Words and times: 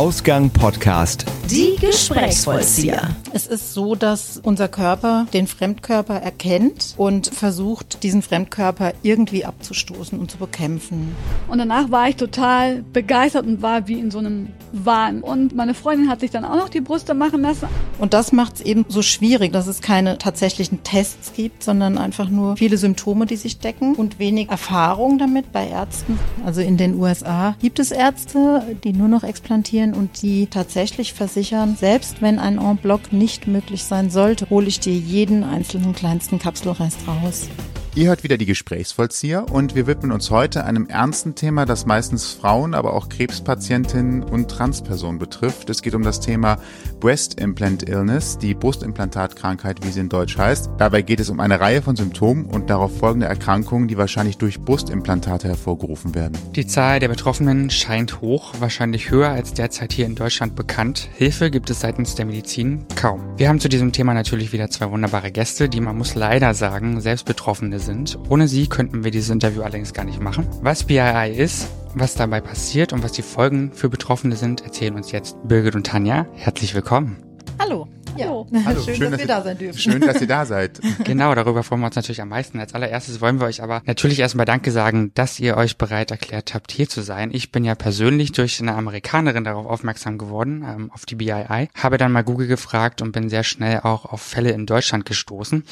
Ausgang 0.00 0.48
Podcast. 0.48 1.26
Die 1.50 1.74
Gesprächsvollzieher. 1.80 3.10
Es 3.32 3.48
ist 3.48 3.74
so, 3.74 3.96
dass 3.96 4.40
unser 4.40 4.68
Körper 4.68 5.26
den 5.32 5.48
Fremdkörper 5.48 6.14
erkennt 6.14 6.94
und 6.96 7.26
versucht, 7.26 8.04
diesen 8.04 8.22
Fremdkörper 8.22 8.92
irgendwie 9.02 9.44
abzustoßen 9.44 10.16
und 10.16 10.30
zu 10.30 10.38
bekämpfen. 10.38 11.16
Und 11.48 11.58
danach 11.58 11.90
war 11.90 12.08
ich 12.08 12.14
total 12.14 12.84
begeistert 12.92 13.46
und 13.46 13.62
war 13.62 13.88
wie 13.88 13.98
in 13.98 14.12
so 14.12 14.18
einem 14.18 14.50
Wahn. 14.70 15.22
Und 15.22 15.56
meine 15.56 15.74
Freundin 15.74 16.08
hat 16.08 16.20
sich 16.20 16.30
dann 16.30 16.44
auch 16.44 16.54
noch 16.54 16.68
die 16.68 16.80
Brüste 16.80 17.14
machen 17.14 17.42
lassen. 17.42 17.66
Und 17.98 18.14
das 18.14 18.30
macht 18.30 18.54
es 18.56 18.60
eben 18.60 18.84
so 18.88 19.02
schwierig, 19.02 19.52
dass 19.52 19.66
es 19.66 19.80
keine 19.80 20.18
tatsächlichen 20.18 20.84
Tests 20.84 21.32
gibt, 21.34 21.64
sondern 21.64 21.98
einfach 21.98 22.28
nur 22.28 22.56
viele 22.58 22.76
Symptome, 22.76 23.26
die 23.26 23.36
sich 23.36 23.58
decken 23.58 23.96
und 23.96 24.20
wenig 24.20 24.50
Erfahrung 24.50 25.18
damit 25.18 25.50
bei 25.50 25.66
Ärzten. 25.66 26.16
Also 26.44 26.60
in 26.60 26.76
den 26.76 26.94
USA 26.94 27.56
gibt 27.60 27.80
es 27.80 27.90
Ärzte, 27.90 28.62
die 28.84 28.92
nur 28.92 29.08
noch 29.08 29.24
explantieren 29.24 29.94
und 29.94 30.22
die 30.22 30.46
tatsächlich 30.46 31.12
versichern, 31.12 31.39
selbst 31.76 32.22
wenn 32.22 32.38
ein 32.38 32.58
En 32.58 32.76
bloc 32.76 33.12
nicht 33.12 33.46
möglich 33.46 33.84
sein 33.84 34.10
sollte, 34.10 34.48
hole 34.50 34.66
ich 34.66 34.80
dir 34.80 34.94
jeden 34.94 35.44
einzelnen 35.44 35.94
kleinsten 35.94 36.38
Kapselrest 36.38 36.98
raus. 37.06 37.48
Ihr 37.96 38.06
hört 38.06 38.22
wieder 38.22 38.38
die 38.38 38.46
Gesprächsvollzieher 38.46 39.50
und 39.50 39.74
wir 39.74 39.88
widmen 39.88 40.12
uns 40.12 40.30
heute 40.30 40.64
einem 40.64 40.86
ernsten 40.86 41.34
Thema, 41.34 41.66
das 41.66 41.86
meistens 41.86 42.32
Frauen, 42.32 42.72
aber 42.72 42.94
auch 42.94 43.08
Krebspatientinnen 43.08 44.22
und 44.22 44.48
Transpersonen 44.48 45.18
betrifft. 45.18 45.68
Es 45.70 45.82
geht 45.82 45.96
um 45.96 46.04
das 46.04 46.20
Thema 46.20 46.58
Breast 47.00 47.40
Implant 47.40 47.88
Illness, 47.88 48.38
die 48.38 48.54
Brustimplantatkrankheit, 48.54 49.84
wie 49.84 49.90
sie 49.90 49.98
in 49.98 50.08
Deutsch 50.08 50.38
heißt. 50.38 50.70
Dabei 50.78 51.02
geht 51.02 51.18
es 51.18 51.30
um 51.30 51.40
eine 51.40 51.58
Reihe 51.58 51.82
von 51.82 51.96
Symptomen 51.96 52.44
und 52.44 52.70
darauf 52.70 52.96
folgende 52.96 53.26
Erkrankungen, 53.26 53.88
die 53.88 53.98
wahrscheinlich 53.98 54.38
durch 54.38 54.60
Brustimplantate 54.60 55.48
hervorgerufen 55.48 56.14
werden. 56.14 56.38
Die 56.54 56.68
Zahl 56.68 57.00
der 57.00 57.08
Betroffenen 57.08 57.70
scheint 57.70 58.20
hoch, 58.20 58.54
wahrscheinlich 58.60 59.10
höher 59.10 59.30
als 59.30 59.52
derzeit 59.52 59.92
hier 59.92 60.06
in 60.06 60.14
Deutschland 60.14 60.54
bekannt. 60.54 61.08
Hilfe 61.16 61.50
gibt 61.50 61.70
es 61.70 61.80
seitens 61.80 62.14
der 62.14 62.26
Medizin 62.26 62.84
kaum. 62.94 63.20
Wir 63.36 63.48
haben 63.48 63.58
zu 63.58 63.68
diesem 63.68 63.90
Thema 63.90 64.14
natürlich 64.14 64.52
wieder 64.52 64.70
zwei 64.70 64.88
wunderbare 64.92 65.32
Gäste, 65.32 65.68
die 65.68 65.80
man 65.80 65.98
muss 65.98 66.14
leider 66.14 66.54
sagen, 66.54 67.00
selbst 67.00 67.26
Betroffene 67.26 67.79
sind. 67.80 68.18
Ohne 68.28 68.48
sie 68.48 68.66
könnten 68.68 69.04
wir 69.04 69.10
dieses 69.10 69.30
Interview 69.30 69.62
allerdings 69.62 69.92
gar 69.92 70.04
nicht 70.04 70.20
machen. 70.20 70.46
Was 70.62 70.84
BII 70.84 71.32
ist, 71.36 71.68
was 71.94 72.14
dabei 72.14 72.40
passiert 72.40 72.92
und 72.92 73.02
was 73.02 73.12
die 73.12 73.22
Folgen 73.22 73.72
für 73.72 73.88
Betroffene 73.88 74.36
sind, 74.36 74.62
erzählen 74.62 74.94
uns 74.94 75.12
jetzt 75.12 75.36
Birgit 75.44 75.74
und 75.74 75.86
Tanja. 75.86 76.26
Herzlich 76.34 76.74
willkommen. 76.74 77.16
Hallo. 77.58 77.88
Ja. 78.16 78.26
Hallo. 78.26 78.46
Hallo, 78.64 78.82
schön, 78.82 78.94
schön, 78.96 79.10
dass, 79.12 79.12
dass 79.12 79.18
wir 79.20 79.24
ihr- 79.24 79.26
da 79.28 79.42
sein 79.42 79.58
dürfen. 79.58 79.78
Schön, 79.78 80.00
dass 80.00 80.20
ihr 80.20 80.26
da 80.26 80.44
seid. 80.44 80.80
Genau, 81.04 81.34
darüber 81.34 81.62
freuen 81.62 81.80
wir 81.80 81.86
uns 81.86 81.96
natürlich 81.96 82.20
am 82.20 82.28
meisten. 82.28 82.58
Als 82.58 82.74
allererstes 82.74 83.20
wollen 83.20 83.38
wir 83.40 83.46
euch 83.46 83.62
aber 83.62 83.82
natürlich 83.86 84.18
erstmal 84.20 84.46
Danke 84.46 84.70
sagen, 84.72 85.12
dass 85.14 85.38
ihr 85.40 85.56
euch 85.56 85.78
bereit 85.78 86.10
erklärt 86.10 86.52
habt, 86.54 86.72
hier 86.72 86.88
zu 86.88 87.02
sein. 87.02 87.30
Ich 87.32 87.52
bin 87.52 87.64
ja 87.64 87.74
persönlich 87.74 88.32
durch 88.32 88.60
eine 88.60 88.74
Amerikanerin 88.74 89.44
darauf 89.44 89.66
aufmerksam 89.66 90.18
geworden, 90.18 90.64
ähm, 90.66 90.90
auf 90.92 91.06
die 91.06 91.14
BII, 91.16 91.68
habe 91.74 91.98
dann 91.98 92.12
mal 92.12 92.24
Google 92.24 92.46
gefragt 92.48 93.00
und 93.02 93.12
bin 93.12 93.28
sehr 93.30 93.44
schnell 93.44 93.80
auch 93.80 94.04
auf 94.06 94.20
Fälle 94.22 94.50
in 94.50 94.66
Deutschland 94.66 95.04
gestoßen. 95.06 95.64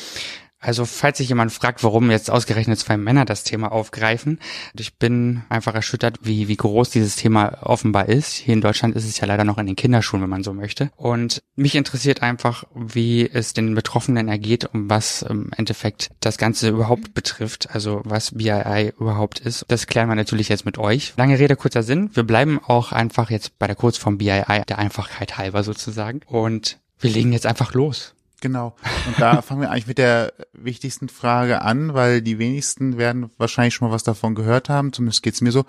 Also 0.61 0.85
falls 0.85 1.19
sich 1.19 1.29
jemand 1.29 1.53
fragt, 1.53 1.85
warum 1.85 2.11
jetzt 2.11 2.31
ausgerechnet 2.31 2.79
zwei 2.79 2.97
Männer 2.97 3.25
das 3.25 3.45
Thema 3.45 3.71
aufgreifen, 3.71 4.41
ich 4.77 4.99
bin 4.99 5.43
einfach 5.49 5.75
erschüttert, 5.75 6.19
wie, 6.23 6.49
wie 6.49 6.57
groß 6.57 6.91
dieses 6.91 7.17
Thema 7.17 7.59
offenbar 7.63 8.09
ist. 8.09 8.33
Hier 8.35 8.55
in 8.55 8.61
Deutschland 8.61 8.97
ist 8.97 9.05
es 9.05 9.21
ja 9.21 9.27
leider 9.27 9.45
noch 9.45 9.59
in 9.59 9.67
den 9.67 9.77
Kinderschuhen, 9.77 10.21
wenn 10.23 10.31
man 10.31 10.43
so 10.43 10.53
möchte. 10.53 10.91
Und 10.97 11.43
mich 11.55 11.77
interessiert 11.77 12.23
einfach, 12.23 12.65
wie 12.75 13.29
es 13.31 13.53
den 13.53 13.75
Betroffenen 13.75 14.27
ergeht 14.27 14.65
und 14.65 14.91
was 14.91 15.23
im 15.23 15.53
Endeffekt 15.57 16.11
das 16.21 16.39
Ganze 16.39 16.71
überhaupt 16.71 17.15
betrifft, 17.15 17.71
also 17.71 18.03
was 18.05 18.33
BII 18.33 18.95
überhaupt 18.99 19.39
ist. 19.39 19.65
Das 19.69 19.87
klären 19.87 20.09
wir 20.09 20.17
natürlich 20.17 20.49
jetzt 20.49 20.65
mit 20.65 20.77
euch. 20.79 21.15
Lange 21.17 21.39
Rede, 21.39 21.55
kurzer 21.55 21.85
Sinn. 21.85 22.11
Wir 22.15 22.25
bleiben 22.25 22.59
auch 22.65 22.91
einfach 22.91 23.31
jetzt 23.31 23.59
bei 23.61 23.69
der 23.69 23.77
Kurzform 23.77 24.19
BII, 24.19 24.63
der 24.69 24.79
Einfachheit 24.79 25.39
halber 25.39 25.63
sozusagen. 25.63 26.21
Und 26.27 26.79
wir 26.99 27.11
legen 27.11 27.33
jetzt 27.33 27.47
einfach 27.47 27.75
los. 27.75 28.15
Genau. 28.41 28.75
Und 29.07 29.19
da 29.19 29.43
fangen 29.43 29.61
wir 29.61 29.71
eigentlich 29.71 29.87
mit 29.87 29.99
der 29.99 30.33
wichtigsten 30.53 31.09
Frage 31.09 31.63
an, 31.63 31.95
weil 31.95 32.23
die 32.23 32.39
wenigsten 32.39 32.99
werden 32.99 33.31
wahrscheinlich 33.39 33.75
schon 33.75 33.89
mal 33.89 33.95
was 33.95 34.05
davon 34.05 34.35
gehört 34.35 34.69
haben. 34.69 34.93
Zumindest 34.93 35.23
geht's 35.23 35.41
mir 35.41 35.53
so. 35.53 35.65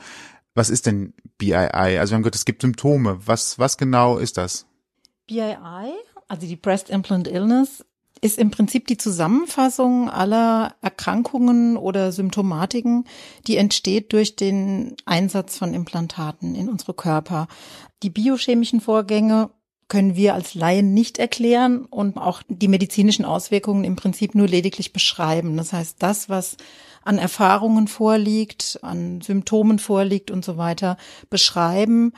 Was 0.56 0.69
ist 0.69 0.85
denn 0.85 1.13
BII? 1.38 1.53
Also 1.53 2.12
wir 2.12 2.16
haben 2.16 2.24
gehört, 2.24 2.35
es 2.35 2.46
gibt 2.46 2.62
Symptome. 2.62 3.19
Was, 3.25 3.59
was 3.59 3.78
genau 3.78 4.18
ist 4.18 4.38
das? 4.38 4.66
BII, 5.28 5.94
also 6.28 6.47
die 6.47 6.56
Breast 6.56 6.90
Implant 6.90 7.28
Illness, 7.28 7.85
ist 8.22 8.38
im 8.38 8.52
Prinzip 8.52 8.88
die 8.88 8.97
Zusammenfassung 8.97 10.09
aller 10.09 10.75
Erkrankungen 10.81 11.78
oder 11.78 12.12
Symptomatiken, 12.12 13.06
die 13.47 13.57
entsteht 13.57 14.12
durch 14.12 14.36
den 14.36 14.96
Einsatz 15.06 15.57
von 15.57 15.74
Implantaten 15.74 16.56
in 16.56 16.69
unsere 16.69 16.94
Körper. 16.94 17.47
Die 18.03 18.09
biochemischen 18.09 18.81
Vorgänge 18.81 19.51
können 19.89 20.16
wir 20.16 20.35
als 20.35 20.53
Laien 20.53 20.94
nicht 20.94 21.17
erklären 21.17 21.85
und 21.85 22.17
auch 22.17 22.41
die 22.47 22.67
medizinischen 22.67 23.25
Auswirkungen 23.25 23.83
im 23.83 23.95
Prinzip 23.95 24.35
nur 24.35 24.47
lediglich 24.47 24.94
beschreiben. 24.94 25.57
Das 25.57 25.73
heißt, 25.73 25.97
das, 26.00 26.29
was 26.29 26.57
an 27.03 27.17
Erfahrungen 27.17 27.88
vorliegt, 27.88 28.79
an 28.83 29.22
Symptomen 29.22 29.79
vorliegt 29.79 30.31
und 30.31 30.45
so 30.45 30.57
weiter, 30.57 30.97
beschreiben. 31.29 32.13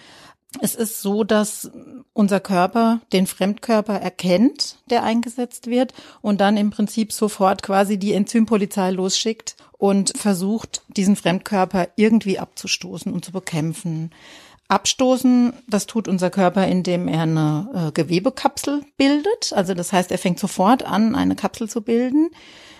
Es 0.59 0.75
ist 0.75 1.01
so, 1.01 1.23
dass 1.23 1.71
unser 2.11 2.41
Körper 2.41 2.99
den 3.13 3.25
Fremdkörper 3.25 3.93
erkennt, 3.93 4.79
der 4.89 5.03
eingesetzt 5.03 5.67
wird 5.67 5.93
und 6.21 6.41
dann 6.41 6.57
im 6.57 6.71
Prinzip 6.71 7.13
sofort 7.13 7.63
quasi 7.63 7.97
die 7.97 8.13
Enzympolizei 8.13 8.91
losschickt 8.91 9.55
und 9.77 10.11
versucht, 10.17 10.83
diesen 10.89 11.15
Fremdkörper 11.15 11.88
irgendwie 11.95 12.38
abzustoßen 12.38 13.13
und 13.13 13.23
zu 13.23 13.31
bekämpfen. 13.31 14.11
Abstoßen, 14.71 15.51
das 15.67 15.85
tut 15.85 16.07
unser 16.07 16.29
Körper, 16.29 16.65
indem 16.65 17.09
er 17.09 17.23
eine 17.23 17.69
äh, 17.89 17.91
Gewebekapsel 17.91 18.83
bildet. 18.95 19.51
Also 19.53 19.73
das 19.73 19.91
heißt, 19.91 20.11
er 20.11 20.17
fängt 20.17 20.39
sofort 20.39 20.83
an, 20.83 21.13
eine 21.13 21.35
Kapsel 21.35 21.69
zu 21.69 21.81
bilden, 21.81 22.29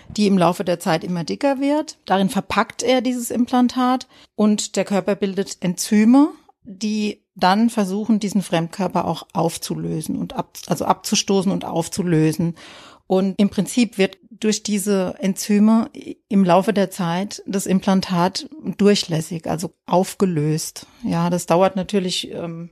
die 0.08 0.28
im 0.28 0.38
Laufe 0.38 0.64
der 0.64 0.80
Zeit 0.80 1.04
immer 1.04 1.26
dicker 1.26 1.60
wird. 1.60 1.98
Darin 2.06 2.30
verpackt 2.30 2.82
er 2.82 3.02
dieses 3.02 3.30
Implantat 3.30 4.08
und 4.36 4.78
der 4.78 4.86
Körper 4.86 5.16
bildet 5.16 5.58
Enzyme, 5.60 6.30
die 6.64 7.24
dann 7.36 7.70
versuchen, 7.70 8.20
diesen 8.20 8.42
Fremdkörper 8.42 9.06
auch 9.06 9.28
aufzulösen 9.34 10.16
und 10.18 10.34
ab, 10.34 10.58
also 10.68 10.86
abzustoßen 10.86 11.52
und 11.52 11.66
aufzulösen. 11.66 12.56
Und 13.12 13.38
im 13.38 13.50
Prinzip 13.50 13.98
wird 13.98 14.20
durch 14.30 14.64
diese 14.64 15.16
Enzyme 15.20 15.90
im 16.30 16.46
Laufe 16.46 16.72
der 16.72 16.92
Zeit 16.92 17.44
das 17.46 17.66
Implantat 17.66 18.50
durchlässig, 18.78 19.48
also 19.48 19.74
aufgelöst. 19.86 20.88
Ja, 21.04 21.30
das 21.30 21.46
dauert 21.46 21.76
natürlich 21.76 22.32
ähm, 22.32 22.70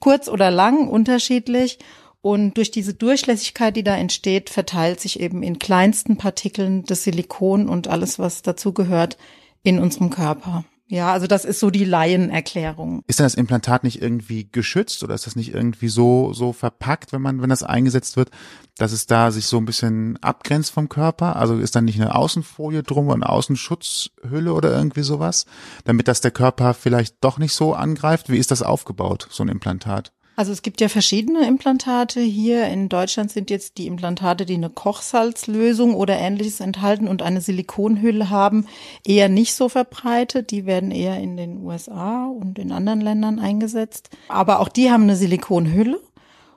kurz 0.00 0.28
oder 0.28 0.50
lang, 0.50 0.88
unterschiedlich. 0.88 1.78
Und 2.22 2.56
durch 2.56 2.72
diese 2.72 2.92
Durchlässigkeit, 2.92 3.76
die 3.76 3.84
da 3.84 3.96
entsteht, 3.96 4.50
verteilt 4.50 4.98
sich 4.98 5.20
eben 5.20 5.44
in 5.44 5.60
kleinsten 5.60 6.16
Partikeln 6.16 6.82
das 6.82 7.04
Silikon 7.04 7.68
und 7.68 7.86
alles, 7.86 8.18
was 8.18 8.42
dazu 8.42 8.72
gehört, 8.72 9.16
in 9.62 9.78
unserem 9.78 10.10
Körper. 10.10 10.64
Ja, 10.90 11.12
also 11.12 11.26
das 11.26 11.44
ist 11.44 11.60
so 11.60 11.70
die 11.70 11.84
Laienerklärung. 11.84 13.02
Ist 13.06 13.18
denn 13.18 13.26
das 13.26 13.34
Implantat 13.34 13.84
nicht 13.84 14.00
irgendwie 14.00 14.48
geschützt 14.50 15.04
oder 15.04 15.14
ist 15.14 15.26
das 15.26 15.36
nicht 15.36 15.52
irgendwie 15.52 15.88
so, 15.88 16.32
so 16.32 16.54
verpackt, 16.54 17.12
wenn 17.12 17.20
man, 17.20 17.42
wenn 17.42 17.50
das 17.50 17.62
eingesetzt 17.62 18.16
wird, 18.16 18.30
dass 18.78 18.92
es 18.92 19.06
da 19.06 19.30
sich 19.30 19.46
so 19.46 19.58
ein 19.58 19.66
bisschen 19.66 20.16
abgrenzt 20.22 20.70
vom 20.70 20.88
Körper? 20.88 21.36
Also 21.36 21.58
ist 21.58 21.76
da 21.76 21.82
nicht 21.82 22.00
eine 22.00 22.14
Außenfolie 22.14 22.82
drum 22.82 23.08
und 23.08 23.22
eine 23.22 23.28
Außenschutzhülle 23.28 24.54
oder 24.54 24.72
irgendwie 24.74 25.02
sowas? 25.02 25.44
Damit 25.84 26.08
das 26.08 26.22
der 26.22 26.30
Körper 26.30 26.72
vielleicht 26.72 27.16
doch 27.20 27.36
nicht 27.36 27.52
so 27.52 27.74
angreift? 27.74 28.30
Wie 28.30 28.38
ist 28.38 28.50
das 28.50 28.62
aufgebaut, 28.62 29.28
so 29.30 29.42
ein 29.42 29.48
Implantat? 29.50 30.12
Also 30.38 30.52
es 30.52 30.62
gibt 30.62 30.80
ja 30.80 30.88
verschiedene 30.88 31.48
Implantate. 31.48 32.20
Hier 32.20 32.68
in 32.68 32.88
Deutschland 32.88 33.32
sind 33.32 33.50
jetzt 33.50 33.76
die 33.76 33.88
Implantate, 33.88 34.46
die 34.46 34.54
eine 34.54 34.70
Kochsalzlösung 34.70 35.96
oder 35.96 36.16
ähnliches 36.16 36.60
enthalten 36.60 37.08
und 37.08 37.22
eine 37.22 37.40
Silikonhülle 37.40 38.30
haben, 38.30 38.68
eher 39.04 39.28
nicht 39.28 39.52
so 39.54 39.68
verbreitet. 39.68 40.52
Die 40.52 40.64
werden 40.64 40.92
eher 40.92 41.18
in 41.18 41.36
den 41.36 41.64
USA 41.64 42.28
und 42.28 42.60
in 42.60 42.70
anderen 42.70 43.00
Ländern 43.00 43.40
eingesetzt. 43.40 44.10
Aber 44.28 44.60
auch 44.60 44.68
die 44.68 44.92
haben 44.92 45.02
eine 45.02 45.16
Silikonhülle. 45.16 46.00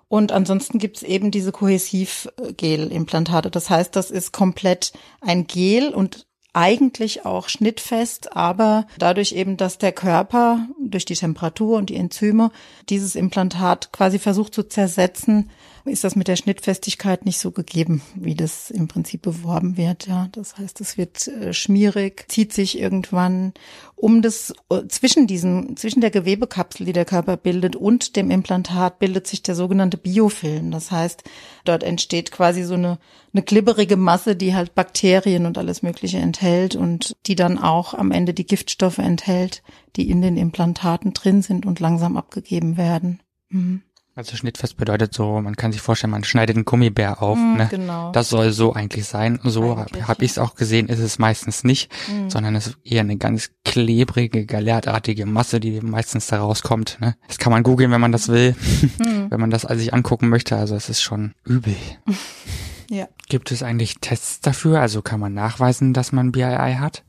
Und 0.07 0.31
ansonsten 0.31 0.78
gibt's 0.78 1.01
eben 1.01 1.31
diese 1.31 1.51
Kohäsivgel-Implantate. 1.51 3.50
Das 3.50 3.72
heißt, 3.72 3.95
das 3.95 4.12
ist 4.12 4.31
komplett 4.31 4.94
ein 5.22 5.48
Gel 5.48 5.89
und 5.89 6.28
eigentlich 6.53 7.25
auch 7.25 7.48
schnittfest, 7.48 8.36
aber 8.36 8.86
dadurch 8.98 9.31
eben, 9.31 9.57
dass 9.57 9.77
der 9.77 9.94
Körper 9.94 10.68
durch 10.80 11.06
die 11.06 11.15
Temperatur 11.15 11.77
und 11.77 11.89
die 11.89 11.95
Enzyme 11.95 12.51
dieses 12.89 13.15
Implantat 13.15 13.92
quasi 13.92 14.19
versucht 14.19 14.53
zu 14.53 14.63
zersetzen, 14.63 15.50
ist 15.86 16.04
das 16.04 16.16
mit 16.16 16.28
der 16.28 16.36
Schnittfestigkeit 16.36 17.25
nicht 17.25 17.39
so 17.39 17.51
gegeben, 17.51 18.01
wie 18.16 18.36
das 18.36 18.69
im 18.69 18.88
Prinzip 18.88 19.22
beworben 19.22 19.78
wird. 19.78 20.07
Ja, 20.07 20.28
das 20.31 20.57
heißt, 20.57 20.81
es 20.81 20.98
wird 20.98 21.28
äh, 21.28 21.54
schmierig, 21.54 22.25
zieht 22.30 22.54
sich 22.54 22.80
irgendwann 22.80 23.54
um 23.95 24.22
das 24.22 24.54
äh, 24.69 24.88
zwischen 24.88 25.28
diesem 25.28 25.75
zwischen 25.78 26.01
der 26.01 26.12
Gewebekapsel, 26.12 26.86
die 26.86 26.94
der 26.94 27.06
Körper 27.06 27.38
bildet, 27.38 27.75
und 27.75 28.16
dem 28.16 28.31
Implantat 28.31 29.00
bildet 29.00 29.28
sich 29.28 29.44
der 29.44 29.56
sogenannte 29.56 29.98
Biofilm. 29.98 30.72
Das 30.72 30.92
heißt, 30.92 31.24
dort 31.66 31.83
entsteht 31.83 32.31
quasi 32.31 32.63
so 32.63 32.75
eine 32.75 33.00
eine 33.33 33.44
glibberige 33.44 33.95
Masse, 33.95 34.36
die 34.36 34.54
halt 34.54 34.75
Bakterien 34.75 35.45
und 35.45 35.57
alles 35.57 35.83
Mögliche 35.83 36.18
enthält 36.18 36.75
und 36.75 37.16
die 37.28 37.36
dann 37.36 37.57
auch 37.57 37.94
am 37.94 38.12
Ende 38.12 38.33
die 38.33 38.45
Giftstoffe 38.45 38.98
enthält, 38.98 39.63
die 39.95 40.10
in 40.10 40.22
den 40.22 40.38
Implantaten 40.38 41.13
drin 41.13 41.42
sind 41.42 41.66
und 41.66 41.80
langsam 41.80 42.18
abgegeben 42.18 42.78
werden. 42.78 43.22
Mhm. 43.50 43.83
Also 44.13 44.36
schnittfest 44.36 44.75
bedeutet 44.75 45.13
so, 45.13 45.40
man 45.42 45.56
kann 45.56 45.72
sich 45.72 45.80
vorstellen, 45.81 46.12
man 46.12 46.25
schneidet 46.25 46.58
einen 46.58 46.66
Gummibär 46.66 47.22
auf. 47.22 47.38
Mhm, 47.38 47.56
ne? 47.58 47.68
genau. 47.72 48.12
Das 48.12 48.28
soll 48.30 48.52
so 48.52 48.74
eigentlich 48.74 49.06
sein. 49.06 49.40
So 49.44 49.78
habe 49.78 50.25
ich 50.25 50.31
es 50.31 50.38
auch 50.38 50.56
gesehen, 50.56 50.90
ist 50.90 51.00
es 51.00 51.18
meistens 51.18 51.63
nicht, 51.63 51.90
Mhm. 52.10 52.30
sondern 52.30 52.56
es 52.56 52.68
ist 52.68 52.78
eher 52.84 53.02
eine 53.02 53.16
ganz 53.16 53.52
klebrige, 53.63 54.46
galertartige 54.46 55.25
Masse, 55.25 55.62
die 55.62 55.80
meistens 55.80 56.28
da 56.28 56.40
rauskommt. 56.42 56.98
Ne? 57.00 57.16
Das 57.28 57.38
kann 57.38 57.52
man 57.54 57.63
googeln, 57.63 57.90
wenn 57.92 58.02
man 58.02 58.12
das 58.12 58.28
will, 58.28 58.54
Mhm. 59.00 59.28
wenn 59.31 59.40
man 59.40 59.50
das 59.50 59.62
sich 59.62 59.94
angucken 59.94 60.28
möchte. 60.28 60.57
Also 60.57 60.75
es 60.75 60.90
ist 60.90 61.02
schon 61.02 61.34
übel. 61.46 61.75
Ja. 62.90 63.07
Gibt 63.30 63.54
es 63.54 63.64
eigentlich 63.64 64.00
Tests 64.02 64.42
dafür? 64.42 64.81
Also 64.81 65.02
kann 65.02 65.22
man 65.22 65.34
nachweisen, 65.34 65.94
dass 65.94 66.12
man 66.12 66.34
BII 66.34 66.75
hat? 66.78 67.06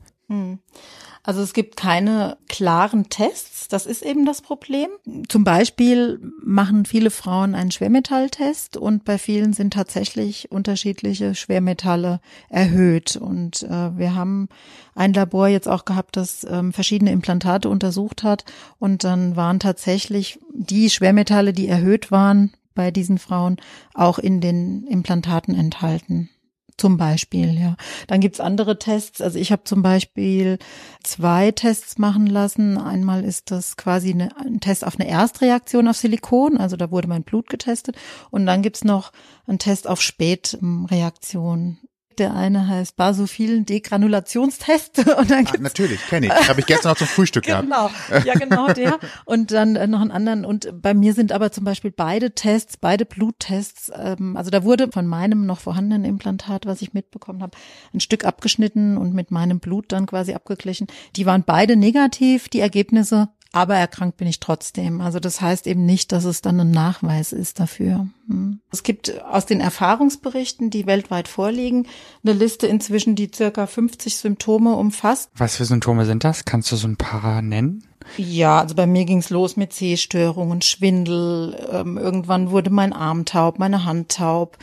Also 1.25 1.41
es 1.41 1.53
gibt 1.53 1.77
keine 1.77 2.37
klaren 2.49 3.09
Tests, 3.09 3.69
das 3.69 3.85
ist 3.85 4.03
eben 4.03 4.25
das 4.25 4.41
Problem. 4.41 4.89
Zum 5.29 5.45
Beispiel 5.45 6.19
machen 6.43 6.85
viele 6.85 7.11
Frauen 7.11 7.55
einen 7.55 7.71
Schwermetalltest 7.71 8.75
und 8.75 9.05
bei 9.05 9.17
vielen 9.17 9.53
sind 9.53 9.73
tatsächlich 9.73 10.51
unterschiedliche 10.51 11.33
Schwermetalle 11.33 12.19
erhöht. 12.49 13.15
Und 13.15 13.63
äh, 13.63 13.97
wir 13.97 14.15
haben 14.15 14.49
ein 14.95 15.13
Labor 15.13 15.47
jetzt 15.47 15.69
auch 15.69 15.85
gehabt, 15.85 16.17
das 16.17 16.45
ähm, 16.49 16.73
verschiedene 16.73 17.13
Implantate 17.13 17.69
untersucht 17.69 18.23
hat 18.23 18.43
und 18.77 19.05
dann 19.05 19.37
waren 19.37 19.61
tatsächlich 19.61 20.39
die 20.51 20.89
Schwermetalle, 20.89 21.53
die 21.53 21.69
erhöht 21.69 22.11
waren 22.11 22.51
bei 22.75 22.91
diesen 22.91 23.17
Frauen, 23.17 23.57
auch 23.93 24.19
in 24.19 24.41
den 24.41 24.85
Implantaten 24.87 25.55
enthalten. 25.55 26.29
Zum 26.77 26.97
Beispiel, 26.97 27.59
ja. 27.59 27.75
Dann 28.07 28.19
gibt's 28.19 28.39
andere 28.39 28.79
Tests. 28.79 29.21
Also 29.21 29.37
ich 29.37 29.51
habe 29.51 29.63
zum 29.63 29.81
Beispiel 29.81 30.57
zwei 31.03 31.51
Tests 31.51 31.97
machen 31.97 32.27
lassen. 32.27 32.77
Einmal 32.77 33.23
ist 33.23 33.51
das 33.51 33.77
quasi 33.77 34.11
eine, 34.11 34.35
ein 34.37 34.59
Test 34.59 34.85
auf 34.85 34.99
eine 34.99 35.09
Erstreaktion 35.09 35.87
auf 35.87 35.97
Silikon, 35.97 36.57
also 36.57 36.75
da 36.75 36.91
wurde 36.91 37.07
mein 37.07 37.23
Blut 37.23 37.49
getestet. 37.49 37.95
Und 38.31 38.45
dann 38.45 38.61
gibt's 38.61 38.83
noch 38.83 39.11
einen 39.45 39.59
Test 39.59 39.87
auf 39.87 40.01
Spätreaktion. 40.01 41.77
Der 42.19 42.35
eine 42.35 42.67
heißt 42.67 42.95
basophilen 42.95 43.65
Degranulationstest. 43.65 44.99
Und 45.17 45.31
dann 45.31 45.47
Ah, 45.47 45.53
natürlich, 45.59 46.05
kenne 46.07 46.27
ich. 46.27 46.49
Habe 46.49 46.59
ich 46.59 46.65
gestern 46.65 46.91
noch 46.91 46.97
zum 46.97 47.07
Frühstück 47.07 47.45
gehabt. 47.45 47.63
Genau, 47.63 47.89
ja 48.25 48.33
genau 48.33 48.67
der. 48.73 48.99
Und 49.25 49.51
dann 49.51 49.75
äh, 49.75 49.87
noch 49.87 50.01
einen 50.01 50.11
anderen. 50.11 50.45
Und 50.45 50.81
bei 50.81 50.93
mir 50.93 51.13
sind 51.13 51.31
aber 51.31 51.51
zum 51.51 51.63
Beispiel 51.63 51.91
beide 51.91 52.31
Tests, 52.31 52.77
beide 52.77 53.05
Bluttests, 53.05 53.91
ähm, 53.95 54.37
also 54.37 54.49
da 54.49 54.63
wurde 54.63 54.91
von 54.91 55.07
meinem 55.07 55.45
noch 55.45 55.59
vorhandenen 55.59 56.05
Implantat, 56.05 56.65
was 56.65 56.81
ich 56.81 56.93
mitbekommen 56.93 57.41
habe, 57.41 57.57
ein 57.93 57.99
Stück 57.99 58.25
abgeschnitten 58.25 58.97
und 58.97 59.13
mit 59.13 59.31
meinem 59.31 59.59
Blut 59.59 59.91
dann 59.91 60.05
quasi 60.05 60.33
abgeglichen. 60.33 60.87
Die 61.15 61.25
waren 61.25 61.43
beide 61.45 61.75
negativ, 61.75 62.49
die 62.49 62.59
Ergebnisse. 62.59 63.29
Aber 63.55 63.75
erkrankt 63.75 64.17
bin 64.17 64.27
ich 64.27 64.39
trotzdem. 64.39 64.99
Also 64.99 65.19
das 65.19 65.39
heißt 65.39 65.67
eben 65.67 65.85
nicht, 65.85 66.11
dass 66.11 66.25
es 66.25 66.41
dann 66.41 66.59
ein 66.59 66.71
Nachweis 66.71 67.31
ist 67.31 67.59
dafür. 67.59 68.07
Hm. 68.27 68.59
Es 68.71 68.81
gibt 68.81 69.23
aus 69.23 69.45
den 69.45 69.61
Erfahrungsberichten, 69.61 70.71
die 70.71 70.87
weltweit 70.87 71.27
vorliegen, 71.27 71.85
eine 72.23 72.33
Liste 72.33 72.65
inzwischen, 72.65 73.15
die 73.15 73.29
circa 73.33 73.67
50 73.67 74.17
Symptome 74.17 74.73
umfasst. 74.73 75.29
Was 75.35 75.55
für 75.55 75.65
Symptome 75.65 76.05
sind 76.05 76.23
das? 76.23 76.45
Kannst 76.45 76.71
du 76.71 76.75
so 76.75 76.87
ein 76.87 76.97
paar 76.97 77.43
nennen? 77.43 77.83
Ja, 78.17 78.59
also 78.59 78.73
bei 78.73 78.87
mir 78.87 79.05
ging's 79.05 79.29
los 79.29 79.55
mit 79.55 79.71
Sehstörungen, 79.71 80.63
Schwindel. 80.63 81.55
Ähm, 81.71 81.99
irgendwann 81.99 82.49
wurde 82.49 82.71
mein 82.71 82.91
Arm 82.91 83.25
taub, 83.25 83.59
meine 83.59 83.85
Hand 83.85 84.13
taub. 84.13 84.57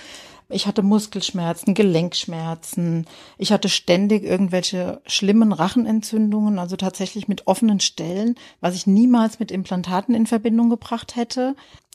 Ich 0.50 0.67
hatte 0.67 0.82
Muskelschmerzen, 0.82 1.75
Gelenkschmerzen. 1.75 3.06
Ich 3.38 3.52
hatte 3.52 3.69
ständig 3.69 4.25
irgendwelche 4.25 5.00
schlimmen 5.06 5.52
Rachenentzündungen, 5.52 6.58
also 6.58 6.76
tatsächlich 6.76 7.29
mit 7.29 7.47
offenen 7.47 7.81
Stellen, 7.81 8.35
was 8.61 8.75
ich 8.75 8.87
niemals 8.87 9.38
mit 9.38 9.50
Implantaten 9.50 10.14
in 10.14 10.26
Verbindung 10.26 10.70
gebracht 10.70 11.17
hätte. 11.17 11.55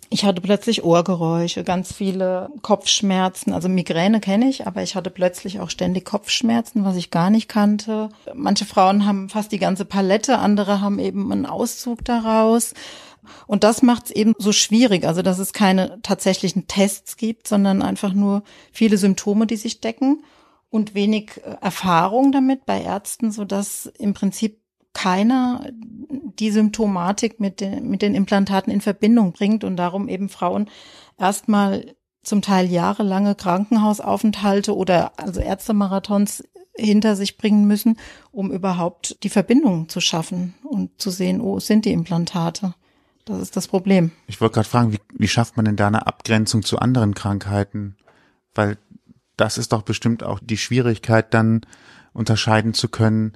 Ich 0.09 0.23
hatte 0.23 0.39
plötzlich 0.39 0.83
Ohrgeräusche, 0.83 1.63
ganz 1.63 1.91
viele 1.91 2.49
Kopfschmerzen. 2.61 3.53
Also 3.53 3.69
Migräne 3.69 4.19
kenne 4.19 4.47
ich, 4.47 4.67
aber 4.67 4.83
ich 4.83 4.95
hatte 4.95 5.09
plötzlich 5.09 5.59
auch 5.59 5.69
ständig 5.69 6.05
Kopfschmerzen, 6.05 6.85
was 6.85 6.95
ich 6.95 7.09
gar 7.09 7.29
nicht 7.29 7.49
kannte. 7.49 8.09
Manche 8.33 8.65
Frauen 8.65 9.05
haben 9.05 9.29
fast 9.29 9.51
die 9.51 9.57
ganze 9.57 9.83
Palette, 9.83 10.37
andere 10.37 10.79
haben 10.79 10.99
eben 10.99 11.31
einen 11.31 11.45
Auszug 11.47 12.05
daraus. 12.05 12.73
Und 13.47 13.63
das 13.63 13.81
macht 13.81 14.05
es 14.05 14.11
eben 14.11 14.33
so 14.37 14.51
schwierig, 14.51 15.05
also 15.05 15.21
dass 15.21 15.39
es 15.39 15.53
keine 15.53 16.01
tatsächlichen 16.01 16.67
Tests 16.67 17.17
gibt, 17.17 17.47
sondern 17.47 17.81
einfach 17.81 18.13
nur 18.13 18.43
viele 18.71 18.97
Symptome, 18.97 19.47
die 19.47 19.57
sich 19.57 19.81
decken 19.81 20.23
und 20.69 20.95
wenig 20.95 21.41
äh, 21.43 21.55
Erfahrung 21.61 22.31
damit 22.31 22.65
bei 22.65 22.81
Ärzten, 22.81 23.31
so 23.31 23.45
dass 23.45 23.85
im 23.97 24.13
Prinzip 24.13 24.59
keiner 24.93 25.69
die 26.39 26.51
Symptomatik 26.51 27.39
mit 27.39 27.59
den, 27.59 27.89
mit 27.89 28.01
den 28.01 28.15
Implantaten 28.15 28.71
in 28.71 28.81
Verbindung 28.81 29.33
bringt 29.33 29.63
und 29.63 29.75
darum 29.75 30.07
eben 30.07 30.29
Frauen 30.29 30.69
erstmal 31.19 31.95
zum 32.23 32.41
Teil 32.41 32.71
jahrelange 32.71 33.35
Krankenhausaufenthalte 33.35 34.75
oder 34.75 35.11
also 35.17 35.41
Ärztemarathons 35.41 36.43
hinter 36.77 37.15
sich 37.15 37.37
bringen 37.37 37.65
müssen, 37.65 37.97
um 38.31 38.51
überhaupt 38.51 39.23
die 39.23 39.29
Verbindung 39.29 39.87
zu 39.89 40.01
schaffen 40.01 40.55
und 40.63 40.99
zu 40.99 41.09
sehen, 41.09 41.39
oh, 41.39 41.57
es 41.57 41.67
sind 41.67 41.85
die 41.85 41.93
Implantate. 41.93 42.73
Das 43.25 43.39
ist 43.39 43.57
das 43.57 43.67
Problem. 43.67 44.11
Ich 44.27 44.39
wollte 44.39 44.55
gerade 44.55 44.69
fragen, 44.69 44.93
wie, 44.93 44.99
wie 45.13 45.27
schafft 45.27 45.57
man 45.57 45.65
denn 45.65 45.75
da 45.75 45.87
eine 45.87 46.05
Abgrenzung 46.05 46.63
zu 46.63 46.77
anderen 46.79 47.15
Krankheiten? 47.15 47.95
Weil 48.53 48.77
das 49.35 49.57
ist 49.57 49.73
doch 49.73 49.81
bestimmt 49.81 50.23
auch 50.23 50.39
die 50.41 50.57
Schwierigkeit, 50.57 51.33
dann 51.33 51.61
unterscheiden 52.13 52.73
zu 52.73 52.87
können 52.87 53.33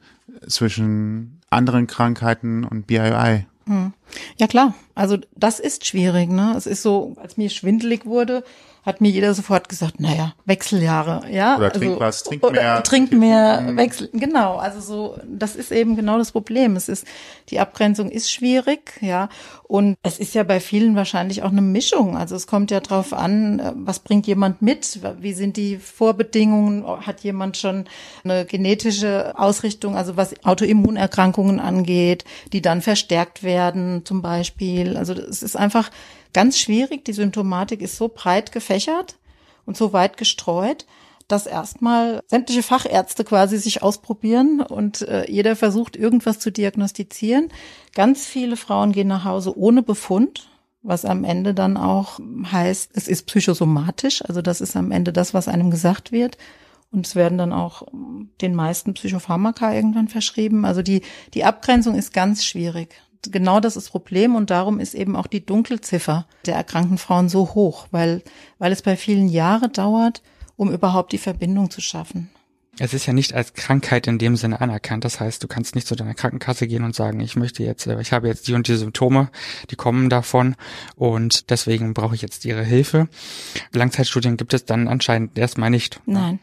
zwischen 0.48 1.42
anderen 1.50 1.88
Krankheiten 1.88 2.64
und 2.64 2.88
BII. 2.88 3.46
Hm. 3.66 3.94
Ja 4.38 4.48
klar, 4.48 4.74
also 4.96 5.18
das 5.36 5.60
ist 5.60 5.86
schwierig. 5.86 6.30
Ne? 6.30 6.54
Es 6.58 6.66
ist 6.66 6.82
so, 6.82 7.16
als 7.18 7.38
mir 7.38 7.50
schwindelig 7.50 8.06
wurde, 8.06 8.44
hat 8.86 9.02
mir 9.02 9.10
jeder 9.10 9.34
sofort 9.34 9.70
gesagt, 9.70 10.00
naja, 10.00 10.34
Wechseljahre, 10.46 11.24
ja. 11.32 11.58
Oder 11.58 11.72
trink 11.72 11.92
also, 11.92 12.00
was, 12.00 12.24
trink 12.24 12.44
oder 12.44 12.62
mehr. 12.62 12.84
Trink 12.84 13.12
mehr, 13.12 13.72
wechsel, 13.76 14.10
genau. 14.14 14.58
Also 14.58 14.80
so, 14.80 15.20
das 15.28 15.56
ist 15.56 15.72
eben 15.72 15.96
genau 15.96 16.18
das 16.18 16.32
Problem. 16.32 16.76
Es 16.76 16.90
ist, 16.90 17.06
die 17.50 17.60
Abgrenzung 17.60 18.10
ist 18.10 18.32
schwierig, 18.32 18.98
ja. 19.02 19.30
Und 19.64 19.98
es 20.02 20.18
ist 20.18 20.34
ja 20.34 20.44
bei 20.44 20.60
vielen 20.60 20.96
wahrscheinlich 20.96 21.44
auch 21.44 21.52
eine 21.52 21.62
Mischung. 21.62 22.18
Also 22.18 22.36
es 22.36 22.48
kommt 22.48 22.72
ja 22.72 22.80
drauf 22.80 23.14
an, 23.14 23.60
äh, 23.60 23.74
was 23.76 24.00
bringt 24.00 24.26
jemand 24.26 24.62
mit? 24.62 25.00
Wie 25.20 25.34
sind 25.34 25.58
die 25.58 25.78
Vorbedingungen? 25.78 26.86
Hat 27.06 27.22
jemand 27.22 27.58
schon 27.58 27.86
eine 28.24 28.46
genetische 28.46 29.38
Ausrichtung, 29.38 29.96
also 29.96 30.18
was 30.18 30.34
Autoimmunerkrankungen 30.44 31.60
angeht, 31.60 32.24
die 32.54 32.62
dann 32.62 32.82
verstärkt 32.82 33.44
werden, 33.44 33.99
zum 34.06 34.22
Beispiel. 34.22 34.98
Also 34.98 35.13
es 35.13 35.44
ist 35.44 35.56
einfach 35.56 35.92
ganz 36.34 36.57
schwierig. 36.57 37.06
Die 37.06 37.13
Symptomatik 37.13 37.81
ist 37.81 37.98
so 37.98 38.10
breit 38.10 38.52
gefächert 38.52 39.18
und 39.66 39.78
so 39.78 39.94
weit 39.94 40.18
gestreut, 40.18 40.85
dass 41.28 41.45
erstmal 41.45 42.21
sämtliche 42.28 42.64
Fachärzte 42.64 43.24
quasi 43.24 43.57
sich 43.57 43.83
ausprobieren 43.83 44.62
und 44.62 45.04
äh, 45.04 45.30
jeder 45.30 45.56
versucht, 45.56 45.95
irgendwas 45.95 46.40
zu 46.40 46.52
diagnostizieren. 46.52 47.50
Ganz 47.94 48.26
viele 48.26 48.57
Frauen 48.57 48.92
gehen 48.92 49.07
nach 49.07 49.26
Hause 49.26 49.56
ohne 49.56 49.83
Befund, 49.83 50.50
was 50.81 51.06
am 51.06 51.24
Ende 51.24 51.54
dann 51.54 51.78
auch 51.78 52.19
heißt, 52.52 52.92
es 52.95 53.07
ist 53.07 53.28
psychosomatisch. 53.28 54.24
Also 54.26 54.42
das 54.42 54.59
ist 54.59 54.76
am 54.76 54.92
Ende 54.92 55.14
das, 55.14 55.35
was 55.35 55.47
einem 55.47 55.69
gesagt 55.69 56.12
wird. 56.12 56.38
Und 56.92 57.06
es 57.06 57.16
werden 57.16 57.38
dann 57.38 57.54
auch 57.54 57.83
den 58.42 58.56
meisten 58.56 58.95
Psychopharmaka 58.95 59.71
irgendwann 59.74 60.07
verschrieben. 60.07 60.66
Also 60.66 60.81
die, 60.81 61.04
die 61.35 61.44
Abgrenzung 61.44 61.94
ist 61.94 62.12
ganz 62.12 62.44
schwierig 62.44 62.95
genau 63.23 63.59
das 63.59 63.76
ist 63.76 63.88
das 63.88 63.92
Problem 63.92 64.35
und 64.35 64.49
darum 64.49 64.80
ist 64.80 64.94
eben 64.94 65.16
auch 65.16 65.28
die 65.28 65.45
Dunkelziffer 65.45 66.26
der 66.45 66.56
erkrankten 66.56 66.97
Frauen 66.97 67.30
so 67.30 67.54
hoch, 67.54 67.88
weil, 67.92 68.23
weil 68.57 68.71
es 68.71 68.81
bei 68.81 68.95
vielen 68.95 69.28
Jahre 69.28 69.69
dauert, 69.69 70.21
um 70.56 70.71
überhaupt 70.71 71.11
die 71.11 71.18
Verbindung 71.18 71.69
zu 71.69 71.81
schaffen. 71.81 72.30
Es 72.81 72.94
ist 72.94 73.06
ja 73.06 73.14
nicht 73.14 73.33
als 73.33 73.54
Krankheit 73.54 74.07
in 74.07 74.18
dem 74.19 74.38
Sinne 74.38 74.61
anerkannt. 74.61 75.04
Das 75.04 75.19
heißt, 75.19 75.44
du 75.44 75.47
kannst 75.47 75.76
nicht 75.76 75.85
zu 75.85 75.95
deiner 75.95 76.14
Krankenkasse 76.14 76.66
gehen 76.66 76.83
und 76.83 76.95
sagen, 76.95 77.19
ich 77.19 77.35
möchte 77.35 77.64
jetzt, 77.64 77.88
äh, 77.88 77.99
ich 77.99 78.14
habe 78.14 78.28
jetzt 78.28 78.47
die 78.47 78.54
und 78.54 78.68
die 78.68 78.76
Symptome, 78.76 79.30
die 79.69 79.76
kommen 79.76 80.09
davon 80.09 80.56
und 80.95 81.49
deswegen 81.49 81.94
brauche 81.94 82.16
ich 82.16 82.21
jetzt 82.21 82.45
ihre 82.45 82.64
Hilfe. 82.64 83.09
Langzeitstudien 83.73 84.38
gibt 84.38 84.54
es 84.54 84.64
dann 84.64 84.88
anscheinend 84.88 85.38
erstmal 85.38 85.69
nicht. 85.69 85.99
Nein, 86.06 86.40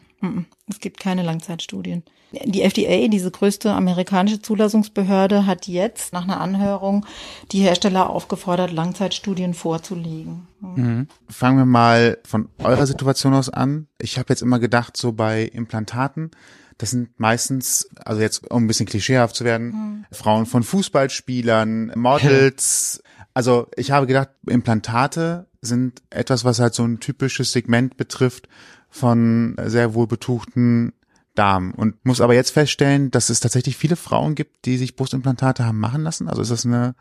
es 0.69 0.79
gibt 0.79 0.99
keine 0.99 1.23
Langzeitstudien. 1.23 2.03
Die 2.31 2.61
FDA, 2.61 3.07
diese 3.07 3.31
größte 3.31 3.71
amerikanische 3.71 4.41
Zulassungsbehörde, 4.41 5.45
hat 5.45 5.67
jetzt 5.67 6.11
nach 6.11 6.23
einer 6.23 6.41
Anhörung 6.41 7.05
die 7.51 7.61
Hersteller 7.61 8.09
aufgefordert, 8.09 8.71
Langzeitstudien 8.71 9.53
vorzulegen. 9.53 10.47
Mhm. 10.59 11.07
Fangen 11.29 11.57
wir 11.57 11.65
mal 11.65 12.17
von 12.25 12.49
eurer 12.59 12.85
Situation 12.85 13.33
aus 13.33 13.49
an. 13.49 13.87
Ich 14.01 14.17
habe 14.17 14.29
jetzt 14.29 14.41
immer 14.41 14.59
gedacht, 14.59 14.97
so 14.97 15.13
bei 15.13 15.43
Implantaten, 15.43 16.31
das 16.77 16.91
sind 16.91 17.17
meistens, 17.17 17.89
also 18.03 18.21
jetzt 18.21 18.51
um 18.51 18.65
ein 18.65 18.67
bisschen 18.67 18.85
klischeehaft 18.87 19.35
zu 19.35 19.45
werden, 19.45 19.67
mhm. 19.67 20.05
Frauen 20.11 20.45
von 20.45 20.63
Fußballspielern, 20.63 21.93
Models. 21.95 23.01
Also 23.33 23.67
ich 23.77 23.91
habe 23.91 24.05
gedacht, 24.05 24.29
Implantate 24.47 25.47
sind 25.61 26.01
etwas, 26.09 26.43
was 26.43 26.59
halt 26.59 26.73
so 26.73 26.83
ein 26.83 26.99
typisches 26.99 27.51
Segment 27.51 27.95
betrifft 27.95 28.49
von 28.89 29.55
sehr 29.65 29.93
wohlbetuchten 29.93 30.93
Damen 31.37 31.73
und 31.73 32.03
muss 32.05 32.21
aber 32.21 32.33
jetzt 32.33 32.51
feststellen, 32.51 33.11
dass 33.11 33.29
es 33.29 33.39
tatsächlich 33.39 33.77
viele 33.77 33.95
Frauen 33.95 34.35
gibt, 34.35 34.65
die 34.65 34.77
sich 34.77 34.95
Brustimplantate 34.95 35.65
haben 35.65 35.79
machen 35.79 36.03
lassen. 36.03 36.27
Also 36.27 36.41
ist 36.41 36.51
das 36.51 36.65
eine 36.65 36.95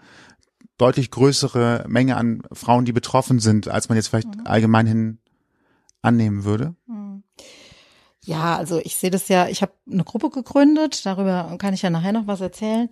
deutlich 0.78 1.11
größere 1.11 1.85
Menge 1.88 2.16
an 2.16 2.43
Frauen, 2.52 2.85
die 2.85 2.93
betroffen 2.93 3.38
sind, 3.38 3.69
als 3.69 3.88
man 3.88 3.97
jetzt 3.97 4.09
vielleicht 4.09 4.37
mhm. 4.37 4.47
allgemein 4.47 4.87
hin 4.87 5.19
annehmen 6.02 6.45
würde? 6.45 6.75
Mhm. 6.87 7.23
Ja, 8.26 8.57
also 8.57 8.81
ich 8.83 8.97
sehe 8.97 9.11
das 9.11 9.28
ja, 9.28 9.47
ich 9.47 9.62
habe 9.62 9.73
eine 9.90 10.02
Gruppe 10.02 10.31
gegründet, 10.31 11.07
darüber 11.07 11.55
kann 11.59 11.75
ich 11.75 11.83
ja 11.83 11.90
nachher 11.90 12.12
noch 12.12 12.26
was 12.26 12.40
erzählen. 12.40 12.90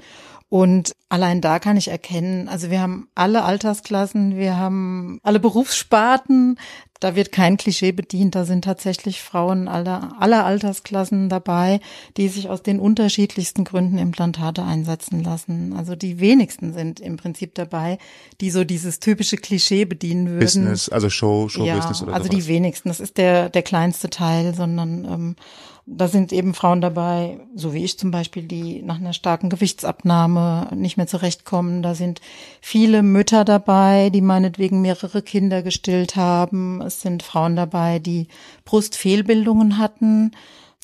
Und 0.49 0.95
allein 1.09 1.41
da 1.41 1.59
kann 1.59 1.77
ich 1.77 1.89
erkennen, 1.89 2.49
also 2.49 2.71
wir 2.71 2.81
haben 2.81 3.09
alle 3.17 3.43
Altersklassen, 3.43 4.37
wir 4.37 4.57
haben 4.57 5.19
alle 5.25 5.41
Berufssparten, 5.41 6.57
da 7.05 7.15
wird 7.15 7.33
kein 7.33 7.59
Klischee 7.59 7.93
bedient, 7.93 8.35
da 8.35 8.47
sind 8.47 8.65
tatsächlich 8.65 9.21
Frauen 9.21 9.69
aller, 9.69 10.17
aller 10.21 10.47
Altersklassen 10.47 11.29
dabei, 11.29 11.81
die 12.17 12.29
sich 12.29 12.49
aus 12.49 12.63
den 12.63 12.81
unterschiedlichsten 12.81 13.65
Gründen 13.65 13.99
Implantate 13.99 14.63
einsetzen 14.63 15.23
lassen. 15.23 15.75
Also 15.77 15.97
die 15.97 16.19
wenigsten 16.19 16.73
sind 16.73 17.01
im 17.01 17.19
Prinzip 17.19 17.55
dabei, 17.57 17.99
die 18.41 18.51
so 18.51 18.65
dieses 18.65 19.01
typische 19.01 19.37
Klischee 19.37 19.85
bedienen 19.85 20.29
würden. 20.29 20.39
Business, 20.39 20.89
also 20.89 21.11
Show, 21.11 21.51
Show-Business 21.51 22.01
ja, 22.01 22.07
oder 22.07 22.15
Also 22.15 22.31
sowas. 22.31 22.43
die 22.43 22.49
wenigsten, 22.49 22.89
das 22.89 23.01
ist 23.01 23.19
der, 23.19 23.51
der 23.51 23.63
kleinste 23.63 24.09
Teil, 24.09 24.55
sondern 24.55 25.05
ähm, 25.05 25.37
da 25.87 26.09
sind 26.09 26.33
eben 26.33 26.55
Frauen 26.55 26.81
dabei, 26.81 27.41
so 27.55 27.75
wie 27.75 27.85
ich 27.85 27.99
zum 27.99 28.11
Beispiel, 28.11 28.45
die 28.45 28.83
nach 28.83 28.97
einer 28.97 29.13
starken 29.13 29.51
Gewichtsabnahme 29.51 30.71
nicht 30.75 30.97
mehr 30.97 31.07
zurechtkommen. 31.07 31.83
Da 31.83 31.95
sind 31.95 32.23
viele 32.63 33.03
Mütter 33.03 33.45
dabei, 33.45 34.09
die 34.09 34.23
meinetwegen 34.23 34.81
mehrere 34.81 35.21
Kinder 35.21 35.63
gestillt 35.63 36.17
haben. 36.17 36.81
Es 36.81 37.03
sind 37.03 37.23
Frauen 37.23 37.55
dabei, 37.55 37.99
die 37.99 38.29
Brustfehlbildungen 38.65 39.77
hatten. 39.77 40.31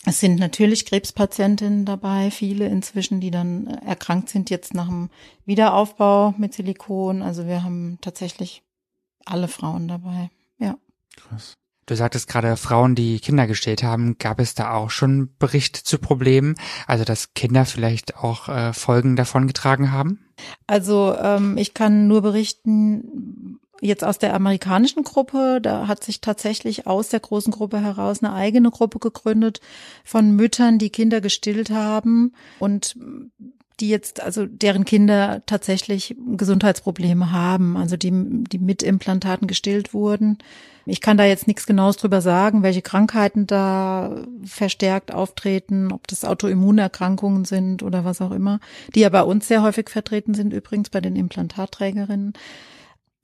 Es 0.05 0.21
sind 0.21 0.39
natürlich 0.39 0.87
Krebspatientinnen 0.87 1.85
dabei, 1.85 2.31
viele 2.31 2.67
inzwischen, 2.67 3.21
die 3.21 3.31
dann 3.31 3.67
erkrankt 3.67 4.29
sind 4.29 4.51
jetzt 4.51 4.75
nach 4.75 4.89
dem 4.89 5.11
Wiederaufbau 5.47 6.35
mit 6.37 6.53
Silikon. 6.53 7.23
Also 7.23 7.47
wir 7.47 7.63
haben 7.63 7.99
tatsächlich 8.03 8.63
alle 9.25 9.49
Frauen 9.49 9.89
dabei. 9.89 10.31
Ja. 10.59 10.77
Krass. 11.17 11.55
Du 11.91 11.97
sagtest 11.97 12.29
gerade 12.29 12.57
Frauen, 12.57 12.95
die 12.95 13.19
Kinder 13.19 13.49
gestillt 13.49 13.83
haben. 13.83 14.17
Gab 14.17 14.39
es 14.39 14.55
da 14.55 14.75
auch 14.75 14.91
schon 14.91 15.35
Berichte 15.41 15.83
zu 15.83 15.99
Problemen? 15.99 16.55
Also, 16.87 17.03
dass 17.03 17.35
Kinder 17.35 17.67
vielleicht 17.67 18.17
auch 18.17 18.49
äh, 18.49 18.73
Folgen 18.73 19.17
davon 19.17 19.49
getragen 19.49 19.91
haben? 19.91 20.21
Also, 20.69 21.17
ähm, 21.21 21.59
ich 21.59 21.75
kann 21.75 22.07
nur 22.07 22.23
berichten, 22.23 23.59
jetzt 23.81 24.05
aus 24.05 24.19
der 24.19 24.35
amerikanischen 24.35 25.03
Gruppe, 25.03 25.59
da 25.61 25.89
hat 25.89 26.05
sich 26.05 26.21
tatsächlich 26.21 26.87
aus 26.87 27.09
der 27.09 27.19
großen 27.19 27.53
Gruppe 27.53 27.81
heraus 27.81 28.23
eine 28.23 28.35
eigene 28.35 28.71
Gruppe 28.71 29.01
gegründet 29.01 29.61
von 30.05 30.37
Müttern, 30.37 30.79
die 30.79 30.91
Kinder 30.91 31.21
gestillt 31.21 31.71
haben 31.71 32.35
und 32.61 32.97
die 33.81 33.89
jetzt, 33.89 34.23
also 34.23 34.47
deren 34.47 34.85
Kinder 34.85 35.43
tatsächlich 35.47 36.17
Gesundheitsprobleme 36.37 37.33
haben, 37.33 37.77
also 37.77 37.97
die, 37.97 38.11
die 38.13 38.59
mit 38.59 38.83
Implantaten 38.83 39.47
gestillt 39.47 39.95
wurden. 39.95 40.39
Ich 40.87 41.01
kann 41.01 41.17
da 41.17 41.25
jetzt 41.25 41.47
nichts 41.47 41.67
Genaues 41.67 41.97
drüber 41.97 42.21
sagen, 42.21 42.63
welche 42.63 42.83
Krankheiten 42.83 43.47
da 43.47 44.25
verstärkt 44.45 45.13
auftreten, 45.13 45.93
ob 45.93 46.07
das 46.09 46.25
Autoimmunerkrankungen 46.25 47.45
sind 47.45 47.83
oder 47.83 48.05
was 48.05 48.21
auch 48.21 48.33
immer, 48.33 48.61
die 48.95 49.01
ja 49.01 49.09
bei 49.09 49.23
uns 49.23 49.49
sehr 49.49 49.63
häufig 49.63 49.89
vertreten 49.89 50.35
sind, 50.35 50.53
übrigens 50.53 50.91
bei 50.91 51.01
den 51.01 51.17
Implantatträgerinnen. 51.17 52.33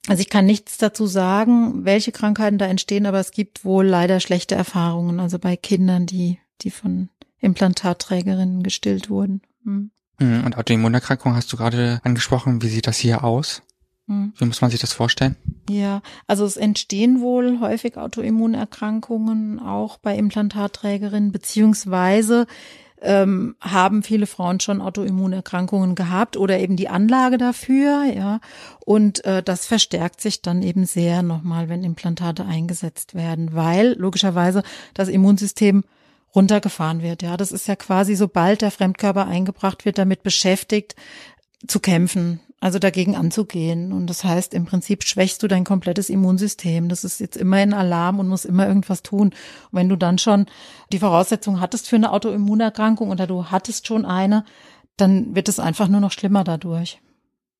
Also 0.08 0.20
ich 0.20 0.28
kann 0.28 0.46
nichts 0.46 0.78
dazu 0.78 1.06
sagen, 1.06 1.84
welche 1.84 2.12
Krankheiten 2.12 2.58
da 2.58 2.66
entstehen, 2.66 3.06
aber 3.06 3.18
es 3.18 3.32
gibt 3.32 3.64
wohl 3.64 3.86
leider 3.86 4.20
schlechte 4.20 4.54
Erfahrungen, 4.54 5.18
also 5.18 5.38
bei 5.38 5.56
Kindern, 5.56 6.06
die, 6.06 6.38
die 6.62 6.70
von 6.70 7.08
Implantatträgerinnen 7.40 8.62
gestillt 8.62 9.10
wurden. 9.10 9.42
Hm. 9.64 9.90
Hm 10.18 10.44
und 10.44 10.56
Autoimmunerkrankung 10.56 11.34
hast 11.34 11.52
du 11.52 11.56
gerade 11.56 12.00
angesprochen. 12.04 12.62
Wie 12.62 12.68
sieht 12.68 12.86
das 12.86 12.98
hier 12.98 13.24
aus? 13.24 13.62
Hm. 14.08 14.32
Wie 14.36 14.44
muss 14.44 14.60
man 14.60 14.70
sich 14.70 14.80
das 14.80 14.92
vorstellen? 14.92 15.36
Ja, 15.68 16.00
also 16.26 16.44
es 16.44 16.56
entstehen 16.56 17.20
wohl 17.20 17.60
häufig 17.60 17.96
Autoimmunerkrankungen 17.96 19.58
auch 19.58 19.98
bei 19.98 20.16
Implantatträgerinnen, 20.16 21.32
beziehungsweise 21.32 22.46
ähm, 23.02 23.56
haben 23.60 24.02
viele 24.02 24.26
Frauen 24.26 24.60
schon 24.60 24.80
Autoimmunerkrankungen 24.80 25.94
gehabt 25.94 26.36
oder 26.36 26.58
eben 26.58 26.76
die 26.76 26.88
Anlage 26.88 27.36
dafür, 27.36 28.04
ja. 28.04 28.40
Und 28.84 29.24
äh, 29.24 29.42
das 29.42 29.66
verstärkt 29.66 30.20
sich 30.20 30.40
dann 30.40 30.62
eben 30.62 30.86
sehr 30.86 31.22
nochmal, 31.22 31.68
wenn 31.68 31.84
Implantate 31.84 32.46
eingesetzt 32.46 33.14
werden, 33.14 33.54
weil 33.54 33.96
logischerweise 33.98 34.62
das 34.94 35.08
Immunsystem 35.08 35.84
runtergefahren 36.36 37.02
wird. 37.02 37.22
Ja, 37.22 37.36
das 37.36 37.50
ist 37.50 37.66
ja 37.66 37.74
quasi, 37.74 38.14
sobald 38.14 38.62
der 38.62 38.70
Fremdkörper 38.70 39.26
eingebracht 39.26 39.84
wird, 39.84 39.98
damit 39.98 40.22
beschäftigt 40.22 40.94
zu 41.66 41.80
kämpfen 41.80 42.40
also 42.60 42.78
dagegen 42.78 43.16
anzugehen. 43.16 43.92
Und 43.92 44.06
das 44.08 44.24
heißt, 44.24 44.54
im 44.54 44.64
Prinzip 44.64 45.04
schwächst 45.04 45.42
du 45.42 45.48
dein 45.48 45.64
komplettes 45.64 46.08
Immunsystem. 46.08 46.88
Das 46.88 47.04
ist 47.04 47.20
jetzt 47.20 47.36
immer 47.36 47.62
in 47.62 47.74
Alarm 47.74 48.18
und 48.18 48.28
muss 48.28 48.44
immer 48.44 48.66
irgendwas 48.66 49.02
tun. 49.02 49.28
Und 49.28 49.34
wenn 49.72 49.88
du 49.88 49.96
dann 49.96 50.18
schon 50.18 50.46
die 50.92 50.98
Voraussetzung 50.98 51.60
hattest 51.60 51.88
für 51.88 51.96
eine 51.96 52.12
Autoimmunerkrankung 52.12 53.10
oder 53.10 53.26
du 53.26 53.46
hattest 53.46 53.86
schon 53.86 54.04
eine, 54.04 54.44
dann 54.96 55.34
wird 55.34 55.48
es 55.48 55.60
einfach 55.60 55.88
nur 55.88 56.00
noch 56.00 56.12
schlimmer 56.12 56.44
dadurch. 56.44 57.00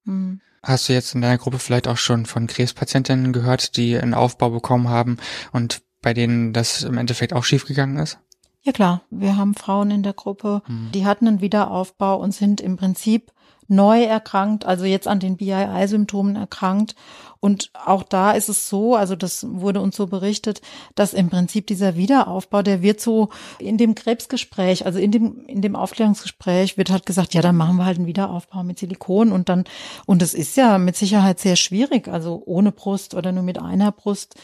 Hm. 0.07 0.41
Hast 0.63 0.89
du 0.89 0.95
jetzt 0.95 1.15
in 1.15 1.21
deiner 1.21 1.39
Gruppe 1.39 1.59
vielleicht 1.59 1.87
auch 1.87 1.99
schon 1.99 2.27
von 2.27 2.47
Krebspatientinnen 2.47 3.33
gehört, 3.33 3.77
die 3.77 3.97
einen 3.97 4.15
Aufbau 4.15 4.51
bekommen 4.51 4.89
haben 4.89 5.19
und 5.53 5.83
bei 6.03 6.15
denen 6.15 6.53
das 6.53 6.83
im 6.83 6.99
Endeffekt 6.99 7.33
auch 7.33 7.45
schiefgegangen 7.45 7.99
ist? 7.99 8.19
Ja 8.67 8.73
klar, 8.73 9.03
wir 9.11 9.37
haben 9.37 9.55
Frauen 9.55 9.93
in 9.93 10.03
der 10.03 10.13
Gruppe, 10.13 10.61
hm. 10.67 10.91
die 10.93 11.07
hatten 11.07 11.29
einen 11.29 11.41
Wiederaufbau 11.41 12.17
und 12.17 12.33
sind 12.33 12.61
im 12.61 12.77
Prinzip 12.77 13.31
neu 13.69 14.03
erkrankt, 14.03 14.65
also 14.65 14.85
jetzt 14.85 15.07
an 15.07 15.21
den 15.21 15.37
BII-Symptomen 15.37 16.35
erkrankt. 16.35 16.97
Und 17.39 17.71
auch 17.85 18.03
da 18.03 18.33
ist 18.33 18.49
es 18.49 18.69
so, 18.69 18.97
also 18.97 19.15
das 19.15 19.47
wurde 19.49 19.81
uns 19.81 19.95
so 19.95 20.09
berichtet, 20.09 20.63
dass 20.97 21.15
im 21.15 21.31
Prinzip 21.31 21.69
dieser 21.69 21.95
Wiederaufbau, 21.95 22.63
der 22.63 22.83
wird 22.83 23.01
so 23.01 23.29
in 23.61 23.79
dem 23.79 23.95
Krebsgespräch, 23.95 24.85
also 24.85 24.99
in 24.99 25.13
dem, 25.13 25.45
in 25.47 25.63
dem 25.63 25.77
Aufklärungsgespräch 25.77 26.77
wird 26.77 26.91
halt 26.91 27.07
gesagt, 27.07 27.35
ja, 27.35 27.43
dann 27.43 27.57
machen 27.57 27.77
wir 27.77 27.85
halt 27.85 27.99
einen 27.99 28.09
Wiederaufbau 28.09 28.65
mit 28.65 28.81
Silikon 28.81 29.31
und 29.31 29.49
dann, 29.49 29.63
und 30.07 30.23
es 30.23 30.35
ist 30.35 30.57
ja 30.57 30.79
mit 30.79 30.97
Sicherheit 30.97 31.39
sehr 31.39 31.55
schwierig, 31.55 32.09
also 32.09 32.43
ohne 32.47 32.73
Brust 32.73 33.15
oder 33.15 33.31
nur 33.31 33.45
mit 33.45 33.63
einer 33.63 33.93
Brust 33.93 34.35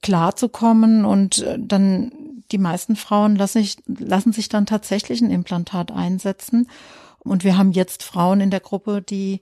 klarzukommen 0.00 1.04
und 1.04 1.42
äh, 1.42 1.58
dann 1.58 2.12
die 2.52 2.58
meisten 2.58 2.96
Frauen 2.96 3.36
lassen 3.36 3.62
sich, 3.62 3.76
lassen 3.86 4.32
sich 4.32 4.48
dann 4.48 4.66
tatsächlich 4.66 5.20
ein 5.20 5.30
Implantat 5.30 5.92
einsetzen. 5.92 6.68
Und 7.18 7.44
wir 7.44 7.56
haben 7.56 7.72
jetzt 7.72 8.02
Frauen 8.02 8.40
in 8.40 8.50
der 8.50 8.60
Gruppe, 8.60 9.02
die 9.02 9.40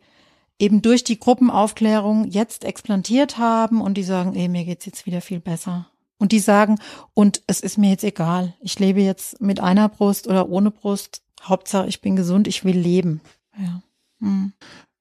eben 0.59 0.83
durch 0.83 1.03
die 1.03 1.19
Gruppenaufklärung 1.19 2.25
jetzt 2.29 2.65
explantiert 2.65 3.39
haben 3.39 3.81
und 3.81 3.95
die 3.95 4.05
sagen, 4.05 4.35
ey, 4.35 4.49
mir 4.49 4.65
geht's 4.65 4.87
jetzt 4.87 5.07
wieder 5.07 5.21
viel 5.21 5.41
besser. 5.41 5.89
Und 6.19 6.31
die 6.31 6.39
sagen, 6.39 6.79
und 7.15 7.43
es 7.49 7.61
ist 7.61 7.79
mir 7.79 7.91
jetzt 7.91 8.05
egal. 8.05 8.55
Ich 8.61 8.79
lebe 8.79 9.01
jetzt 9.01 9.41
mit 9.41 9.59
einer 9.59 9.89
Brust 9.89 10.29
oder 10.29 10.49
ohne 10.49 10.71
Brust. 10.71 11.23
Hauptsache, 11.43 11.89
ich 11.89 12.01
bin 12.01 12.15
gesund, 12.15 12.47
ich 12.47 12.65
will 12.65 12.79
leben. 12.79 13.21
Ja. 13.59 13.83
Hm. 14.21 14.53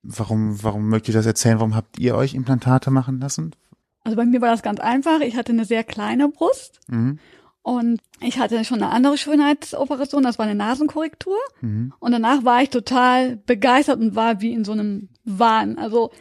Warum, 0.02 0.64
warum 0.64 0.88
mögt 0.88 1.08
ihr 1.08 1.14
das 1.14 1.28
erzählen? 1.28 1.60
Warum 1.60 1.76
habt 1.76 2.00
ihr 2.00 2.16
euch 2.16 2.34
Implantate 2.34 2.90
machen 2.90 3.20
lassen? 3.20 3.56
Also 4.04 4.18
bei 4.18 4.26
mir 4.26 4.42
war 4.42 4.50
das 4.50 4.64
ganz 4.64 4.80
einfach. 4.80 5.20
Ich 5.20 5.36
hatte 5.36 5.52
eine 5.52 5.66
sehr 5.66 5.84
kleine 5.84 6.28
Brust. 6.28 6.80
Mhm. 6.88 7.20
Und 7.64 8.02
ich 8.20 8.40
hatte 8.40 8.64
schon 8.66 8.82
eine 8.82 8.92
andere 8.92 9.18
Schönheitsoperation, 9.18 10.24
das 10.24 10.40
war 10.40 10.46
eine 10.46 10.56
Nasenkorrektur. 10.56 11.38
Mhm. 11.62 11.94
Und 12.00 12.12
danach 12.12 12.44
war 12.44 12.62
ich 12.64 12.70
total 12.70 13.38
begeistert 13.38 14.00
und 14.00 14.16
war 14.16 14.42
wie 14.42 14.52
in 14.52 14.66
so 14.66 14.72
einem 14.72 15.10
Wahn. 15.24 15.78
Also 15.78 16.12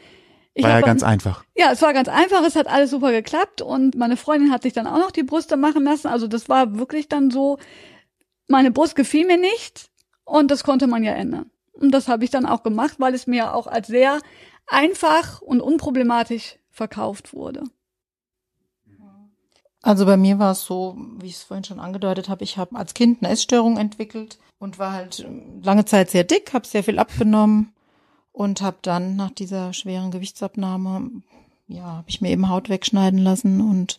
ich 0.53 0.65
war 0.65 0.71
ja 0.71 0.81
ganz 0.81 1.03
einfach. 1.03 1.45
Ja, 1.57 1.73
es 1.73 1.81
war 1.81 1.93
ganz 1.95 2.09
einfach, 2.09 2.45
es 2.45 2.57
hat 2.57 2.67
alles 2.67 2.91
super 2.91 3.13
geklappt 3.13 3.63
und 3.63 3.97
meine 3.97 4.17
Freundin 4.17 4.51
hat 4.51 4.63
sich 4.63 4.73
dann 4.73 4.87
auch 4.87 4.99
noch 4.99 5.11
die 5.11 5.23
Brüste 5.23 5.57
machen 5.57 5.85
lassen. 5.85 6.09
Also 6.09 6.27
das 6.27 6.49
war 6.49 6.79
wirklich 6.79 7.09
dann 7.09 7.31
so, 7.31 7.59
meine 8.49 8.71
Brust 8.71 8.97
gefiel 8.97 9.27
mir 9.27 9.39
nicht 9.39 9.91
und 10.25 10.51
das 10.51 10.65
konnte 10.65 10.87
man 10.87 11.05
ja 11.05 11.13
ändern. 11.13 11.51
Und 11.73 11.93
das 11.93 12.09
habe 12.09 12.25
ich 12.25 12.31
dann 12.31 12.47
auch 12.47 12.63
gemacht, 12.63 12.97
weil 12.99 13.15
es 13.15 13.27
mir 13.27 13.55
auch 13.55 13.67
als 13.67 13.87
sehr 13.87 14.19
einfach 14.67 15.41
und 15.41 15.61
unproblematisch 15.61 16.57
verkauft 16.69 17.33
wurde. 17.33 17.65
Also 19.83 20.05
bei 20.05 20.17
mir 20.17 20.39
war 20.39 20.53
es 20.53 20.65
so, 20.65 20.97
wie 21.19 21.27
ich 21.27 21.37
es 21.37 21.43
vorhin 21.43 21.65
schon 21.65 21.81
angedeutet 21.81 22.29
habe, 22.29 22.45
ich 22.45 22.59
habe 22.59 22.77
als 22.77 22.95
Kind 22.95 23.23
eine 23.23 23.33
Essstörung 23.33 23.79
entwickelt 23.79 24.39
und 24.59 24.79
war 24.79 24.93
halt 24.93 25.27
lange 25.63 25.87
Zeit 25.87 26.11
sehr 26.11 26.25
dick, 26.25 26.53
habe 26.53 26.67
sehr 26.67 26.85
viel 26.85 26.99
abgenommen 26.99 27.73
und 28.33 28.61
habe 28.61 28.77
dann 28.83 29.17
nach 29.17 29.31
dieser 29.31 29.73
schweren 29.73 30.11
Gewichtsabnahme, 30.11 31.23
ja, 31.67 31.85
habe 31.85 32.09
ich 32.09 32.21
mir 32.21 32.31
eben 32.31 32.49
Haut 32.49 32.69
wegschneiden 32.69 33.19
lassen 33.19 33.61
und 33.63 33.99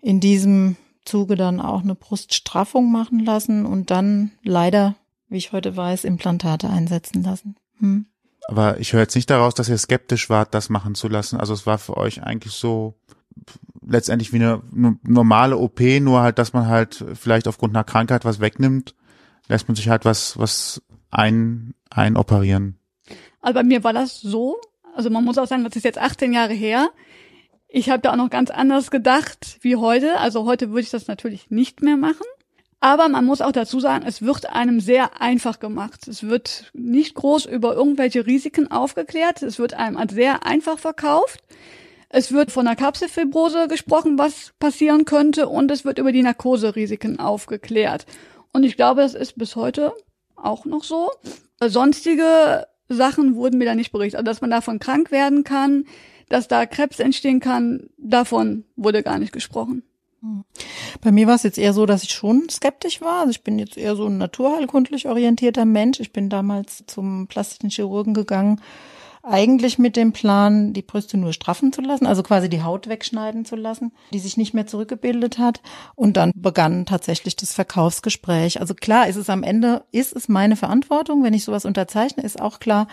in 0.00 0.20
diesem 0.20 0.76
Zuge 1.04 1.34
dann 1.34 1.60
auch 1.60 1.82
eine 1.82 1.94
Bruststraffung 1.94 2.92
machen 2.92 3.18
lassen 3.20 3.66
und 3.66 3.90
dann 3.90 4.30
leider, 4.42 4.94
wie 5.28 5.38
ich 5.38 5.52
heute 5.52 5.76
weiß, 5.76 6.04
Implantate 6.04 6.70
einsetzen 6.70 7.22
lassen. 7.22 7.56
Hm. 7.78 8.06
Aber 8.48 8.78
ich 8.78 8.92
höre 8.92 9.00
jetzt 9.00 9.14
nicht 9.14 9.30
daraus, 9.30 9.54
dass 9.54 9.68
ihr 9.68 9.78
skeptisch 9.78 10.30
wart, 10.30 10.54
das 10.54 10.68
machen 10.68 10.94
zu 10.94 11.08
lassen. 11.08 11.38
Also 11.38 11.52
es 11.52 11.66
war 11.66 11.78
für 11.78 11.96
euch 11.96 12.22
eigentlich 12.22 12.52
so 12.52 12.94
letztendlich 13.90 14.32
wie 14.32 14.36
eine, 14.36 14.62
eine 14.74 14.98
normale 15.02 15.58
OP, 15.58 15.80
nur 16.00 16.20
halt, 16.22 16.38
dass 16.38 16.52
man 16.52 16.68
halt 16.68 17.04
vielleicht 17.14 17.48
aufgrund 17.48 17.74
einer 17.74 17.84
Krankheit 17.84 18.24
was 18.24 18.40
wegnimmt, 18.40 18.94
lässt 19.48 19.68
man 19.68 19.74
sich 19.74 19.88
halt 19.88 20.04
was, 20.04 20.38
was 20.38 20.82
ein, 21.10 21.74
einoperieren. 21.90 22.78
Also 23.40 23.54
bei 23.54 23.64
mir 23.64 23.84
war 23.84 23.92
das 23.92 24.20
so, 24.20 24.58
Also 24.94 25.10
man 25.10 25.24
muss 25.24 25.38
auch 25.38 25.46
sagen, 25.46 25.64
das 25.64 25.76
ist 25.76 25.84
jetzt 25.84 25.98
18 25.98 26.32
Jahre 26.32 26.52
her. 26.52 26.90
Ich 27.68 27.90
habe 27.90 28.02
da 28.02 28.12
auch 28.12 28.16
noch 28.16 28.30
ganz 28.30 28.50
anders 28.50 28.90
gedacht 28.90 29.58
wie 29.60 29.76
heute. 29.76 30.18
Also 30.18 30.44
heute 30.44 30.70
würde 30.70 30.82
ich 30.82 30.90
das 30.90 31.06
natürlich 31.06 31.50
nicht 31.50 31.82
mehr 31.82 31.96
machen. 31.96 32.26
Aber 32.80 33.08
man 33.08 33.26
muss 33.26 33.42
auch 33.42 33.52
dazu 33.52 33.78
sagen, 33.78 34.04
es 34.06 34.22
wird 34.22 34.50
einem 34.50 34.80
sehr 34.80 35.20
einfach 35.20 35.60
gemacht. 35.60 36.08
Es 36.08 36.22
wird 36.22 36.70
nicht 36.72 37.14
groß 37.14 37.44
über 37.44 37.74
irgendwelche 37.74 38.26
Risiken 38.26 38.70
aufgeklärt. 38.70 39.42
Es 39.42 39.58
wird 39.58 39.74
einem 39.74 39.96
als 39.96 40.14
sehr 40.14 40.46
einfach 40.46 40.78
verkauft. 40.78 41.42
Es 42.12 42.32
wird 42.32 42.50
von 42.50 42.64
der 42.66 42.74
Kapselfibrose 42.74 43.68
gesprochen, 43.68 44.18
was 44.18 44.52
passieren 44.58 45.04
könnte, 45.04 45.48
und 45.48 45.70
es 45.70 45.84
wird 45.84 45.98
über 45.98 46.10
die 46.10 46.22
Narkoserisiken 46.22 47.20
aufgeklärt. 47.20 48.04
Und 48.52 48.64
ich 48.64 48.76
glaube, 48.76 49.02
das 49.02 49.14
ist 49.14 49.38
bis 49.38 49.54
heute 49.54 49.92
auch 50.34 50.64
noch 50.64 50.82
so. 50.82 51.10
Sonstige 51.60 52.66
Sachen 52.88 53.36
wurden 53.36 53.58
mir 53.58 53.64
da 53.64 53.76
nicht 53.76 53.92
berichtet. 53.92 54.18
Also, 54.18 54.24
dass 54.24 54.40
man 54.40 54.50
davon 54.50 54.80
krank 54.80 55.12
werden 55.12 55.44
kann, 55.44 55.84
dass 56.28 56.48
da 56.48 56.66
Krebs 56.66 56.98
entstehen 56.98 57.38
kann, 57.38 57.88
davon 57.96 58.64
wurde 58.74 59.04
gar 59.04 59.18
nicht 59.20 59.32
gesprochen. 59.32 59.84
Bei 61.00 61.12
mir 61.12 61.26
war 61.26 61.36
es 61.36 61.44
jetzt 61.44 61.58
eher 61.58 61.72
so, 61.72 61.86
dass 61.86 62.02
ich 62.02 62.10
schon 62.10 62.48
skeptisch 62.50 63.00
war. 63.00 63.20
Also 63.20 63.30
ich 63.30 63.42
bin 63.42 63.58
jetzt 63.58 63.78
eher 63.78 63.96
so 63.96 64.06
ein 64.06 64.18
naturheilkundlich 64.18 65.08
orientierter 65.08 65.64
Mensch. 65.64 65.98
Ich 65.98 66.12
bin 66.12 66.28
damals 66.28 66.84
zum 66.86 67.26
plastischen 67.26 67.70
Chirurgen 67.70 68.12
gegangen, 68.12 68.60
eigentlich 69.22 69.78
mit 69.78 69.96
dem 69.96 70.12
Plan, 70.12 70.72
die 70.72 70.82
Brüste 70.82 71.16
nur 71.16 71.32
straffen 71.32 71.72
zu 71.72 71.82
lassen, 71.82 72.06
also 72.06 72.22
quasi 72.22 72.48
die 72.48 72.62
Haut 72.62 72.88
wegschneiden 72.88 73.44
zu 73.44 73.56
lassen, 73.56 73.92
die 74.12 74.18
sich 74.18 74.36
nicht 74.36 74.54
mehr 74.54 74.66
zurückgebildet 74.66 75.38
hat. 75.38 75.60
Und 75.94 76.16
dann 76.16 76.32
begann 76.34 76.86
tatsächlich 76.86 77.36
das 77.36 77.52
Verkaufsgespräch. 77.52 78.60
Also 78.60 78.74
klar 78.74 79.08
ist 79.08 79.16
es 79.16 79.28
am 79.30 79.42
Ende, 79.42 79.84
ist 79.92 80.14
es 80.14 80.28
meine 80.28 80.56
Verantwortung, 80.56 81.22
wenn 81.22 81.34
ich 81.34 81.44
sowas 81.44 81.64
unterzeichne, 81.64 82.22
ist 82.22 82.40
auch 82.40 82.60
klar. 82.60 82.88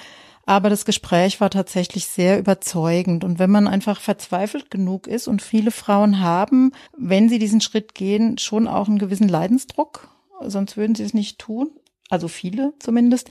Aber 0.46 0.70
das 0.70 0.86
Gespräch 0.86 1.42
war 1.42 1.50
tatsächlich 1.50 2.08
sehr 2.08 2.40
überzeugend. 2.40 3.26
Und 3.26 3.38
wenn 3.38 3.52
man 3.52 3.68
einfach 3.68 4.00
verzweifelt 4.00 4.72
genug 4.72 5.06
ist 5.06 5.28
und 5.28 5.42
viele 5.42 5.72
Frauen 5.72 6.22
haben, 6.22 6.72
wenn 6.98 7.28
sie 7.28 7.38
diesen 7.38 7.60
Schritt 7.60 7.96
gehen, 7.96 8.38
schon 8.38 8.66
auch 8.68 8.88
einen 8.88 8.98
gewissen 8.98 9.28
Leidensdruck, 9.28 10.08
sonst 10.42 10.78
würden 10.78 10.96
sie 10.96 11.04
es 11.04 11.14
nicht 11.14 11.38
tun. 11.38 11.72
Also 12.10 12.30
viele 12.30 12.74
zumindest. 12.80 13.30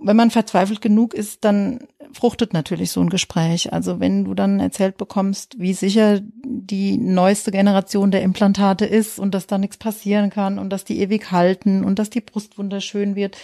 Wenn 0.00 0.16
man 0.16 0.30
verzweifelt 0.30 0.80
genug 0.80 1.14
ist, 1.14 1.44
dann 1.44 1.80
fruchtet 2.12 2.52
natürlich 2.52 2.90
so 2.90 3.00
ein 3.00 3.10
Gespräch. 3.10 3.72
Also 3.72 4.00
wenn 4.00 4.24
du 4.24 4.34
dann 4.34 4.60
erzählt 4.60 4.96
bekommst, 4.96 5.58
wie 5.58 5.72
sicher 5.72 6.20
die 6.44 6.98
neueste 6.98 7.50
Generation 7.50 8.10
der 8.10 8.22
Implantate 8.22 8.86
ist 8.86 9.18
und 9.18 9.34
dass 9.34 9.46
da 9.46 9.58
nichts 9.58 9.76
passieren 9.76 10.30
kann 10.30 10.58
und 10.58 10.70
dass 10.70 10.84
die 10.84 11.00
ewig 11.00 11.30
halten 11.30 11.84
und 11.84 11.98
dass 11.98 12.10
die 12.10 12.20
Brust 12.20 12.58
wunderschön 12.58 13.14
wird, 13.14 13.36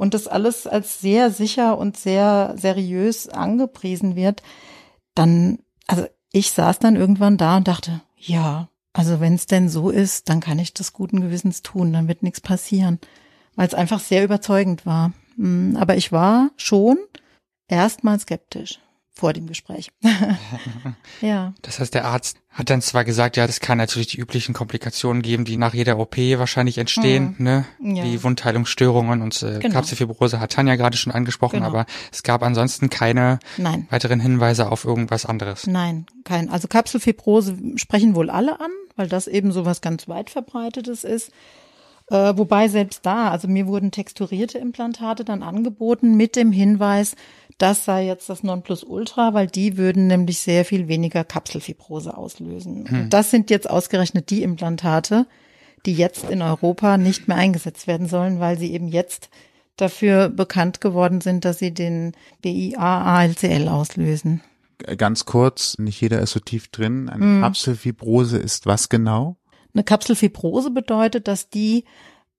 und 0.00 0.14
das 0.14 0.28
alles 0.28 0.66
als 0.66 0.98
sehr 1.02 1.30
sicher 1.30 1.76
und 1.76 1.94
sehr 1.94 2.54
seriös 2.56 3.28
angepriesen 3.28 4.16
wird, 4.16 4.42
dann, 5.14 5.58
also 5.86 6.06
ich 6.32 6.52
saß 6.52 6.78
dann 6.78 6.96
irgendwann 6.96 7.36
da 7.36 7.58
und 7.58 7.68
dachte, 7.68 8.00
ja, 8.16 8.70
also 8.94 9.20
wenn 9.20 9.34
es 9.34 9.44
denn 9.44 9.68
so 9.68 9.90
ist, 9.90 10.30
dann 10.30 10.40
kann 10.40 10.58
ich 10.58 10.72
das 10.72 10.94
guten 10.94 11.20
Gewissens 11.20 11.60
tun, 11.60 11.92
dann 11.92 12.08
wird 12.08 12.22
nichts 12.22 12.40
passieren, 12.40 12.98
weil 13.56 13.66
es 13.66 13.74
einfach 13.74 14.00
sehr 14.00 14.24
überzeugend 14.24 14.86
war. 14.86 15.12
Hm, 15.40 15.76
aber 15.76 15.96
ich 15.96 16.12
war 16.12 16.50
schon 16.56 16.98
erstmal 17.66 18.20
skeptisch 18.20 18.78
vor 19.12 19.32
dem 19.32 19.46
Gespräch. 19.46 19.90
ja. 21.20 21.52
Das 21.62 21.78
heißt, 21.78 21.94
der 21.94 22.04
Arzt 22.06 22.38
hat 22.48 22.70
dann 22.70 22.80
zwar 22.80 23.04
gesagt, 23.04 23.36
ja, 23.36 23.46
das 23.46 23.60
kann 23.60 23.78
natürlich 23.78 24.08
die 24.08 24.18
üblichen 24.18 24.54
Komplikationen 24.54 25.22
geben, 25.22 25.44
die 25.44 25.56
nach 25.56 25.74
jeder 25.74 25.98
OP 25.98 26.16
wahrscheinlich 26.16 26.78
entstehen, 26.78 27.34
mhm. 27.38 27.44
ne? 27.44 27.64
Ja. 27.80 28.04
Wie 28.04 28.22
Wundheilungsstörungen 28.22 29.22
und 29.22 29.42
äh, 29.42 29.58
genau. 29.58 29.74
Kapselfibrose 29.74 30.40
hat 30.40 30.52
Tanja 30.52 30.76
gerade 30.76 30.96
schon 30.96 31.12
angesprochen, 31.12 31.56
genau. 31.56 31.68
aber 31.68 31.86
es 32.12 32.22
gab 32.22 32.42
ansonsten 32.42 32.88
keine 32.88 33.38
Nein. 33.56 33.86
weiteren 33.90 34.20
Hinweise 34.20 34.70
auf 34.70 34.84
irgendwas 34.84 35.26
anderes. 35.26 35.66
Nein, 35.66 36.06
kein. 36.24 36.48
Also 36.48 36.68
Kapselfibrose 36.68 37.56
sprechen 37.76 38.14
wohl 38.14 38.30
alle 38.30 38.60
an, 38.60 38.70
weil 38.96 39.08
das 39.08 39.26
eben 39.26 39.52
so 39.52 39.64
was 39.64 39.80
ganz 39.80 40.08
weit 40.08 40.30
verbreitetes 40.30 41.04
ist. 41.04 41.30
Äh, 42.10 42.36
wobei 42.36 42.68
selbst 42.68 43.06
da, 43.06 43.30
also 43.30 43.46
mir 43.46 43.66
wurden 43.66 43.92
texturierte 43.92 44.58
Implantate 44.58 45.24
dann 45.24 45.42
angeboten 45.42 46.16
mit 46.16 46.34
dem 46.36 46.50
Hinweis, 46.50 47.14
das 47.56 47.84
sei 47.84 48.06
jetzt 48.06 48.28
das 48.28 48.42
Nonplusultra, 48.42 49.32
weil 49.32 49.46
die 49.46 49.76
würden 49.76 50.06
nämlich 50.08 50.40
sehr 50.40 50.64
viel 50.64 50.88
weniger 50.88 51.24
Kapselfibrose 51.24 52.16
auslösen. 52.16 52.88
Hm. 52.88 53.10
Das 53.10 53.30
sind 53.30 53.50
jetzt 53.50 53.68
ausgerechnet 53.70 54.30
die 54.30 54.42
Implantate, 54.42 55.26
die 55.86 55.94
jetzt 55.94 56.28
in 56.28 56.42
Europa 56.42 56.96
nicht 56.96 57.28
mehr 57.28 57.36
eingesetzt 57.36 57.86
werden 57.86 58.08
sollen, 58.08 58.40
weil 58.40 58.58
sie 58.58 58.72
eben 58.72 58.88
jetzt 58.88 59.30
dafür 59.76 60.28
bekannt 60.28 60.80
geworden 60.80 61.20
sind, 61.20 61.44
dass 61.44 61.58
sie 61.58 61.72
den 61.72 62.12
BIA-ALCL 62.42 63.68
auslösen. 63.68 64.42
Ganz 64.96 65.26
kurz, 65.26 65.78
nicht 65.78 66.00
jeder 66.00 66.20
ist 66.20 66.32
so 66.32 66.40
tief 66.40 66.68
drin. 66.68 67.08
Eine 67.08 67.24
hm. 67.24 67.40
Kapselfibrose 67.42 68.38
ist 68.38 68.66
was 68.66 68.88
genau? 68.88 69.36
Eine 69.74 69.84
Kapselfibrose 69.84 70.70
bedeutet, 70.70 71.28
dass 71.28 71.48
die 71.50 71.84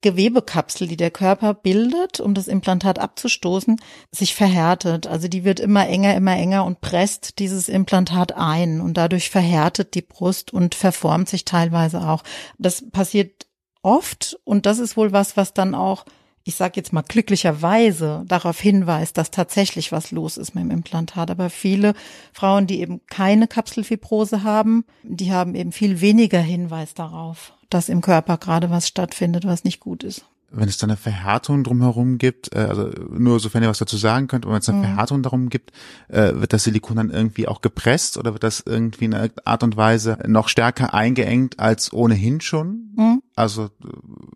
Gewebekapsel, 0.02 0.88
die 0.88 0.98
der 0.98 1.12
Körper 1.12 1.54
bildet, 1.54 2.20
um 2.20 2.34
das 2.34 2.48
Implantat 2.48 2.98
abzustoßen, 2.98 3.80
sich 4.12 4.34
verhärtet. 4.34 5.06
Also 5.06 5.28
die 5.28 5.44
wird 5.44 5.60
immer 5.60 5.88
enger, 5.88 6.16
immer 6.16 6.36
enger 6.36 6.66
und 6.66 6.82
presst 6.82 7.38
dieses 7.38 7.70
Implantat 7.70 8.36
ein 8.36 8.82
und 8.82 8.96
dadurch 8.96 9.30
verhärtet 9.30 9.94
die 9.94 10.02
Brust 10.02 10.52
und 10.52 10.74
verformt 10.74 11.30
sich 11.30 11.46
teilweise 11.46 12.02
auch. 12.02 12.24
Das 12.58 12.84
passiert 12.90 13.46
oft 13.84 14.40
und 14.44 14.66
das 14.66 14.80
ist 14.80 14.98
wohl 14.98 15.12
was, 15.12 15.38
was 15.38 15.54
dann 15.54 15.76
auch 15.76 16.06
ich 16.44 16.56
sage 16.56 16.74
jetzt 16.76 16.94
mal 16.94 17.04
glücklicherweise 17.04 18.24
darauf 18.28 18.60
hinweist, 18.60 19.18
dass 19.18 19.32
tatsächlich 19.32 19.92
was 19.92 20.12
los 20.12 20.38
ist 20.38 20.56
mit 20.56 20.64
dem 20.64 20.72
Implantat. 20.72 21.30
Aber 21.30 21.50
viele 21.50 21.94
Frauen, 22.34 22.68
die 22.68 22.82
eben 22.82 23.02
keine 23.08 23.48
Kapselfibrose 23.48 24.44
haben, 24.44 24.86
die 25.04 25.32
haben 25.32 25.56
eben 25.56 25.72
viel 25.72 26.02
weniger 26.02 26.40
Hinweis 26.40 26.94
darauf, 26.94 27.54
dass 27.70 27.90
im 27.90 28.02
Körper 28.02 28.38
gerade 28.38 28.70
was 28.70 28.88
stattfindet, 28.88 29.46
was 29.46 29.64
nicht 29.64 29.80
gut 29.80 30.04
ist. 30.04 30.26
Wenn 30.54 30.68
es 30.68 30.78
dann 30.78 30.90
eine 30.90 30.98
Verhärtung 30.98 31.64
drumherum 31.64 32.18
gibt, 32.18 32.54
äh, 32.54 32.60
also 32.60 32.90
nur 33.10 33.40
sofern 33.40 33.64
ihr 33.64 33.70
was 33.70 33.78
dazu 33.78 33.96
sagen 33.96 34.28
könnt, 34.28 34.46
wenn 34.46 34.54
es 34.56 34.68
eine 34.68 34.80
mhm. 34.80 34.84
Verhärtung 34.84 35.24
darum 35.24 35.48
gibt, 35.48 35.72
äh, 36.10 36.34
wird 36.42 36.52
das 36.52 36.66
Silikon 36.66 36.98
dann 36.98 37.10
irgendwie 37.10 37.48
auch 37.48 37.62
gepresst 37.62 38.18
oder 38.18 38.34
wird 38.34 38.44
das 38.44 38.62
irgendwie 38.66 39.06
in 39.06 39.14
einer 39.14 39.30
Art 39.46 39.64
und 39.64 39.78
Weise 39.78 40.18
noch 40.28 40.50
stärker 40.50 40.94
eingeengt 40.94 41.60
als 41.60 41.94
ohnehin 41.94 42.42
schon? 42.42 42.92
Mhm. 42.98 43.24
Also 43.34 43.70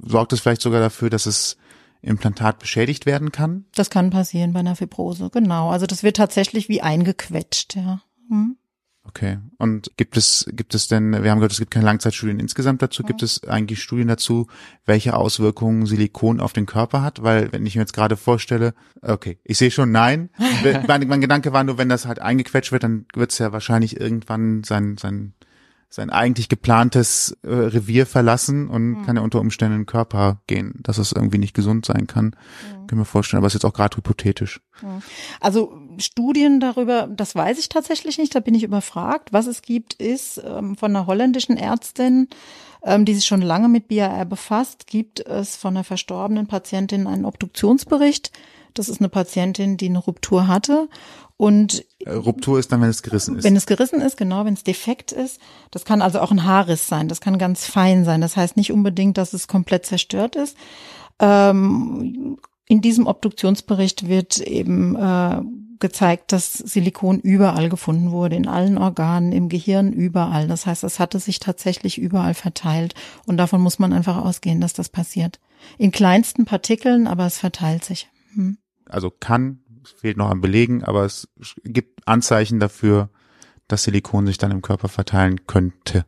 sorgt 0.05 0.31
es 0.31 0.39
vielleicht 0.39 0.61
sogar 0.61 0.79
dafür, 0.79 1.09
dass 1.09 1.25
es 1.25 1.57
Implantat 2.05 2.59
beschädigt 2.59 3.05
werden 3.05 3.31
kann? 3.31 3.65
Das 3.75 3.89
kann 3.89 4.09
passieren 4.09 4.53
bei 4.53 4.59
einer 4.59 4.75
Fibrose, 4.75 5.29
genau. 5.31 5.69
Also 5.69 5.85
das 5.85 6.03
wird 6.03 6.17
tatsächlich 6.17 6.69
wie 6.69 6.81
eingequetscht, 6.81 7.75
ja. 7.75 8.01
Hm. 8.29 8.57
Okay. 9.07 9.37
Und 9.57 9.91
gibt 9.97 10.17
es, 10.17 10.45
gibt 10.51 10.73
es 10.73 10.87
denn, 10.87 11.11
wir 11.23 11.29
haben 11.29 11.37
gehört, 11.37 11.51
es 11.51 11.59
gibt 11.59 11.71
keine 11.71 11.85
Langzeitstudien 11.85 12.39
insgesamt 12.39 12.81
dazu. 12.81 13.03
Gibt 13.03 13.21
es 13.21 13.43
eigentlich 13.43 13.81
Studien 13.81 14.07
dazu, 14.07 14.47
welche 14.85 15.15
Auswirkungen 15.15 15.85
Silikon 15.85 16.39
auf 16.39 16.53
den 16.53 16.65
Körper 16.65 17.03
hat? 17.03 17.21
Weil, 17.21 17.51
wenn 17.53 17.65
ich 17.65 17.75
mir 17.75 17.81
jetzt 17.81 17.93
gerade 17.93 18.17
vorstelle, 18.17 18.73
okay, 19.01 19.37
ich 19.43 19.57
sehe 19.57 19.69
schon 19.69 19.91
nein. 19.91 20.29
mein, 20.87 21.07
mein, 21.07 21.21
Gedanke 21.21 21.53
war 21.53 21.63
nur, 21.63 21.77
wenn 21.77 21.89
das 21.89 22.07
halt 22.07 22.19
eingequetscht 22.19 22.71
wird, 22.71 22.83
dann 22.83 23.05
wird 23.13 23.31
es 23.31 23.37
ja 23.37 23.51
wahrscheinlich 23.51 23.99
irgendwann 23.99 24.63
sein, 24.63 24.97
sein 24.97 25.33
sein 25.89 26.09
eigentlich 26.09 26.49
geplantes 26.49 27.37
äh, 27.43 27.49
Revier 27.49 28.05
verlassen 28.05 28.67
und 28.67 28.83
mhm. 28.83 29.05
kann 29.05 29.15
ja 29.15 29.21
unter 29.21 29.39
Umständen 29.39 29.75
in 29.75 29.81
den 29.81 29.85
Körper 29.85 30.41
gehen, 30.47 30.79
dass 30.83 30.97
es 30.97 31.11
irgendwie 31.11 31.37
nicht 31.37 31.53
gesund 31.53 31.85
sein 31.85 32.07
kann. 32.07 32.25
Mhm. 32.25 32.87
Können 32.87 33.01
wir 33.01 33.05
vorstellen, 33.05 33.39
aber 33.39 33.47
es 33.47 33.55
ist 33.55 33.63
jetzt 33.63 33.69
auch 33.69 33.75
gerade 33.75 33.97
hypothetisch. 33.97 34.61
Also 35.39 35.77
Studien 35.97 36.59
darüber, 36.59 37.07
das 37.07 37.35
weiß 37.35 37.57
ich 37.59 37.69
tatsächlich 37.69 38.17
nicht, 38.17 38.35
da 38.35 38.39
bin 38.41 38.55
ich 38.55 38.63
überfragt. 38.63 39.31
Was 39.31 39.47
es 39.47 39.61
gibt, 39.61 39.93
ist 39.93 40.41
ähm, 40.45 40.75
von 40.75 40.95
einer 40.95 41.07
holländischen 41.07 41.57
Ärztin, 41.57 42.27
ähm, 42.83 43.05
die 43.05 43.15
sich 43.15 43.25
schon 43.25 43.41
lange 43.41 43.69
mit 43.69 43.87
BAR 43.87 44.25
befasst, 44.25 44.87
gibt 44.87 45.25
es 45.25 45.55
von 45.55 45.75
einer 45.75 45.83
verstorbenen 45.83 46.47
Patientin 46.47 47.07
einen 47.07 47.25
Obduktionsbericht. 47.25 48.31
Das 48.73 48.89
ist 48.89 48.99
eine 48.99 49.09
Patientin, 49.09 49.77
die 49.77 49.87
eine 49.87 49.99
Ruptur 49.99 50.47
hatte 50.47 50.89
und 51.37 51.85
äh, 51.99 52.11
Ruptur 52.11 52.59
ist 52.59 52.71
dann, 52.71 52.81
wenn 52.81 52.89
es 52.89 53.03
gerissen 53.03 53.37
ist. 53.37 53.43
Wenn 53.43 53.55
es 53.55 53.65
gerissen 53.65 54.01
ist, 54.01 54.15
genau, 54.17 54.45
wenn 54.45 54.53
es 54.53 54.63
defekt 54.63 55.11
ist. 55.11 55.39
Das 55.71 55.83
kann 55.83 56.01
also 56.01 56.19
auch 56.19 56.31
ein 56.31 56.45
Haarriss 56.45 56.87
sein. 56.87 57.07
Das 57.07 57.19
kann 57.19 57.37
ganz 57.37 57.65
fein 57.65 58.05
sein. 58.05 58.21
Das 58.21 58.37
heißt 58.37 58.55
nicht 58.55 58.71
unbedingt, 58.71 59.17
dass 59.17 59.33
es 59.33 59.47
komplett 59.47 59.85
zerstört 59.85 60.35
ist. 60.35 60.55
Ähm, 61.19 62.37
in 62.67 62.81
diesem 62.81 63.05
Obduktionsbericht 63.05 64.07
wird 64.07 64.39
eben 64.39 64.95
äh, 64.95 65.41
gezeigt, 65.79 66.31
dass 66.31 66.53
Silikon 66.53 67.19
überall 67.19 67.67
gefunden 67.67 68.11
wurde, 68.11 68.37
in 68.37 68.47
allen 68.47 68.77
Organen, 68.77 69.33
im 69.33 69.49
Gehirn, 69.49 69.91
überall. 69.91 70.47
Das 70.47 70.65
heißt, 70.65 70.85
es 70.85 70.99
hatte 70.99 71.19
sich 71.19 71.39
tatsächlich 71.39 71.97
überall 71.97 72.33
verteilt. 72.33 72.95
Und 73.25 73.35
davon 73.37 73.61
muss 73.61 73.77
man 73.77 73.91
einfach 73.91 74.17
ausgehen, 74.17 74.61
dass 74.61 74.73
das 74.73 74.87
passiert. 74.87 75.41
In 75.77 75.91
kleinsten 75.91 76.45
Partikeln, 76.45 77.07
aber 77.07 77.25
es 77.25 77.37
verteilt 77.37 77.83
sich. 77.83 78.07
Hm. 78.33 78.57
Also 78.87 79.09
kann 79.11 79.59
fehlt 79.85 80.17
noch 80.17 80.29
an 80.29 80.41
Belegen, 80.41 80.83
aber 80.83 81.05
es 81.05 81.27
gibt 81.63 82.07
Anzeichen 82.07 82.59
dafür, 82.59 83.09
dass 83.67 83.83
Silikon 83.83 84.27
sich 84.27 84.37
dann 84.37 84.51
im 84.51 84.61
Körper 84.61 84.87
verteilen 84.87 85.47
könnte. 85.47 86.05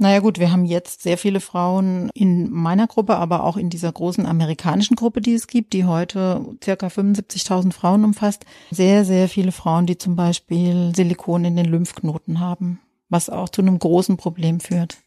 Naja 0.00 0.20
gut, 0.20 0.38
wir 0.38 0.52
haben 0.52 0.64
jetzt 0.64 1.02
sehr 1.02 1.18
viele 1.18 1.40
Frauen 1.40 2.08
in 2.14 2.50
meiner 2.50 2.86
Gruppe, 2.86 3.16
aber 3.16 3.42
auch 3.42 3.56
in 3.56 3.68
dieser 3.68 3.90
großen 3.90 4.26
amerikanischen 4.26 4.94
Gruppe, 4.94 5.20
die 5.20 5.34
es 5.34 5.48
gibt, 5.48 5.72
die 5.72 5.86
heute 5.86 6.56
circa 6.62 6.86
75.000 6.86 7.72
Frauen 7.72 8.04
umfasst. 8.04 8.44
Sehr, 8.70 9.04
sehr 9.04 9.28
viele 9.28 9.50
Frauen, 9.50 9.86
die 9.86 9.98
zum 9.98 10.14
Beispiel 10.14 10.92
Silikon 10.94 11.44
in 11.44 11.56
den 11.56 11.66
Lymphknoten 11.66 12.38
haben, 12.38 12.80
was 13.08 13.28
auch 13.28 13.48
zu 13.48 13.60
einem 13.60 13.78
großen 13.80 14.16
Problem 14.16 14.60
führt. 14.60 14.98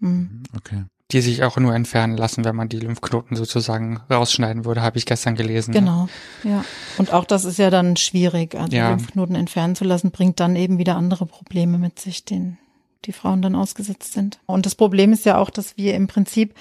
Mhm. 0.00 0.42
Okay 0.54 0.84
die 1.12 1.20
sich 1.20 1.44
auch 1.44 1.56
nur 1.56 1.74
entfernen 1.74 2.16
lassen, 2.16 2.44
wenn 2.44 2.56
man 2.56 2.68
die 2.68 2.80
Lymphknoten 2.80 3.36
sozusagen 3.36 4.00
rausschneiden 4.10 4.64
würde, 4.64 4.82
habe 4.82 4.98
ich 4.98 5.06
gestern 5.06 5.36
gelesen. 5.36 5.72
Genau, 5.72 6.08
ja. 6.42 6.64
Und 6.98 7.12
auch 7.12 7.24
das 7.24 7.44
ist 7.44 7.58
ja 7.58 7.70
dann 7.70 7.96
schwierig. 7.96 8.56
Also 8.56 8.76
ja. 8.76 8.90
Lymphknoten 8.90 9.36
entfernen 9.36 9.76
zu 9.76 9.84
lassen, 9.84 10.10
bringt 10.10 10.40
dann 10.40 10.56
eben 10.56 10.78
wieder 10.78 10.96
andere 10.96 11.26
Probleme 11.26 11.78
mit 11.78 12.00
sich, 12.00 12.24
den 12.24 12.58
die 13.04 13.12
Frauen 13.12 13.40
dann 13.40 13.54
ausgesetzt 13.54 14.12
sind. 14.12 14.40
Und 14.46 14.66
das 14.66 14.74
Problem 14.74 15.12
ist 15.12 15.24
ja 15.24 15.38
auch, 15.38 15.50
dass 15.50 15.76
wir 15.76 15.94
im 15.94 16.08
Prinzip, 16.08 16.54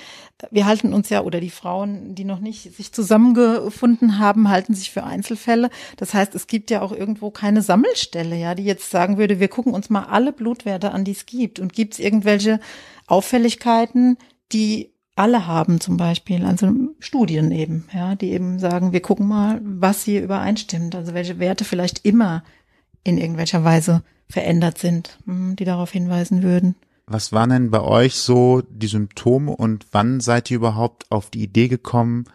wir 0.52 0.66
halten 0.66 0.94
uns 0.94 1.10
ja, 1.10 1.22
oder 1.22 1.40
die 1.40 1.50
Frauen, 1.50 2.14
die 2.14 2.24
noch 2.24 2.40
nicht 2.40 2.76
sich 2.76 2.92
zusammengefunden 2.92 4.20
haben, 4.20 4.50
halten 4.50 4.76
sich 4.76 4.92
für 4.92 5.04
Einzelfälle. 5.04 5.70
Das 5.98 6.14
heißt, 6.14 6.36
es 6.36 6.46
gibt 6.48 6.70
ja 6.70 6.82
auch 6.82 6.92
irgendwo 6.92 7.32
keine 7.32 7.62
Sammelstelle, 7.62 8.36
ja, 8.36 8.54
die 8.54 8.64
jetzt 8.64 8.92
sagen 8.92 9.18
würde, 9.18 9.40
wir 9.40 9.48
gucken 9.48 9.74
uns 9.74 9.90
mal 9.90 10.04
alle 10.04 10.32
Blutwerte 10.32 10.92
an, 10.92 11.04
die 11.04 11.14
es 11.14 11.26
gibt. 11.26 11.60
Und 11.60 11.74
gibt 11.74 11.94
es 11.94 12.00
irgendwelche 12.00 12.60
Auffälligkeiten, 13.08 14.18
die 14.56 14.94
alle 15.18 15.48
haben 15.48 15.82
zum 15.82 15.98
Beispiel, 15.98 16.46
also 16.46 16.72
Studien 17.00 17.52
eben, 17.52 17.88
ja, 17.94 18.16
die 18.16 18.32
eben 18.32 18.58
sagen, 18.58 18.94
wir 18.94 19.02
gucken 19.02 19.28
mal, 19.28 19.60
was 19.64 20.04
hier 20.04 20.24
übereinstimmt, 20.24 20.96
also 20.96 21.14
welche 21.14 21.40
Werte 21.40 21.66
vielleicht 21.66 22.06
immer 22.06 22.44
in 23.04 23.18
irgendwelcher 23.18 23.64
Weise 23.64 24.02
verändert 24.30 24.78
sind, 24.78 25.20
hm, 25.26 25.56
die 25.58 25.66
darauf 25.66 25.92
hinweisen 25.92 26.42
würden. 26.42 26.76
Was 27.06 27.34
waren 27.34 27.50
denn 27.50 27.70
bei 27.70 27.82
euch 27.82 28.16
so 28.16 28.64
die 28.70 28.88
Symptome 28.88 29.56
und 29.56 29.86
wann 29.92 30.22
seid 30.22 30.50
ihr 30.50 30.58
überhaupt 30.58 31.12
auf 31.12 31.30
die 31.30 31.44
Idee 31.44 31.68
gekommen, 31.68 32.26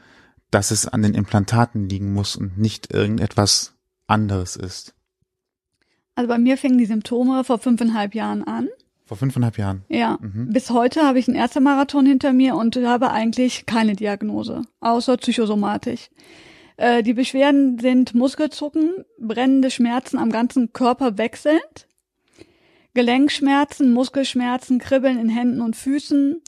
dass 0.51 0.71
es 0.71 0.87
an 0.87 1.03
den 1.03 1.15
Implantaten 1.15 1.89
liegen 1.89 2.13
muss 2.13 2.37
und 2.37 2.59
nicht 2.59 2.93
irgendetwas 2.93 3.75
anderes 4.07 4.57
ist? 4.57 4.95
Also 6.15 6.29
bei 6.29 6.39
mir 6.39 6.59
fingen 6.59 6.79
die 6.79 6.87
Symptome 6.87 7.45
vor 7.45 7.59
fünfeinhalb 7.59 8.15
Jahren 8.15 8.45
an. 8.45 8.69
Vor 9.11 9.17
fünfeinhalb 9.17 9.59
Jahren? 9.59 9.83
Ja. 9.89 10.19
Mhm. 10.21 10.53
Bis 10.53 10.71
heute 10.71 11.03
habe 11.03 11.19
ich 11.19 11.27
einen 11.27 11.37
Ärztemarathon 11.37 12.07
hinter 12.07 12.33
mir 12.33 12.55
und 12.55 12.77
habe 12.77 13.11
eigentlich 13.11 13.67
keine 13.67 13.97
Diagnose, 13.97 14.63
außer 14.79 15.17
Psychosomatik. 15.17 16.11
Äh, 16.77 17.03
die 17.03 17.15
Beschwerden 17.15 17.81
sind 17.81 18.15
Muskelzucken, 18.15 19.05
brennende 19.19 19.73
Schmerzen 19.73 20.17
am 20.17 20.31
ganzen 20.31 20.73
Körper 20.73 21.19
wechselnd, 21.19 21.89
Gelenkschmerzen, 22.95 23.93
Muskelschmerzen, 23.93 24.79
Kribbeln 24.79 25.19
in 25.19 25.29
Händen 25.29 25.61
und 25.61 25.75
Füßen, 25.75 26.41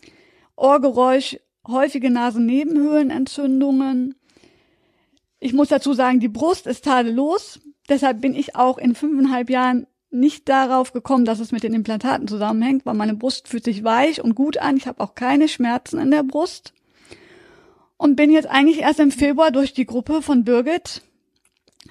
Ohrgeräusch, 0.55 1.39
häufige 1.67 2.13
Nasennebenhöhlenentzündungen. 2.13 4.15
Ich 5.41 5.53
muss 5.53 5.67
dazu 5.67 5.95
sagen, 5.95 6.21
die 6.21 6.29
Brust 6.29 6.69
ist 6.69 6.85
tadellos. 6.85 7.59
Deshalb 7.89 8.21
bin 8.21 8.37
ich 8.37 8.55
auch 8.55 8.79
in 8.79 8.95
fünfeinhalb 8.95 9.51
Jahren 9.51 9.89
nicht 10.13 10.49
darauf 10.49 10.93
gekommen, 10.93 11.25
dass 11.25 11.41
es 11.41 11.53
mit 11.53 11.63
den 11.63 11.73
Implantaten 11.73 12.29
zusammenhängt, 12.29 12.85
weil 12.85 12.95
meine 12.95 13.15
Brust 13.15 13.49
fühlt 13.49 13.65
sich 13.65 13.83
weich 13.83 14.23
und 14.23 14.35
gut 14.35 14.59
an. 14.59 14.77
Ich 14.77 14.87
habe 14.87 15.03
auch 15.03 15.15
keine 15.15 15.49
Schmerzen 15.49 15.99
in 15.99 16.11
der 16.11 16.23
Brust. 16.23 16.75
Und 17.97 18.17
bin 18.17 18.31
jetzt 18.31 18.49
eigentlich 18.49 18.81
erst 18.81 19.01
im 19.01 19.11
Februar 19.11 19.51
durch 19.51 19.73
die 19.73 19.87
Gruppe 19.87 20.23
von 20.23 20.45
Birgit 20.45 21.03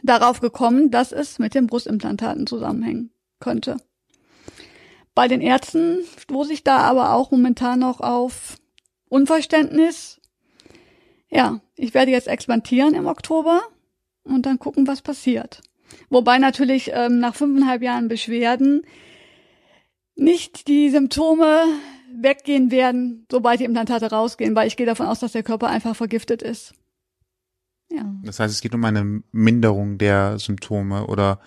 darauf 0.04 0.40
gekommen, 0.40 0.92
dass 0.92 1.12
es 1.12 1.40
mit 1.40 1.56
den 1.56 1.68
Brustimplantaten 1.68 2.48
zusammenhängen 2.48 3.12
könnte. 3.40 3.78
Bei 5.16 5.28
den 5.28 5.42
Ärzten 5.42 6.00
stoße 6.20 6.54
ich 6.54 6.64
da 6.64 6.78
aber 6.78 7.14
auch 7.14 7.32
momentan 7.32 7.80
noch 7.80 8.02
auf 8.02 8.58
Unverständnis. 9.10 10.22
Ja, 11.30 11.62
ich 11.76 11.94
werde 11.94 12.12
jetzt 12.12 12.28
expandieren 12.28 12.94
im 12.94 13.08
Oktober 13.08 13.62
und 14.24 14.46
dann 14.46 14.60
gucken, 14.60 14.88
was 14.88 15.02
passiert. 15.02 15.62
Wobei 16.10 16.38
natürlich 16.38 16.92
ähm, 16.94 17.20
nach 17.20 17.36
fünfeinhalb 17.36 17.82
Jahren 17.82 18.08
Beschwerden 18.08 18.82
nicht 20.16 20.68
die 20.68 20.90
Symptome 20.90 21.64
weggehen 22.14 22.72
werden, 22.72 23.26
sobald 23.32 23.60
die 23.60 23.66
Implantate 23.66 24.10
rausgehen, 24.10 24.56
weil 24.56 24.68
ich 24.68 24.78
gehe 24.78 24.86
davon 24.86 25.08
aus, 25.08 25.20
dass 25.20 25.32
der 25.32 25.44
Körper 25.44 25.68
einfach 25.68 25.96
vergiftet 25.96 26.42
ist. 26.42 26.74
Ja. 27.90 28.06
Das 28.24 28.40
heißt, 28.40 28.54
es 28.54 28.62
geht 28.62 28.76
um 28.76 28.84
eine 28.86 29.24
Minderung 29.32 29.98
der 29.98 30.40
Symptome 30.40 31.08
oder 31.08 31.40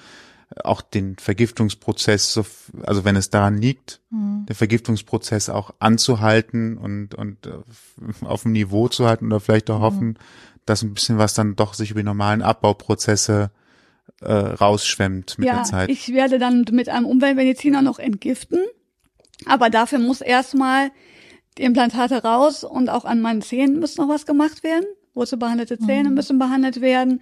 auch 0.62 0.82
den 0.82 1.16
Vergiftungsprozess, 1.16 2.38
also 2.82 3.04
wenn 3.04 3.16
es 3.16 3.30
daran 3.30 3.58
liegt, 3.58 4.00
mhm. 4.10 4.46
der 4.46 4.54
Vergiftungsprozess 4.54 5.48
auch 5.48 5.74
anzuhalten 5.78 6.78
und, 6.78 7.14
und 7.14 7.46
äh, 7.46 8.24
auf 8.24 8.42
dem 8.42 8.52
Niveau 8.52 8.88
zu 8.88 9.06
halten 9.06 9.26
oder 9.26 9.40
vielleicht 9.40 9.70
auch 9.70 9.78
mhm. 9.78 9.82
hoffen, 9.82 10.18
dass 10.66 10.82
ein 10.82 10.94
bisschen 10.94 11.18
was 11.18 11.34
dann 11.34 11.56
doch 11.56 11.74
sich 11.74 11.90
über 11.90 12.00
die 12.00 12.04
normalen 12.04 12.42
Abbauprozesse 12.42 13.50
äh, 14.20 14.32
rausschwemmt 14.32 15.38
mit 15.38 15.48
ja, 15.48 15.54
der 15.56 15.64
Zeit. 15.64 15.90
Ich 15.90 16.12
werde 16.12 16.38
dann 16.38 16.64
mit 16.70 16.88
einem 16.88 17.06
Umweltmediziner 17.06 17.82
noch 17.82 17.98
entgiften, 17.98 18.60
aber 19.46 19.70
dafür 19.70 19.98
muss 19.98 20.20
erstmal 20.20 20.90
die 21.58 21.62
Implantate 21.62 22.22
raus 22.22 22.64
und 22.64 22.88
auch 22.88 23.04
an 23.04 23.20
meinen 23.20 23.42
Zähnen 23.42 23.80
muss 23.80 23.96
noch 23.96 24.08
was 24.08 24.26
gemacht 24.26 24.64
werden. 24.64 24.86
Wurzelbehandelte 25.14 25.78
Zähne 25.78 26.08
mhm. 26.08 26.14
müssen 26.14 26.38
behandelt 26.38 26.80
werden. 26.80 27.20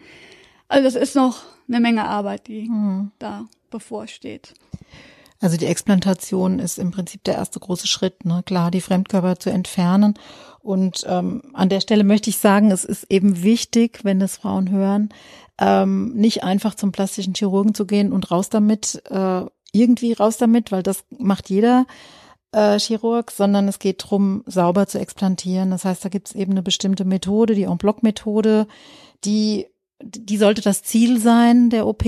Also 0.68 0.84
das 0.84 0.94
ist 0.94 1.14
noch 1.14 1.42
eine 1.68 1.80
Menge 1.80 2.04
Arbeit, 2.04 2.46
die 2.46 2.68
mhm. 2.68 3.12
da 3.18 3.46
bevorsteht. 3.70 4.54
Also 5.40 5.56
die 5.56 5.66
Explantation 5.66 6.60
ist 6.60 6.78
im 6.78 6.92
Prinzip 6.92 7.24
der 7.24 7.34
erste 7.34 7.58
große 7.58 7.88
Schritt, 7.88 8.24
ne? 8.24 8.42
klar, 8.46 8.70
die 8.70 8.80
Fremdkörper 8.80 9.38
zu 9.38 9.50
entfernen. 9.50 10.14
Und 10.60 11.04
ähm, 11.08 11.42
an 11.52 11.68
der 11.68 11.80
Stelle 11.80 12.04
möchte 12.04 12.30
ich 12.30 12.38
sagen, 12.38 12.70
es 12.70 12.84
ist 12.84 13.06
eben 13.10 13.42
wichtig, 13.42 14.04
wenn 14.04 14.20
das 14.20 14.36
Frauen 14.36 14.70
hören, 14.70 15.08
ähm, 15.60 16.12
nicht 16.14 16.44
einfach 16.44 16.74
zum 16.74 16.92
plastischen 16.92 17.34
Chirurgen 17.34 17.74
zu 17.74 17.86
gehen 17.86 18.12
und 18.12 18.30
raus 18.30 18.48
damit, 18.48 19.02
äh, 19.10 19.44
irgendwie 19.72 20.12
raus 20.12 20.36
damit, 20.36 20.72
weil 20.72 20.82
das 20.82 21.04
macht 21.10 21.50
jeder 21.50 21.86
äh, 22.52 22.78
Chirurg, 22.78 23.30
sondern 23.30 23.68
es 23.68 23.78
geht 23.78 24.04
drum, 24.04 24.44
sauber 24.46 24.86
zu 24.86 24.98
explantieren. 24.98 25.70
Das 25.70 25.84
heißt, 25.84 26.04
da 26.04 26.08
gibt 26.08 26.28
es 26.28 26.34
eben 26.34 26.52
eine 26.52 26.62
bestimmte 26.62 27.04
Methode, 27.04 27.54
die 27.54 27.64
En-Bloc-Methode, 27.64 28.66
die 29.24 29.66
die 30.02 30.36
sollte 30.36 30.62
das 30.62 30.82
Ziel 30.82 31.20
sein 31.20 31.70
der 31.70 31.86
OP, 31.86 32.04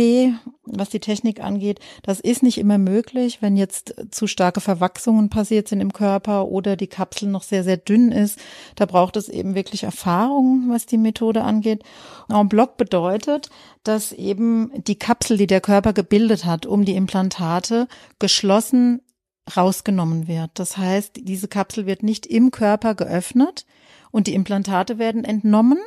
was 0.64 0.88
die 0.88 1.00
Technik 1.00 1.42
angeht. 1.42 1.80
Das 2.02 2.20
ist 2.20 2.42
nicht 2.42 2.58
immer 2.58 2.78
möglich, 2.78 3.40
wenn 3.40 3.56
jetzt 3.56 3.94
zu 4.10 4.26
starke 4.26 4.60
Verwachsungen 4.60 5.30
passiert 5.30 5.68
sind 5.68 5.80
im 5.80 5.92
Körper 5.92 6.48
oder 6.48 6.76
die 6.76 6.86
Kapsel 6.86 7.28
noch 7.28 7.42
sehr, 7.42 7.64
sehr 7.64 7.76
dünn 7.76 8.12
ist. 8.12 8.38
Da 8.74 8.86
braucht 8.86 9.16
es 9.16 9.28
eben 9.28 9.54
wirklich 9.54 9.84
Erfahrung, 9.84 10.66
was 10.68 10.86
die 10.86 10.98
Methode 10.98 11.42
angeht. 11.42 11.82
En 12.28 12.48
bloc 12.48 12.76
bedeutet, 12.76 13.50
dass 13.84 14.12
eben 14.12 14.70
die 14.86 14.98
Kapsel, 14.98 15.36
die 15.36 15.46
der 15.46 15.60
Körper 15.60 15.92
gebildet 15.92 16.44
hat, 16.44 16.66
um 16.66 16.84
die 16.84 16.96
Implantate, 16.96 17.86
geschlossen 18.18 19.00
rausgenommen 19.56 20.26
wird. 20.26 20.50
Das 20.54 20.76
heißt, 20.78 21.20
diese 21.22 21.48
Kapsel 21.48 21.86
wird 21.86 22.02
nicht 22.02 22.26
im 22.26 22.50
Körper 22.50 22.94
geöffnet 22.94 23.66
und 24.10 24.26
die 24.26 24.34
Implantate 24.34 24.98
werden 24.98 25.24
entnommen 25.24 25.78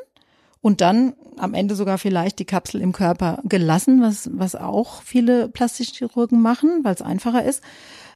und 0.61 0.81
dann 0.81 1.13
am 1.37 1.53
Ende 1.53 1.75
sogar 1.75 1.97
vielleicht 1.97 2.39
die 2.39 2.45
Kapsel 2.45 2.81
im 2.81 2.91
Körper 2.91 3.39
gelassen, 3.43 4.01
was, 4.01 4.29
was 4.33 4.55
auch 4.55 5.01
viele 5.03 5.49
Plastikchirurgen 5.49 6.41
machen, 6.41 6.81
weil 6.83 6.95
es 6.95 7.01
einfacher 7.01 7.43
ist, 7.43 7.61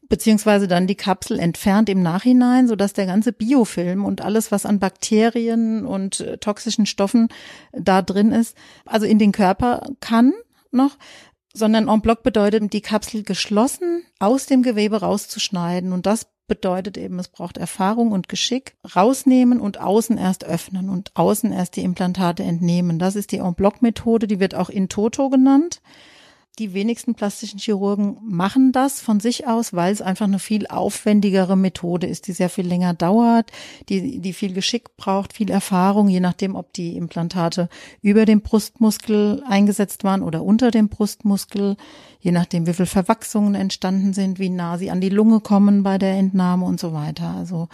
beziehungsweise 0.10 0.68
dann 0.68 0.88
die 0.88 0.96
Kapsel 0.96 1.40
entfernt 1.40 1.88
im 1.88 2.02
Nachhinein, 2.02 2.68
sodass 2.68 2.94
der 2.94 3.06
ganze 3.06 3.32
Biofilm 3.32 4.04
und 4.04 4.22
alles, 4.22 4.52
was 4.52 4.66
an 4.66 4.80
Bakterien 4.80 5.86
und 5.86 6.20
äh, 6.20 6.38
toxischen 6.38 6.86
Stoffen 6.86 7.30
da 7.72 8.02
drin 8.02 8.32
ist, 8.32 8.58
also 8.86 9.06
in 9.06 9.20
den 9.20 9.32
Körper 9.32 9.88
kann 10.02 10.34
noch, 10.72 10.98
sondern 11.54 11.88
en 11.88 12.02
bloc 12.02 12.24
bedeutet, 12.24 12.74
die 12.74 12.82
Kapsel 12.82 13.24
geschlossen 13.24 14.04
aus 14.20 14.46
dem 14.46 14.64
Gewebe 14.64 15.02
rauszuschneiden. 15.02 15.94
Und 15.94 16.06
das 16.06 16.28
bedeutet 16.52 16.98
eben, 16.98 17.18
es 17.18 17.30
braucht 17.30 17.58
Erfahrung 17.58 18.12
und 18.12 18.28
Geschick. 18.28 18.76
Rausnehmen 18.94 19.62
und 19.62 19.80
außen 19.80 20.18
erst 20.18 20.44
öffnen 20.44 20.90
und 20.90 21.16
außen 21.16 21.54
erst 21.54 21.78
die 21.78 21.82
Implantate 21.82 22.44
entnehmen. 22.44 23.00
Das 23.00 23.16
ist 23.16 23.32
die 23.32 23.38
En-Bloc-Methode, 23.38 24.28
die 24.28 24.42
wird 24.42 24.54
auch 24.54 24.70
in 24.70 24.90
Toto 24.90 25.30
genannt. 25.30 25.82
Die 26.60 26.74
wenigsten 26.74 27.16
plastischen 27.16 27.60
Chirurgen 27.60 28.18
machen 28.22 28.74
das 28.74 29.00
von 29.00 29.22
sich 29.22 29.48
aus, 29.48 29.72
weil 29.72 29.94
es 29.94 30.02
einfach 30.02 30.26
eine 30.26 30.38
viel 30.38 30.68
aufwendigere 30.68 31.56
Methode 31.56 32.08
ist, 32.08 32.28
die 32.28 32.34
sehr 32.34 32.50
viel 32.50 32.68
länger 32.68 32.94
dauert, 32.94 33.52
die, 33.88 34.20
die 34.20 34.34
viel 34.34 34.54
Geschick 34.54 34.98
braucht, 34.98 35.32
viel 35.32 35.50
Erfahrung, 35.50 36.10
je 36.10 36.20
nachdem, 36.20 36.56
ob 36.56 36.74
die 36.74 36.98
Implantate 36.98 37.70
über 38.02 38.26
dem 38.26 38.42
Brustmuskel 38.42 39.44
eingesetzt 39.48 40.04
waren 40.04 40.22
oder 40.22 40.44
unter 40.44 40.72
dem 40.72 40.90
Brustmuskel, 40.90 41.78
je 42.20 42.32
nachdem, 42.34 42.68
wie 42.68 42.74
viel 42.74 42.86
Verwachsungen 42.86 43.56
entstanden 43.56 44.14
sind, 44.14 44.38
wie 44.38 44.50
nah 44.50 44.78
sie 44.78 44.92
an 44.92 45.00
die 45.00 45.10
Lunge 45.10 45.40
kommen 45.40 45.84
bei 45.84 45.98
der 45.98 46.18
Entnahme 46.18 46.66
und 46.66 46.82
so 46.82 46.94
weiter. 46.94 47.34
Also 47.38 47.70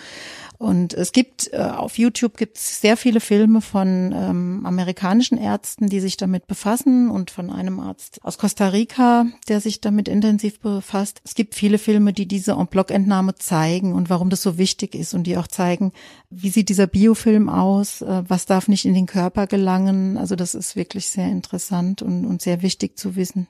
und 0.60 0.94
es 0.94 1.12
gibt 1.12 1.52
äh, 1.54 1.58
auf 1.58 1.98
YouTube 1.98 2.38
gibt 2.38 2.58
es 2.58 2.82
sehr 2.82 2.98
viele 2.98 3.20
Filme 3.20 3.62
von 3.62 4.12
ähm, 4.16 4.66
amerikanischen 4.66 5.38
Ärzten, 5.38 5.88
die 5.88 6.00
sich 6.00 6.18
damit 6.18 6.48
befassen 6.48 7.10
und 7.10 7.30
von 7.32 7.52
einem 7.52 7.80
Arzt 7.80 8.24
aus 8.24 8.38
Costa 8.38 8.67
Rica, 8.74 9.28
der 9.48 9.62
sich 9.62 9.82
damit 9.82 10.08
intensiv 10.08 10.60
befasst. 10.60 11.22
Es 11.24 11.36
gibt 11.36 11.56
viele 11.56 11.78
Filme, 11.78 12.14
die 12.14 12.28
diese 12.28 12.54
En-Bloc-Entnahme 12.54 13.36
zeigen 13.36 13.94
und 13.94 14.10
warum 14.10 14.30
das 14.30 14.42
so 14.42 14.58
wichtig 14.58 14.96
ist 14.96 15.14
und 15.14 15.24
die 15.24 15.38
auch 15.38 15.48
zeigen, 15.48 15.92
wie 16.30 16.50
sieht 16.50 16.70
dieser 16.70 16.88
Biofilm 16.88 17.50
aus, 17.50 18.02
äh, 18.02 18.24
was 18.28 18.46
darf 18.46 18.68
nicht 18.68 18.86
in 18.86 18.94
den 18.94 19.06
Körper 19.06 19.48
gelangen. 19.48 20.18
Also 20.18 20.36
das 20.36 20.56
ist 20.56 20.76
wirklich 20.76 21.08
sehr 21.08 21.28
interessant 21.28 22.02
und, 22.02 22.26
und 22.26 22.42
sehr 22.42 22.62
wichtig 22.62 22.98
zu 22.98 23.16
wissen. 23.16 23.48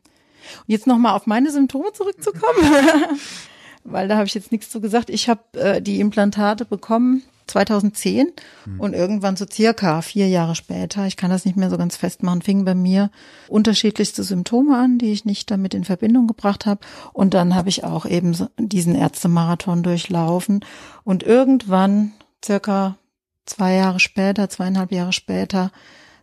Und 0.59 0.67
jetzt 0.67 0.87
nochmal 0.87 1.15
auf 1.15 1.27
meine 1.27 1.51
Symptome 1.51 1.91
zurückzukommen, 1.93 2.61
weil 3.87 4.07
da 4.07 4.17
habe 4.17 4.27
ich 4.27 4.33
jetzt 4.33 4.51
nichts 4.51 4.69
zu 4.69 4.81
gesagt. 4.81 5.09
Ich 5.09 5.29
habe 5.29 5.41
äh, 5.53 5.81
die 5.81 5.99
Implantate 5.99 6.65
bekommen 6.65 7.23
2010 7.47 8.33
mhm. 8.65 8.79
und 8.79 8.93
irgendwann 8.93 9.37
so 9.37 9.45
circa 9.49 10.01
vier 10.01 10.27
Jahre 10.27 10.55
später, 10.55 11.07
ich 11.07 11.17
kann 11.17 11.31
das 11.31 11.45
nicht 11.45 11.57
mehr 11.57 11.69
so 11.69 11.77
ganz 11.77 11.95
festmachen, 11.95 12.41
fingen 12.41 12.65
bei 12.65 12.75
mir 12.75 13.09
unterschiedlichste 13.47 14.23
Symptome 14.23 14.77
an, 14.77 14.97
die 14.97 15.11
ich 15.11 15.25
nicht 15.25 15.49
damit 15.49 15.73
in 15.73 15.85
Verbindung 15.85 16.27
gebracht 16.27 16.65
habe. 16.65 16.81
Und 17.13 17.33
dann 17.33 17.55
habe 17.55 17.69
ich 17.69 17.83
auch 17.83 18.05
eben 18.05 18.35
diesen 18.57 18.95
Ärztemarathon 18.95 19.83
durchlaufen. 19.83 20.63
Und 21.03 21.23
irgendwann, 21.23 22.11
circa 22.43 22.97
zwei 23.45 23.75
Jahre 23.75 23.99
später, 23.99 24.49
zweieinhalb 24.49 24.91
Jahre 24.91 25.13
später, 25.13 25.71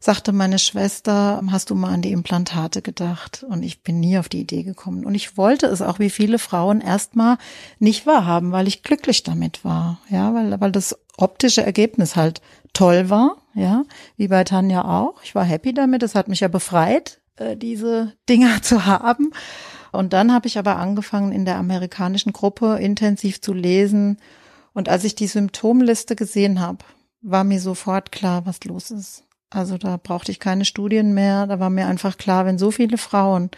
sagte 0.05 0.33
meine 0.33 0.59
Schwester, 0.59 1.41
hast 1.51 1.71
du 1.71 1.75
mal 1.75 1.95
an 1.95 2.03
die 2.03 2.13
Implantate 2.13 2.83
gedacht? 2.83 3.43
Und 3.49 3.63
ich 3.63 3.83
bin 3.83 4.01
nie 4.01 4.19
auf 4.19 4.29
die 4.29 4.43
Idee 4.43 4.63
gekommen. 4.63 5.07
Und 5.07 5.15
ich 5.15 5.39
wollte 5.39 5.65
es 5.65 5.81
auch 5.81 5.99
wie 5.99 6.11
viele 6.11 6.39
Frauen 6.39 6.83
erstmal 6.83 7.39
nicht 7.79 8.07
wahrhaben, 8.07 8.53
weil 8.53 8.69
ich 8.69 8.83
glücklich 8.83 9.23
damit 9.23 9.65
war. 9.65 9.99
Ja, 10.11 10.35
weil, 10.35 10.61
weil 10.61 10.73
das 10.73 10.95
optische 11.17 11.65
Ergebnis 11.65 12.17
halt 12.17 12.43
toll 12.75 13.09
war. 13.09 13.39
Ja, 13.55 13.85
wie 14.19 14.29
bei 14.29 14.45
Tanja 14.45 14.85
auch. 14.85 15.23
Ich 15.23 15.35
war 15.35 15.45
happy 15.45 15.73
damit. 15.73 16.03
Es 16.03 16.15
hat 16.15 16.29
mich 16.29 16.41
ja 16.41 16.49
befreit, 16.49 17.23
äh, 17.37 17.57
diese 17.57 18.13
Dinger 18.29 18.61
zu 18.63 18.85
haben. 18.85 19.33
Und 19.91 20.13
dann 20.13 20.35
habe 20.35 20.49
ich 20.49 20.59
aber 20.59 20.77
angefangen, 20.77 21.33
in 21.33 21.47
der 21.47 21.57
amerikanischen 21.57 22.35
Gruppe 22.35 22.77
intensiv 22.77 23.41
zu 23.41 23.55
lesen. 23.55 24.19
Und 24.75 24.91
als 24.91 25.05
ich 25.05 25.15
die 25.15 25.29
Symptomliste 25.29 26.15
gesehen 26.15 26.61
habe, 26.61 26.85
war 27.23 27.43
mir 27.43 27.59
sofort 27.59 28.13
klar, 28.13 28.45
was 28.45 28.63
los 28.65 28.91
ist. 28.91 29.24
Also 29.55 29.79
da 29.79 29.99
brauchte 30.03 30.33
ich 30.33 30.41
keine 30.41 30.65
Studien 30.65 31.15
mehr. 31.15 31.47
Da 31.47 31.61
war 31.61 31.71
mir 31.71 31.87
einfach 31.87 32.19
klar, 32.19 32.45
wenn 32.45 32.59
so 32.59 32.71
viele 32.71 32.99
Frauen 32.99 33.51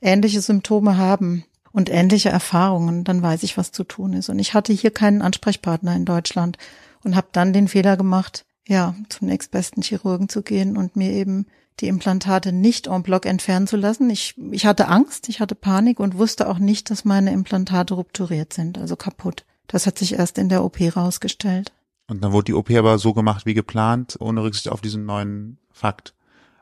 ähnliche 0.00 0.40
Symptome 0.40 0.96
haben 0.96 1.44
und 1.72 1.90
ähnliche 1.90 2.28
Erfahrungen, 2.30 3.04
dann 3.04 3.22
weiß 3.22 3.42
ich, 3.42 3.56
was 3.56 3.72
zu 3.72 3.84
tun 3.84 4.12
ist. 4.12 4.28
Und 4.28 4.38
ich 4.38 4.54
hatte 4.54 4.72
hier 4.72 4.90
keinen 4.90 5.22
Ansprechpartner 5.22 5.94
in 5.94 6.04
Deutschland 6.04 6.58
und 7.04 7.16
habe 7.16 7.28
dann 7.32 7.52
den 7.52 7.68
Fehler 7.68 7.96
gemacht, 7.96 8.44
ja, 8.66 8.94
zum 9.08 9.28
nächstbesten 9.28 9.82
Chirurgen 9.82 10.28
zu 10.28 10.42
gehen 10.42 10.76
und 10.76 10.96
mir 10.96 11.12
eben 11.12 11.46
die 11.80 11.88
Implantate 11.88 12.52
nicht 12.52 12.86
en 12.86 13.02
bloc 13.02 13.26
entfernen 13.26 13.66
zu 13.66 13.76
lassen. 13.76 14.10
Ich, 14.10 14.34
ich 14.50 14.66
hatte 14.66 14.88
Angst, 14.88 15.28
ich 15.28 15.40
hatte 15.40 15.54
Panik 15.54 16.00
und 16.00 16.18
wusste 16.18 16.48
auch 16.48 16.58
nicht, 16.58 16.90
dass 16.90 17.04
meine 17.04 17.32
Implantate 17.32 17.94
rupturiert 17.94 18.52
sind, 18.52 18.78
also 18.78 18.96
kaputt. 18.96 19.44
Das 19.66 19.86
hat 19.86 19.98
sich 19.98 20.14
erst 20.14 20.38
in 20.38 20.48
der 20.48 20.64
OP 20.64 20.78
rausgestellt. 20.94 21.72
Und 22.12 22.22
dann 22.22 22.32
wurde 22.32 22.44
die 22.44 22.54
OP 22.54 22.70
aber 22.70 22.98
so 22.98 23.14
gemacht 23.14 23.46
wie 23.46 23.54
geplant, 23.54 24.16
ohne 24.20 24.42
Rücksicht 24.42 24.68
auf 24.68 24.82
diesen 24.82 25.06
neuen 25.06 25.56
Fakt. 25.72 26.14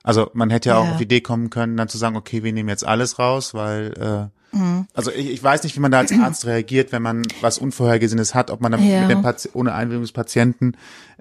Also 0.04 0.30
man 0.32 0.48
hätte 0.48 0.68
ja, 0.68 0.76
ja. 0.76 0.80
auch 0.80 0.92
auf 0.92 0.96
die 0.98 1.04
Idee 1.04 1.20
kommen 1.20 1.50
können, 1.50 1.76
dann 1.76 1.88
zu 1.88 1.98
sagen, 1.98 2.16
okay, 2.16 2.44
wir 2.44 2.52
nehmen 2.52 2.68
jetzt 2.68 2.86
alles 2.86 3.18
raus, 3.18 3.52
weil 3.52 3.92
äh, 3.98 4.39
mhm. 4.52 4.86
also 4.94 5.10
ich, 5.10 5.30
ich 5.30 5.42
weiß 5.42 5.62
nicht, 5.62 5.76
wie 5.76 5.80
man 5.80 5.90
da 5.90 5.98
als 5.98 6.12
Arzt 6.12 6.46
reagiert, 6.46 6.92
wenn 6.92 7.02
man 7.02 7.22
was 7.40 7.58
Unvorhergesehenes 7.58 8.34
hat, 8.34 8.50
ob 8.50 8.60
man 8.60 8.72
dann 8.72 8.86
ja. 8.86 9.02
mit 9.02 9.10
dem 9.10 9.22
Pati 9.22 9.50
ohne 9.52 9.74
Einwilligung 9.74 10.02
des 10.02 10.12
Patienten 10.12 10.72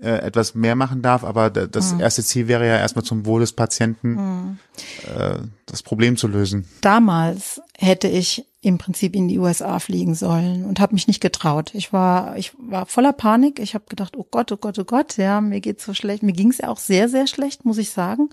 äh, 0.01 0.09
etwas 0.09 0.55
mehr 0.55 0.75
machen 0.75 1.01
darf, 1.01 1.23
aber 1.23 1.49
das 1.49 1.93
mhm. 1.93 1.99
erste 1.99 2.23
Ziel 2.23 2.47
wäre 2.47 2.67
ja 2.67 2.77
erstmal 2.77 3.03
zum 3.03 3.25
Wohl 3.25 3.41
des 3.41 3.53
Patienten 3.53 4.09
mhm. 4.13 4.59
äh, 5.05 5.39
das 5.65 5.83
Problem 5.83 6.17
zu 6.17 6.27
lösen. 6.27 6.65
Damals 6.81 7.61
hätte 7.77 8.07
ich 8.07 8.45
im 8.61 8.77
Prinzip 8.77 9.15
in 9.15 9.27
die 9.27 9.39
USA 9.39 9.79
fliegen 9.79 10.15
sollen 10.15 10.65
und 10.65 10.79
habe 10.79 10.93
mich 10.93 11.07
nicht 11.07 11.21
getraut. 11.21 11.71
Ich 11.73 11.93
war 11.93 12.35
ich 12.37 12.51
war 12.59 12.85
voller 12.85 13.13
Panik. 13.13 13.59
Ich 13.59 13.73
habe 13.73 13.85
gedacht, 13.87 14.17
oh 14.17 14.25
Gott, 14.29 14.51
oh 14.51 14.57
Gott, 14.57 14.77
oh 14.79 14.83
Gott, 14.83 15.17
ja, 15.17 15.39
mir 15.39 15.61
geht's 15.61 15.85
so 15.85 15.93
schlecht. 15.93 16.23
Mir 16.23 16.33
ging's 16.33 16.57
ja 16.57 16.67
auch 16.67 16.77
sehr 16.77 17.07
sehr 17.07 17.27
schlecht, 17.27 17.63
muss 17.63 17.77
ich 17.77 17.91
sagen. 17.91 18.29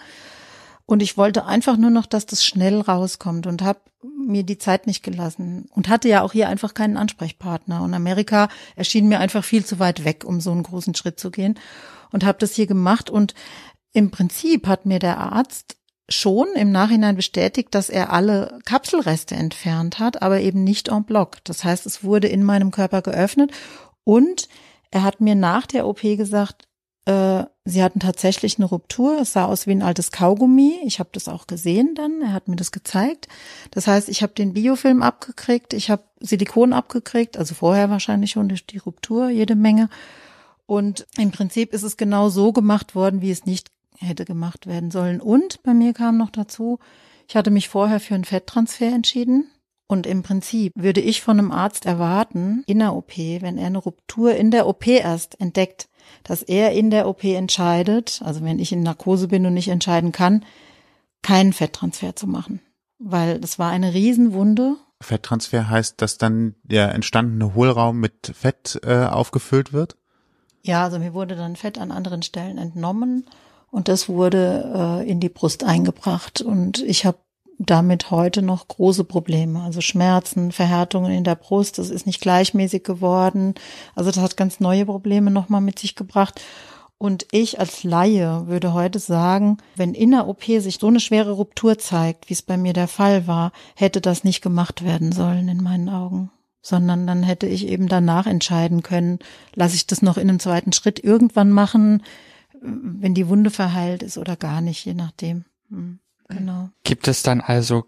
Und 0.86 1.02
ich 1.02 1.16
wollte 1.16 1.44
einfach 1.46 1.76
nur 1.76 1.90
noch, 1.90 2.06
dass 2.06 2.26
das 2.26 2.44
schnell 2.44 2.80
rauskommt 2.80 3.46
und 3.48 3.62
habe 3.62 3.80
mir 4.02 4.44
die 4.44 4.58
Zeit 4.58 4.86
nicht 4.86 5.02
gelassen 5.02 5.68
und 5.74 5.88
hatte 5.88 6.08
ja 6.08 6.22
auch 6.22 6.32
hier 6.32 6.48
einfach 6.48 6.74
keinen 6.74 6.96
Ansprechpartner. 6.96 7.82
Und 7.82 7.92
Amerika 7.92 8.48
erschien 8.76 9.08
mir 9.08 9.18
einfach 9.18 9.44
viel 9.44 9.64
zu 9.64 9.80
weit 9.80 10.04
weg, 10.04 10.24
um 10.24 10.40
so 10.40 10.52
einen 10.52 10.62
großen 10.62 10.94
Schritt 10.94 11.18
zu 11.18 11.30
gehen. 11.30 11.58
Und 12.12 12.24
habe 12.24 12.38
das 12.38 12.54
hier 12.54 12.68
gemacht. 12.68 13.10
Und 13.10 13.34
im 13.92 14.12
Prinzip 14.12 14.68
hat 14.68 14.86
mir 14.86 15.00
der 15.00 15.18
Arzt 15.18 15.76
schon 16.08 16.46
im 16.54 16.70
Nachhinein 16.70 17.16
bestätigt, 17.16 17.74
dass 17.74 17.88
er 17.88 18.12
alle 18.12 18.60
Kapselreste 18.64 19.34
entfernt 19.34 19.98
hat, 19.98 20.22
aber 20.22 20.40
eben 20.40 20.62
nicht 20.62 20.88
en 20.88 21.04
bloc. 21.04 21.38
Das 21.44 21.64
heißt, 21.64 21.84
es 21.84 22.04
wurde 22.04 22.28
in 22.28 22.44
meinem 22.44 22.70
Körper 22.70 23.02
geöffnet 23.02 23.50
und 24.04 24.48
er 24.92 25.02
hat 25.02 25.20
mir 25.20 25.34
nach 25.34 25.66
der 25.66 25.86
OP 25.86 26.02
gesagt, 26.02 26.68
äh, 27.06 27.44
sie 27.64 27.82
hatten 27.82 28.00
tatsächlich 28.00 28.58
eine 28.58 28.66
Ruptur. 28.66 29.20
Es 29.20 29.32
sah 29.32 29.44
aus 29.46 29.66
wie 29.66 29.70
ein 29.70 29.82
altes 29.82 30.10
Kaugummi. 30.10 30.80
Ich 30.84 30.98
habe 30.98 31.08
das 31.12 31.28
auch 31.28 31.46
gesehen 31.46 31.94
dann. 31.94 32.20
Er 32.20 32.32
hat 32.32 32.48
mir 32.48 32.56
das 32.56 32.72
gezeigt. 32.72 33.28
Das 33.70 33.86
heißt, 33.86 34.08
ich 34.08 34.22
habe 34.22 34.34
den 34.34 34.52
Biofilm 34.52 35.02
abgekriegt, 35.02 35.72
ich 35.72 35.88
habe 35.88 36.02
Silikon 36.20 36.72
abgekriegt, 36.72 37.38
also 37.38 37.54
vorher 37.54 37.90
wahrscheinlich 37.90 38.32
schon 38.32 38.48
durch 38.48 38.66
die 38.66 38.78
Ruptur 38.78 39.28
jede 39.28 39.54
Menge. 39.54 39.88
Und 40.66 41.06
im 41.16 41.30
Prinzip 41.30 41.72
ist 41.72 41.84
es 41.84 41.96
genau 41.96 42.28
so 42.28 42.52
gemacht 42.52 42.96
worden, 42.96 43.20
wie 43.20 43.30
es 43.30 43.46
nicht 43.46 43.68
hätte 43.98 44.24
gemacht 44.24 44.66
werden 44.66 44.90
sollen. 44.90 45.20
Und 45.20 45.62
bei 45.62 45.74
mir 45.74 45.94
kam 45.94 46.18
noch 46.18 46.30
dazu, 46.30 46.80
ich 47.28 47.36
hatte 47.36 47.52
mich 47.52 47.68
vorher 47.68 48.00
für 48.00 48.16
einen 48.16 48.24
Fetttransfer 48.24 48.86
entschieden. 48.86 49.48
Und 49.88 50.08
im 50.08 50.24
Prinzip 50.24 50.72
würde 50.74 51.00
ich 51.00 51.22
von 51.22 51.38
einem 51.38 51.52
Arzt 51.52 51.86
erwarten, 51.86 52.64
in 52.66 52.80
der 52.80 52.94
OP, 52.94 53.16
wenn 53.16 53.56
er 53.56 53.66
eine 53.66 53.78
Ruptur 53.78 54.34
in 54.34 54.50
der 54.50 54.66
OP 54.66 54.88
erst 54.88 55.40
entdeckt, 55.40 55.88
dass 56.24 56.42
er 56.42 56.72
in 56.72 56.90
der 56.90 57.08
OP 57.08 57.24
entscheidet, 57.24 58.20
also 58.24 58.42
wenn 58.42 58.58
ich 58.58 58.72
in 58.72 58.82
Narkose 58.82 59.28
bin 59.28 59.46
und 59.46 59.54
nicht 59.54 59.68
entscheiden 59.68 60.12
kann, 60.12 60.44
keinen 61.22 61.52
Fetttransfer 61.52 62.16
zu 62.16 62.26
machen. 62.26 62.60
Weil 62.98 63.40
das 63.40 63.58
war 63.58 63.70
eine 63.70 63.94
Riesenwunde. 63.94 64.76
Fetttransfer 65.00 65.68
heißt, 65.68 66.00
dass 66.00 66.18
dann 66.18 66.54
der 66.62 66.94
entstandene 66.94 67.54
Hohlraum 67.54 68.00
mit 68.00 68.32
Fett 68.34 68.80
äh, 68.84 69.04
aufgefüllt 69.04 69.72
wird? 69.72 69.96
Ja, 70.62 70.84
also 70.84 70.98
mir 70.98 71.14
wurde 71.14 71.36
dann 71.36 71.56
Fett 71.56 71.78
an 71.78 71.92
anderen 71.92 72.22
Stellen 72.22 72.58
entnommen 72.58 73.26
und 73.70 73.88
das 73.88 74.08
wurde 74.08 75.02
äh, 75.02 75.08
in 75.08 75.20
die 75.20 75.28
Brust 75.28 75.64
eingebracht. 75.64 76.40
Und 76.40 76.82
ich 76.82 77.04
habe 77.04 77.18
damit 77.58 78.10
heute 78.10 78.42
noch 78.42 78.68
große 78.68 79.04
Probleme. 79.04 79.62
Also 79.62 79.80
Schmerzen, 79.80 80.52
Verhärtungen 80.52 81.12
in 81.12 81.24
der 81.24 81.36
Brust, 81.36 81.78
das 81.78 81.90
ist 81.90 82.06
nicht 82.06 82.20
gleichmäßig 82.20 82.84
geworden. 82.84 83.54
Also 83.94 84.10
das 84.10 84.22
hat 84.22 84.36
ganz 84.36 84.60
neue 84.60 84.86
Probleme 84.86 85.30
nochmal 85.30 85.60
mit 85.60 85.78
sich 85.78 85.94
gebracht. 85.94 86.40
Und 86.98 87.26
ich 87.30 87.60
als 87.60 87.84
Laie 87.84 88.46
würde 88.46 88.72
heute 88.72 88.98
sagen, 88.98 89.58
wenn 89.74 89.92
in 89.94 90.12
der 90.12 90.28
OP 90.28 90.44
sich 90.44 90.78
so 90.78 90.86
eine 90.86 91.00
schwere 91.00 91.32
Ruptur 91.32 91.78
zeigt, 91.78 92.30
wie 92.30 92.34
es 92.34 92.42
bei 92.42 92.56
mir 92.56 92.72
der 92.72 92.88
Fall 92.88 93.26
war, 93.26 93.52
hätte 93.74 94.00
das 94.00 94.24
nicht 94.24 94.40
gemacht 94.40 94.82
werden 94.82 95.12
sollen 95.12 95.48
in 95.48 95.62
meinen 95.62 95.90
Augen. 95.90 96.30
Sondern 96.62 97.06
dann 97.06 97.22
hätte 97.22 97.46
ich 97.46 97.68
eben 97.68 97.86
danach 97.88 98.26
entscheiden 98.26 98.82
können, 98.82 99.18
lasse 99.54 99.76
ich 99.76 99.86
das 99.86 100.02
noch 100.02 100.16
in 100.16 100.28
einem 100.28 100.40
zweiten 100.40 100.72
Schritt 100.72 101.02
irgendwann 101.02 101.50
machen, 101.50 102.02
wenn 102.60 103.14
die 103.14 103.28
Wunde 103.28 103.50
verheilt 103.50 104.02
ist 104.02 104.16
oder 104.16 104.36
gar 104.36 104.62
nicht, 104.62 104.84
je 104.84 104.94
nachdem. 104.94 105.44
Hm, 105.68 106.00
genau. 106.28 106.70
Gibt 106.84 107.08
es 107.08 107.22
dann 107.22 107.40
also 107.40 107.86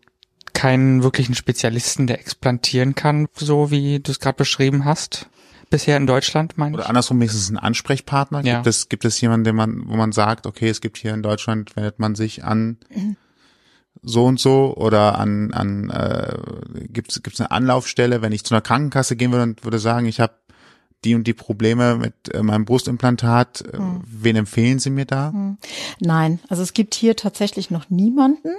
keinen 0.53 1.03
wirklichen 1.03 1.35
Spezialisten, 1.35 2.07
der 2.07 2.18
explantieren 2.18 2.94
kann, 2.94 3.29
so 3.35 3.70
wie 3.70 4.01
du 4.01 4.11
es 4.11 4.20
gerade 4.20 4.37
beschrieben 4.37 4.85
hast? 4.85 5.29
Bisher 5.70 5.96
in 5.98 6.07
Deutschland, 6.07 6.57
meine 6.57 6.74
ich. 6.74 6.79
Oder 6.79 6.88
andersrum 6.88 7.20
ist 7.20 7.35
es 7.35 7.51
ein 7.51 7.59
Ansprechpartner. 7.59 8.42
Ja. 8.44 8.57
Gibt 8.57 8.66
es, 8.66 8.88
gibt 8.88 9.05
es 9.05 9.20
jemanden, 9.20 9.44
den 9.44 9.57
man, 9.57 9.87
wo 9.87 9.96
man 9.96 10.12
sagt, 10.12 10.46
okay, 10.46 10.68
es 10.68 10.81
gibt 10.81 10.96
hier 10.96 11.12
in 11.12 11.22
Deutschland, 11.22 11.77
wendet 11.77 11.98
man 11.98 12.14
sich 12.14 12.42
an 12.42 12.79
so 14.03 14.24
und 14.24 14.40
so 14.40 14.74
oder 14.77 15.18
an, 15.18 15.53
an 15.53 15.90
äh, 15.90 16.88
gibt 16.88 17.12
es 17.12 17.40
eine 17.40 17.51
Anlaufstelle, 17.51 18.22
wenn 18.22 18.33
ich 18.33 18.44
zu 18.44 18.55
einer 18.55 18.62
Krankenkasse 18.62 19.16
gehen 19.16 19.33
würde 19.33 19.42
und 19.44 19.64
würde 19.64 19.79
sagen, 19.79 20.07
ich 20.07 20.20
habe 20.20 20.35
die 21.05 21.15
und 21.15 21.27
die 21.27 21.35
Probleme 21.35 21.97
mit 21.97 22.35
äh, 22.35 22.43
meinem 22.43 22.65
Brustimplantat. 22.65 23.65
Hm. 23.73 24.03
Wen 24.05 24.37
empfehlen 24.37 24.79
Sie 24.79 24.91
mir 24.91 25.05
da? 25.05 25.33
Hm. 25.33 25.59
Nein, 26.01 26.41
also 26.49 26.63
es 26.63 26.73
gibt 26.73 26.95
hier 26.95 27.15
tatsächlich 27.15 27.71
noch 27.71 27.89
niemanden. 27.89 28.51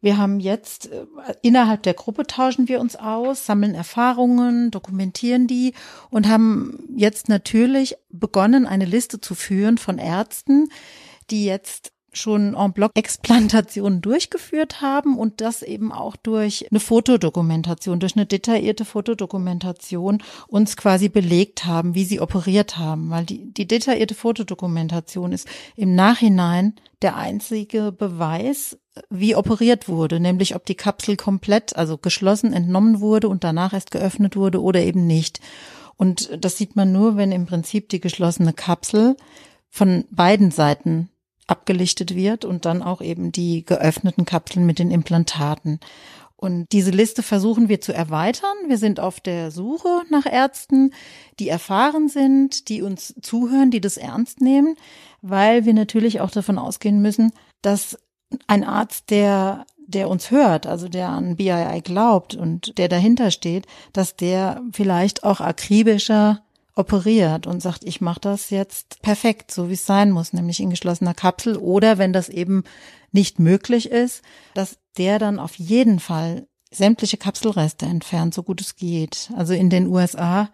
Wir 0.00 0.18
haben 0.18 0.40
jetzt 0.40 0.90
äh, 0.90 1.06
innerhalb 1.42 1.82
der 1.84 1.94
Gruppe 1.94 2.26
tauschen 2.26 2.68
wir 2.68 2.80
uns 2.80 2.96
aus, 2.96 3.46
sammeln 3.46 3.74
Erfahrungen, 3.74 4.70
dokumentieren 4.70 5.46
die 5.46 5.72
und 6.10 6.28
haben 6.28 6.78
jetzt 6.96 7.28
natürlich 7.28 7.96
begonnen, 8.10 8.66
eine 8.66 8.86
Liste 8.86 9.20
zu 9.20 9.34
führen 9.34 9.78
von 9.78 9.98
Ärzten, 9.98 10.68
die 11.30 11.44
jetzt 11.44 11.93
schon 12.14 12.54
en 12.54 12.72
bloc 12.72 12.92
Explantationen 12.94 14.00
durchgeführt 14.00 14.80
haben 14.80 15.18
und 15.18 15.40
das 15.40 15.62
eben 15.62 15.92
auch 15.92 16.16
durch 16.16 16.66
eine 16.70 16.80
Fotodokumentation, 16.80 18.00
durch 18.00 18.16
eine 18.16 18.26
detaillierte 18.26 18.84
Fotodokumentation 18.84 20.22
uns 20.46 20.76
quasi 20.76 21.08
belegt 21.08 21.64
haben, 21.66 21.94
wie 21.94 22.04
sie 22.04 22.20
operiert 22.20 22.78
haben, 22.78 23.10
weil 23.10 23.24
die, 23.24 23.52
die 23.52 23.66
detaillierte 23.66 24.14
Fotodokumentation 24.14 25.32
ist 25.32 25.48
im 25.76 25.94
Nachhinein 25.94 26.74
der 27.02 27.16
einzige 27.16 27.92
Beweis, 27.92 28.78
wie 29.10 29.36
operiert 29.36 29.88
wurde, 29.88 30.20
nämlich 30.20 30.54
ob 30.54 30.64
die 30.66 30.76
Kapsel 30.76 31.16
komplett, 31.16 31.76
also 31.76 31.98
geschlossen 31.98 32.52
entnommen 32.52 33.00
wurde 33.00 33.28
und 33.28 33.44
danach 33.44 33.72
erst 33.72 33.90
geöffnet 33.90 34.36
wurde 34.36 34.62
oder 34.62 34.80
eben 34.80 35.06
nicht. 35.06 35.40
Und 35.96 36.30
das 36.44 36.56
sieht 36.56 36.76
man 36.76 36.92
nur, 36.92 37.16
wenn 37.16 37.32
im 37.32 37.46
Prinzip 37.46 37.88
die 37.88 38.00
geschlossene 38.00 38.52
Kapsel 38.52 39.16
von 39.68 40.04
beiden 40.10 40.50
Seiten 40.50 41.10
abgelichtet 41.46 42.14
wird 42.14 42.44
und 42.44 42.64
dann 42.64 42.82
auch 42.82 43.00
eben 43.00 43.32
die 43.32 43.64
geöffneten 43.64 44.24
Kapseln 44.24 44.66
mit 44.66 44.78
den 44.78 44.90
Implantaten. 44.90 45.80
Und 46.36 46.72
diese 46.72 46.90
Liste 46.90 47.22
versuchen 47.22 47.68
wir 47.68 47.80
zu 47.80 47.94
erweitern. 47.94 48.56
Wir 48.66 48.76
sind 48.76 49.00
auf 49.00 49.20
der 49.20 49.50
Suche 49.50 50.02
nach 50.10 50.26
Ärzten, 50.26 50.92
die 51.38 51.48
erfahren 51.48 52.08
sind, 52.08 52.68
die 52.68 52.82
uns 52.82 53.14
zuhören, 53.22 53.70
die 53.70 53.80
das 53.80 53.96
ernst 53.96 54.40
nehmen, 54.40 54.76
weil 55.22 55.64
wir 55.64 55.74
natürlich 55.74 56.20
auch 56.20 56.30
davon 56.30 56.58
ausgehen 56.58 57.00
müssen, 57.00 57.32
dass 57.62 57.98
ein 58.46 58.64
Arzt, 58.64 59.10
der 59.10 59.64
der 59.86 60.08
uns 60.08 60.30
hört, 60.30 60.66
also 60.66 60.88
der 60.88 61.10
an 61.10 61.36
BII 61.36 61.80
glaubt 61.82 62.34
und 62.34 62.78
der 62.78 62.88
dahinter 62.88 63.30
steht, 63.30 63.66
dass 63.92 64.16
der 64.16 64.62
vielleicht 64.72 65.24
auch 65.24 65.40
akribischer 65.40 66.42
operiert 66.76 67.46
und 67.46 67.60
sagt, 67.60 67.84
ich 67.84 68.00
mache 68.00 68.20
das 68.20 68.50
jetzt 68.50 69.00
perfekt, 69.02 69.50
so 69.50 69.68
wie 69.68 69.74
es 69.74 69.86
sein 69.86 70.10
muss, 70.10 70.32
nämlich 70.32 70.60
in 70.60 70.70
geschlossener 70.70 71.14
Kapsel. 71.14 71.56
Oder 71.56 71.98
wenn 71.98 72.12
das 72.12 72.28
eben 72.28 72.64
nicht 73.12 73.38
möglich 73.38 73.90
ist, 73.90 74.22
dass 74.54 74.78
der 74.96 75.18
dann 75.18 75.38
auf 75.38 75.54
jeden 75.56 76.00
Fall 76.00 76.46
sämtliche 76.72 77.16
Kapselreste 77.16 77.86
entfernt, 77.86 78.34
so 78.34 78.42
gut 78.42 78.60
es 78.60 78.76
geht. 78.76 79.30
Also 79.36 79.54
in 79.54 79.70
den 79.70 79.86
USA 79.86 80.50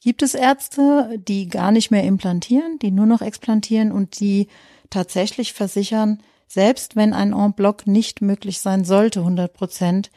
gibt 0.00 0.22
es 0.22 0.34
Ärzte, 0.34 1.18
die 1.18 1.48
gar 1.48 1.72
nicht 1.72 1.90
mehr 1.90 2.04
implantieren, 2.04 2.78
die 2.80 2.90
nur 2.90 3.06
noch 3.06 3.22
explantieren 3.22 3.92
und 3.92 4.20
die 4.20 4.48
tatsächlich 4.90 5.54
versichern, 5.54 6.22
selbst 6.48 6.96
wenn 6.96 7.14
ein 7.14 7.32
En 7.32 7.54
bloc 7.54 7.86
nicht 7.86 8.20
möglich 8.20 8.60
sein 8.60 8.84
sollte, 8.84 9.20
100 9.20 9.54
Prozent, 9.54 10.10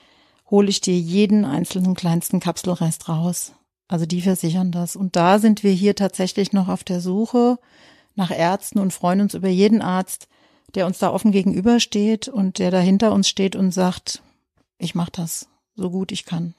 hole 0.51 0.67
ich 0.69 0.81
dir 0.81 0.97
jeden 0.97 1.45
einzelnen 1.45 1.95
kleinsten 1.95 2.41
Kapselrest 2.41 3.07
raus. 3.07 3.53
Also 3.87 4.05
die 4.05 4.21
versichern 4.21 4.71
das. 4.71 4.95
Und 4.95 5.15
da 5.15 5.39
sind 5.39 5.63
wir 5.63 5.71
hier 5.71 5.95
tatsächlich 5.95 6.53
noch 6.53 6.67
auf 6.67 6.83
der 6.83 7.01
Suche 7.01 7.59
nach 8.15 8.31
Ärzten 8.31 8.79
und 8.79 8.93
freuen 8.93 9.21
uns 9.21 9.33
über 9.33 9.49
jeden 9.49 9.81
Arzt, 9.81 10.27
der 10.73 10.85
uns 10.85 10.99
da 10.99 11.11
offen 11.11 11.31
gegenübersteht 11.31 12.27
und 12.27 12.59
der 12.59 12.71
da 12.71 12.79
hinter 12.79 13.13
uns 13.13 13.29
steht 13.29 13.55
und 13.55 13.71
sagt, 13.71 14.23
ich 14.77 14.95
mache 14.95 15.11
das 15.11 15.47
so 15.75 15.89
gut 15.89 16.11
ich 16.11 16.25
kann. 16.25 16.55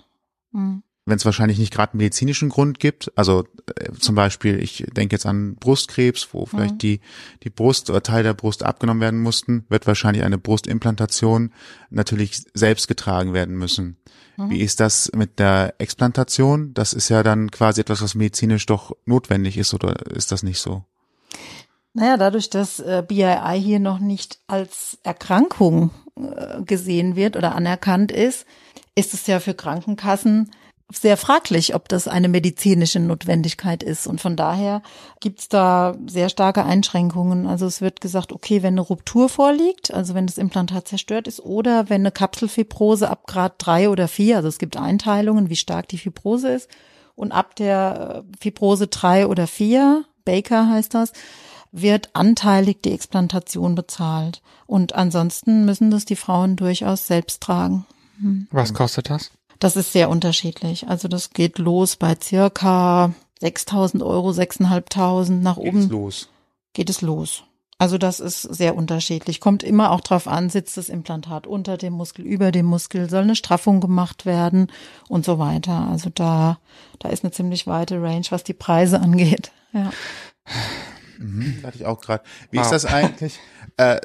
Mhm 0.52 0.82
wenn 1.06 1.16
es 1.16 1.24
wahrscheinlich 1.24 1.58
nicht 1.58 1.72
gerade 1.72 1.92
einen 1.92 1.98
medizinischen 1.98 2.48
Grund 2.48 2.80
gibt, 2.80 3.12
also 3.14 3.44
äh, 3.76 3.92
zum 3.92 4.16
Beispiel, 4.16 4.60
ich 4.60 4.84
denke 4.92 5.14
jetzt 5.14 5.24
an 5.24 5.54
Brustkrebs, 5.54 6.28
wo 6.32 6.46
vielleicht 6.46 6.74
mhm. 6.74 6.78
die, 6.78 7.00
die 7.44 7.50
Brust 7.50 7.88
oder 7.88 8.02
Teil 8.02 8.24
der 8.24 8.34
Brust 8.34 8.64
abgenommen 8.64 9.00
werden 9.00 9.20
mussten, 9.20 9.64
wird 9.68 9.86
wahrscheinlich 9.86 10.24
eine 10.24 10.36
Brustimplantation 10.36 11.52
natürlich 11.90 12.42
selbst 12.54 12.88
getragen 12.88 13.32
werden 13.32 13.56
müssen. 13.56 13.96
Mhm. 14.36 14.50
Wie 14.50 14.60
ist 14.60 14.80
das 14.80 15.10
mit 15.14 15.38
der 15.38 15.74
Explantation? 15.78 16.74
Das 16.74 16.92
ist 16.92 17.08
ja 17.08 17.22
dann 17.22 17.52
quasi 17.52 17.80
etwas, 17.80 18.02
was 18.02 18.16
medizinisch 18.16 18.66
doch 18.66 18.96
notwendig 19.04 19.56
ist, 19.56 19.74
oder 19.74 20.06
ist 20.06 20.32
das 20.32 20.42
nicht 20.42 20.58
so? 20.58 20.84
Naja, 21.94 22.16
dadurch, 22.16 22.50
dass 22.50 22.80
äh, 22.80 23.04
BII 23.06 23.58
hier 23.58 23.78
noch 23.78 24.00
nicht 24.00 24.40
als 24.48 24.98
Erkrankung 25.04 25.92
äh, 26.16 26.62
gesehen 26.62 27.14
wird 27.14 27.36
oder 27.36 27.54
anerkannt 27.54 28.10
ist, 28.10 28.44
ist 28.96 29.14
es 29.14 29.26
ja 29.28 29.38
für 29.40 29.54
Krankenkassen 29.54 30.50
sehr 30.92 31.16
fraglich, 31.16 31.74
ob 31.74 31.88
das 31.88 32.06
eine 32.06 32.28
medizinische 32.28 33.00
Notwendigkeit 33.00 33.82
ist. 33.82 34.06
Und 34.06 34.20
von 34.20 34.36
daher 34.36 34.82
gibt's 35.20 35.48
da 35.48 35.96
sehr 36.06 36.28
starke 36.28 36.64
Einschränkungen. 36.64 37.46
Also 37.46 37.66
es 37.66 37.80
wird 37.80 38.00
gesagt, 38.00 38.32
okay, 38.32 38.62
wenn 38.62 38.74
eine 38.74 38.82
Ruptur 38.82 39.28
vorliegt, 39.28 39.92
also 39.92 40.14
wenn 40.14 40.26
das 40.26 40.38
Implantat 40.38 40.86
zerstört 40.86 41.26
ist, 41.26 41.40
oder 41.40 41.90
wenn 41.90 42.02
eine 42.02 42.12
Kapselfibrose 42.12 43.10
ab 43.10 43.26
Grad 43.26 43.54
drei 43.58 43.88
oder 43.88 44.06
vier, 44.06 44.36
also 44.36 44.48
es 44.48 44.58
gibt 44.58 44.76
Einteilungen, 44.76 45.50
wie 45.50 45.56
stark 45.56 45.88
die 45.88 45.98
Fibrose 45.98 46.50
ist, 46.50 46.68
und 47.16 47.32
ab 47.32 47.56
der 47.56 48.24
äh, 48.24 48.36
Fibrose 48.40 48.86
drei 48.86 49.26
oder 49.26 49.46
vier, 49.46 50.04
Baker 50.24 50.68
heißt 50.68 50.94
das, 50.94 51.12
wird 51.72 52.10
anteilig 52.14 52.82
die 52.82 52.92
Explantation 52.92 53.74
bezahlt. 53.74 54.42
Und 54.66 54.94
ansonsten 54.94 55.64
müssen 55.64 55.90
das 55.90 56.04
die 56.04 56.16
Frauen 56.16 56.56
durchaus 56.56 57.06
selbst 57.06 57.42
tragen. 57.42 57.86
Hm. 58.20 58.46
Was 58.50 58.72
kostet 58.72 59.10
das? 59.10 59.30
Das 59.58 59.76
ist 59.76 59.92
sehr 59.92 60.08
unterschiedlich. 60.10 60.88
Also 60.88 61.08
das 61.08 61.30
geht 61.30 61.58
los 61.58 61.96
bei 61.96 62.16
circa 62.20 63.12
6.000 63.42 64.04
Euro, 64.04 64.30
6.500 64.30 65.30
nach 65.30 65.56
oben. 65.56 65.72
Geht 65.72 65.84
es 65.84 65.90
los? 65.90 66.28
Geht 66.72 66.90
es 66.90 67.00
los. 67.02 67.44
Also 67.78 67.98
das 67.98 68.20
ist 68.20 68.40
sehr 68.40 68.74
unterschiedlich. 68.74 69.40
Kommt 69.40 69.62
immer 69.62 69.90
auch 69.90 70.00
drauf 70.00 70.28
an, 70.28 70.48
sitzt 70.48 70.78
das 70.78 70.88
Implantat 70.88 71.46
unter 71.46 71.76
dem 71.76 71.92
Muskel, 71.92 72.24
über 72.24 72.50
dem 72.50 72.64
Muskel, 72.64 73.10
soll 73.10 73.22
eine 73.22 73.36
Straffung 73.36 73.80
gemacht 73.80 74.24
werden 74.24 74.72
und 75.08 75.26
so 75.26 75.38
weiter. 75.38 75.86
Also 75.90 76.08
da, 76.08 76.58
da 76.98 77.10
ist 77.10 77.22
eine 77.22 77.32
ziemlich 77.32 77.66
weite 77.66 78.00
Range, 78.00 78.24
was 78.30 78.44
die 78.44 78.54
Preise 78.54 79.00
angeht. 79.02 79.52
Ja. 79.72 79.90
Mhm, 81.18 81.60
hatte 81.64 81.76
ich 81.76 81.84
auch 81.84 82.00
gerade. 82.00 82.24
Wie 82.50 82.58
wow. 82.58 82.64
ist 82.64 82.70
das 82.70 82.86
eigentlich? 82.86 83.38
Äh, 83.78 84.00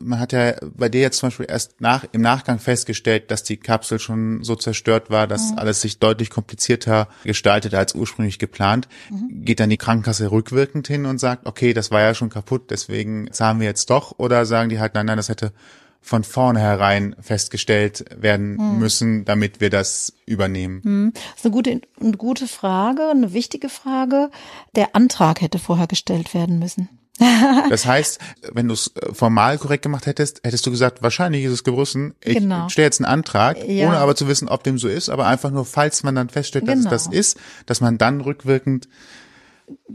man 0.00 0.18
hat 0.18 0.32
ja 0.32 0.54
bei 0.76 0.88
dir 0.88 1.00
jetzt 1.00 1.18
zum 1.18 1.28
Beispiel 1.28 1.46
erst 1.48 1.80
nach, 1.80 2.04
im 2.10 2.20
Nachgang 2.20 2.58
festgestellt, 2.58 3.30
dass 3.30 3.44
die 3.44 3.56
Kapsel 3.56 4.00
schon 4.00 4.42
so 4.42 4.56
zerstört 4.56 5.08
war, 5.08 5.28
dass 5.28 5.52
mhm. 5.52 5.58
alles 5.58 5.80
sich 5.80 6.00
deutlich 6.00 6.30
komplizierter 6.30 7.08
gestaltet 7.22 7.74
als 7.74 7.94
ursprünglich 7.94 8.40
geplant. 8.40 8.88
Mhm. 9.10 9.44
Geht 9.44 9.60
dann 9.60 9.70
die 9.70 9.76
Krankenkasse 9.76 10.32
rückwirkend 10.32 10.88
hin 10.88 11.06
und 11.06 11.18
sagt, 11.18 11.46
okay, 11.46 11.72
das 11.74 11.92
war 11.92 12.00
ja 12.00 12.14
schon 12.14 12.28
kaputt, 12.28 12.70
deswegen 12.70 13.32
zahlen 13.32 13.60
wir 13.60 13.66
jetzt 13.66 13.88
doch? 13.90 14.18
Oder 14.18 14.46
sagen 14.46 14.68
die 14.68 14.80
halt, 14.80 14.94
nein, 14.94 15.06
nein, 15.06 15.16
das 15.16 15.28
hätte 15.28 15.52
von 16.00 16.22
vornherein 16.22 17.16
festgestellt 17.20 18.04
werden 18.20 18.58
hm. 18.58 18.78
müssen, 18.78 19.24
damit 19.24 19.60
wir 19.60 19.70
das 19.70 20.12
übernehmen? 20.26 20.82
Hm. 20.82 21.12
Das 21.14 21.36
ist 21.36 21.44
eine 21.46 21.54
gute, 21.54 21.80
eine 22.00 22.16
gute 22.16 22.48
Frage, 22.48 23.08
eine 23.08 23.32
wichtige 23.32 23.68
Frage. 23.68 24.30
Der 24.74 24.94
Antrag 24.96 25.40
hätte 25.40 25.58
vorher 25.58 25.86
gestellt 25.86 26.34
werden 26.34 26.58
müssen. 26.58 26.88
das 27.70 27.86
heißt, 27.86 28.18
wenn 28.52 28.66
du 28.68 28.74
es 28.74 28.92
äh, 28.96 29.14
formal 29.14 29.58
korrekt 29.58 29.82
gemacht 29.82 30.06
hättest, 30.06 30.40
hättest 30.42 30.66
du 30.66 30.70
gesagt, 30.70 31.02
wahrscheinlich 31.02 31.44
ist 31.44 31.52
es 31.52 31.64
gewusst, 31.64 31.96
ich 32.24 32.38
genau. 32.38 32.68
stelle 32.68 32.86
jetzt 32.86 33.00
einen 33.00 33.10
Antrag, 33.10 33.56
ja. 33.68 33.86
ohne 33.86 33.98
aber 33.98 34.16
zu 34.16 34.26
wissen, 34.26 34.48
ob 34.48 34.64
dem 34.64 34.78
so 34.78 34.88
ist, 34.88 35.08
aber 35.08 35.26
einfach 35.26 35.50
nur, 35.50 35.64
falls 35.64 36.02
man 36.02 36.14
dann 36.16 36.28
feststellt, 36.28 36.66
dass 36.66 36.78
genau. 36.78 36.90
es 36.90 37.04
das 37.04 37.12
ist, 37.12 37.38
dass 37.66 37.80
man 37.80 37.98
dann 37.98 38.20
rückwirkend 38.20 38.88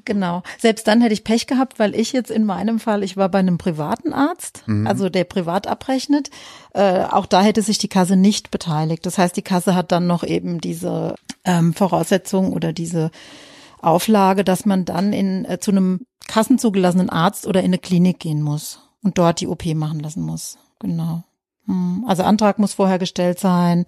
Genau. 0.06 0.42
Selbst 0.58 0.88
dann 0.88 1.02
hätte 1.02 1.14
ich 1.14 1.24
Pech 1.24 1.46
gehabt, 1.46 1.78
weil 1.78 1.94
ich 1.94 2.12
jetzt 2.12 2.32
in 2.32 2.44
meinem 2.44 2.80
Fall, 2.80 3.04
ich 3.04 3.18
war 3.18 3.30
bei 3.30 3.40
einem 3.40 3.58
privaten 3.60 4.14
Arzt, 4.14 4.64
mhm. 4.66 4.88
also 4.88 5.10
der 5.10 5.26
privat 5.26 5.68
abrechnet. 5.68 6.32
Äh, 6.74 7.04
auch 7.04 7.28
da 7.28 7.42
hätte 7.42 7.62
sich 7.62 7.78
die 7.78 7.88
Kasse 7.88 8.16
nicht 8.16 8.50
beteiligt. 8.50 9.06
Das 9.06 9.18
heißt, 9.18 9.36
die 9.36 9.44
Kasse 9.44 9.76
hat 9.76 9.92
dann 9.92 10.08
noch 10.08 10.24
eben 10.24 10.60
diese 10.60 11.16
ähm, 11.46 11.74
Voraussetzung 11.74 12.52
oder 12.52 12.74
diese 12.74 13.12
Auflage, 13.82 14.44
dass 14.44 14.66
man 14.66 14.86
dann 14.86 15.14
in 15.14 15.46
äh, 15.46 15.60
zu 15.60 15.72
einem 15.72 16.06
kassenzugelassenen 16.30 17.10
Arzt 17.10 17.48
oder 17.48 17.62
in 17.62 17.68
eine 17.68 17.80
Klinik 17.80 18.20
gehen 18.20 18.42
muss 18.42 18.80
und 19.02 19.18
dort 19.18 19.42
die 19.42 19.48
OP 19.48 19.66
machen 19.74 20.00
lassen 20.00 20.22
muss. 20.22 20.60
Genau. 20.80 21.24
Hm. 21.66 22.06
Also 22.08 22.24
Antrag 22.24 22.60
muss 22.60 22.74
vorher 22.74 23.00
gestellt 23.00 23.40
sein 23.40 23.86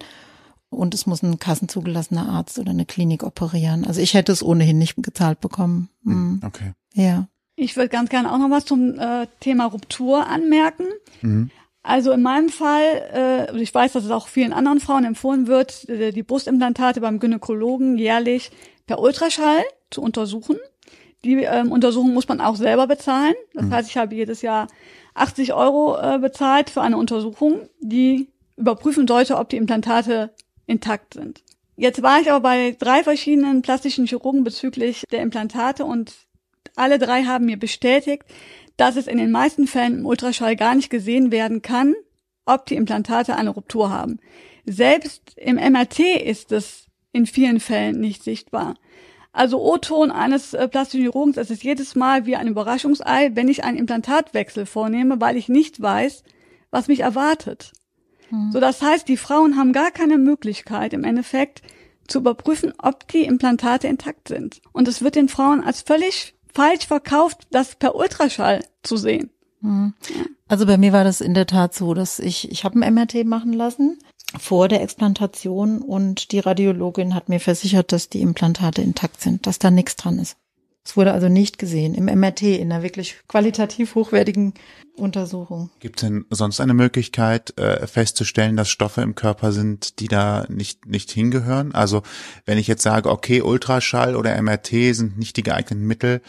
und 0.68 0.92
es 0.92 1.06
muss 1.06 1.22
ein 1.22 1.38
kassenzugelassener 1.38 2.28
Arzt 2.28 2.58
oder 2.58 2.70
eine 2.70 2.84
Klinik 2.84 3.22
operieren. 3.22 3.84
Also 3.86 4.00
ich 4.00 4.14
hätte 4.14 4.32
es 4.32 4.42
ohnehin 4.42 4.78
nicht 4.78 4.96
gezahlt 4.96 5.40
bekommen. 5.40 5.88
Mhm. 6.02 6.40
Okay. 6.44 6.72
Ja. 6.94 7.28
Ich 7.54 7.76
würde 7.76 7.90
ganz 7.90 8.10
gerne 8.10 8.32
auch 8.32 8.38
noch 8.38 8.50
was 8.50 8.64
zum 8.64 8.98
äh, 8.98 9.28
Thema 9.38 9.66
Ruptur 9.66 10.26
anmerken. 10.26 10.86
Mhm. 11.20 11.50
Also 11.84 12.10
in 12.10 12.22
meinem 12.22 12.48
Fall, 12.48 13.50
äh, 13.52 13.60
ich 13.60 13.72
weiß, 13.72 13.92
dass 13.92 14.04
es 14.04 14.10
auch 14.10 14.26
vielen 14.26 14.52
anderen 14.52 14.80
Frauen 14.80 15.04
empfohlen 15.04 15.46
wird, 15.46 15.88
äh, 15.88 16.10
die 16.10 16.22
Brustimplantate 16.22 17.00
beim 17.00 17.20
Gynäkologen 17.20 17.98
jährlich 17.98 18.50
per 18.86 18.98
Ultraschall 18.98 19.62
zu 19.90 20.02
untersuchen. 20.02 20.56
Die 21.24 21.42
ähm, 21.44 21.70
Untersuchung 21.70 22.12
muss 22.14 22.28
man 22.28 22.40
auch 22.40 22.56
selber 22.56 22.86
bezahlen. 22.86 23.34
Das 23.54 23.66
mhm. 23.66 23.74
heißt, 23.74 23.90
ich 23.90 23.96
habe 23.96 24.14
jedes 24.14 24.42
Jahr 24.42 24.68
80 25.14 25.52
Euro 25.52 25.96
äh, 25.98 26.18
bezahlt 26.18 26.70
für 26.70 26.82
eine 26.82 26.96
Untersuchung, 26.96 27.68
die 27.80 28.28
überprüfen 28.56 29.06
sollte, 29.06 29.36
ob 29.36 29.48
die 29.48 29.56
Implantate 29.56 30.30
intakt 30.66 31.14
sind. 31.14 31.42
Jetzt 31.76 32.02
war 32.02 32.20
ich 32.20 32.30
aber 32.30 32.40
bei 32.40 32.76
drei 32.78 33.02
verschiedenen 33.02 33.62
plastischen 33.62 34.06
Chirurgen 34.06 34.44
bezüglich 34.44 35.04
der 35.10 35.22
Implantate 35.22 35.84
und 35.84 36.14
alle 36.76 36.98
drei 36.98 37.24
haben 37.24 37.46
mir 37.46 37.58
bestätigt, 37.58 38.24
dass 38.76 38.96
es 38.96 39.06
in 39.06 39.18
den 39.18 39.30
meisten 39.30 39.66
Fällen 39.66 40.00
im 40.00 40.06
Ultraschall 40.06 40.56
gar 40.56 40.74
nicht 40.74 40.90
gesehen 40.90 41.30
werden 41.30 41.62
kann, 41.62 41.94
ob 42.46 42.66
die 42.66 42.76
Implantate 42.76 43.36
eine 43.36 43.50
Ruptur 43.50 43.90
haben. 43.90 44.18
Selbst 44.64 45.36
im 45.36 45.56
MRT 45.56 46.00
ist 46.24 46.52
es 46.52 46.86
in 47.12 47.26
vielen 47.26 47.60
Fällen 47.60 48.00
nicht 48.00 48.22
sichtbar. 48.22 48.74
Also 49.32 49.62
O-Ton 49.62 50.10
eines 50.10 50.52
äh, 50.52 50.68
plastischen 50.68 51.02
Chirurgens, 51.02 51.38
es 51.38 51.50
ist 51.50 51.64
jedes 51.64 51.94
Mal 51.94 52.26
wie 52.26 52.36
ein 52.36 52.48
Überraschungsei, 52.48 53.30
wenn 53.34 53.48
ich 53.48 53.64
einen 53.64 53.78
Implantatwechsel 53.78 54.66
vornehme, 54.66 55.20
weil 55.20 55.38
ich 55.38 55.48
nicht 55.48 55.80
weiß, 55.80 56.22
was 56.70 56.88
mich 56.88 57.00
erwartet. 57.00 57.72
Hm. 58.28 58.50
So, 58.52 58.60
das 58.60 58.82
heißt, 58.82 59.08
die 59.08 59.16
Frauen 59.16 59.56
haben 59.56 59.72
gar 59.72 59.90
keine 59.90 60.18
Möglichkeit, 60.18 60.92
im 60.92 61.04
Endeffekt 61.04 61.62
zu 62.08 62.18
überprüfen, 62.18 62.74
ob 62.76 63.08
die 63.08 63.24
Implantate 63.24 63.88
intakt 63.88 64.28
sind. 64.28 64.60
Und 64.72 64.86
es 64.86 65.00
wird 65.02 65.14
den 65.14 65.30
Frauen 65.30 65.64
als 65.64 65.80
völlig 65.80 66.34
falsch 66.52 66.86
verkauft, 66.86 67.46
das 67.50 67.76
per 67.76 67.94
Ultraschall 67.94 68.62
zu 68.82 68.98
sehen. 68.98 69.30
Hm. 69.62 69.94
Also 70.46 70.66
bei 70.66 70.76
mir 70.76 70.92
war 70.92 71.04
das 71.04 71.22
in 71.22 71.32
der 71.32 71.46
Tat 71.46 71.74
so, 71.74 71.94
dass 71.94 72.18
ich, 72.18 72.50
ich 72.50 72.64
habe 72.64 72.78
ein 72.78 72.94
MRT 72.94 73.24
machen 73.24 73.54
lassen 73.54 73.98
vor 74.38 74.68
der 74.68 74.82
Explantation 74.82 75.82
und 75.82 76.32
die 76.32 76.38
Radiologin 76.38 77.14
hat 77.14 77.28
mir 77.28 77.40
versichert, 77.40 77.92
dass 77.92 78.08
die 78.08 78.20
Implantate 78.20 78.82
intakt 78.82 79.20
sind, 79.20 79.46
dass 79.46 79.58
da 79.58 79.70
nichts 79.70 79.96
dran 79.96 80.18
ist. 80.18 80.36
Es 80.84 80.96
wurde 80.96 81.12
also 81.12 81.28
nicht 81.28 81.58
gesehen 81.58 81.94
im 81.94 82.06
MRT, 82.06 82.42
in 82.42 82.72
einer 82.72 82.82
wirklich 82.82 83.16
qualitativ 83.28 83.94
hochwertigen 83.94 84.54
Untersuchung. 84.96 85.70
Gibt 85.78 86.02
es 86.02 86.08
denn 86.08 86.24
sonst 86.30 86.60
eine 86.60 86.74
Möglichkeit 86.74 87.56
äh, 87.56 87.86
festzustellen, 87.86 88.56
dass 88.56 88.68
Stoffe 88.68 89.00
im 89.00 89.14
Körper 89.14 89.52
sind, 89.52 90.00
die 90.00 90.08
da 90.08 90.44
nicht, 90.48 90.86
nicht 90.86 91.12
hingehören? 91.12 91.72
Also 91.72 92.02
wenn 92.46 92.58
ich 92.58 92.66
jetzt 92.66 92.82
sage, 92.82 93.10
okay, 93.10 93.42
Ultraschall 93.42 94.16
oder 94.16 94.40
MRT 94.42 94.68
sind 94.92 95.18
nicht 95.18 95.36
die 95.36 95.44
geeigneten 95.44 95.86
Mittel, 95.86 96.20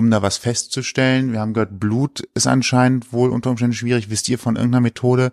um 0.00 0.10
da 0.10 0.22
was 0.22 0.38
festzustellen. 0.38 1.32
Wir 1.32 1.40
haben 1.40 1.52
gehört, 1.52 1.78
Blut 1.78 2.26
ist 2.34 2.46
anscheinend 2.46 3.12
wohl 3.12 3.30
unter 3.30 3.50
Umständen 3.50 3.74
schwierig. 3.74 4.08
Wisst 4.08 4.30
ihr 4.30 4.38
von 4.38 4.56
irgendeiner 4.56 4.80
Methode, 4.80 5.30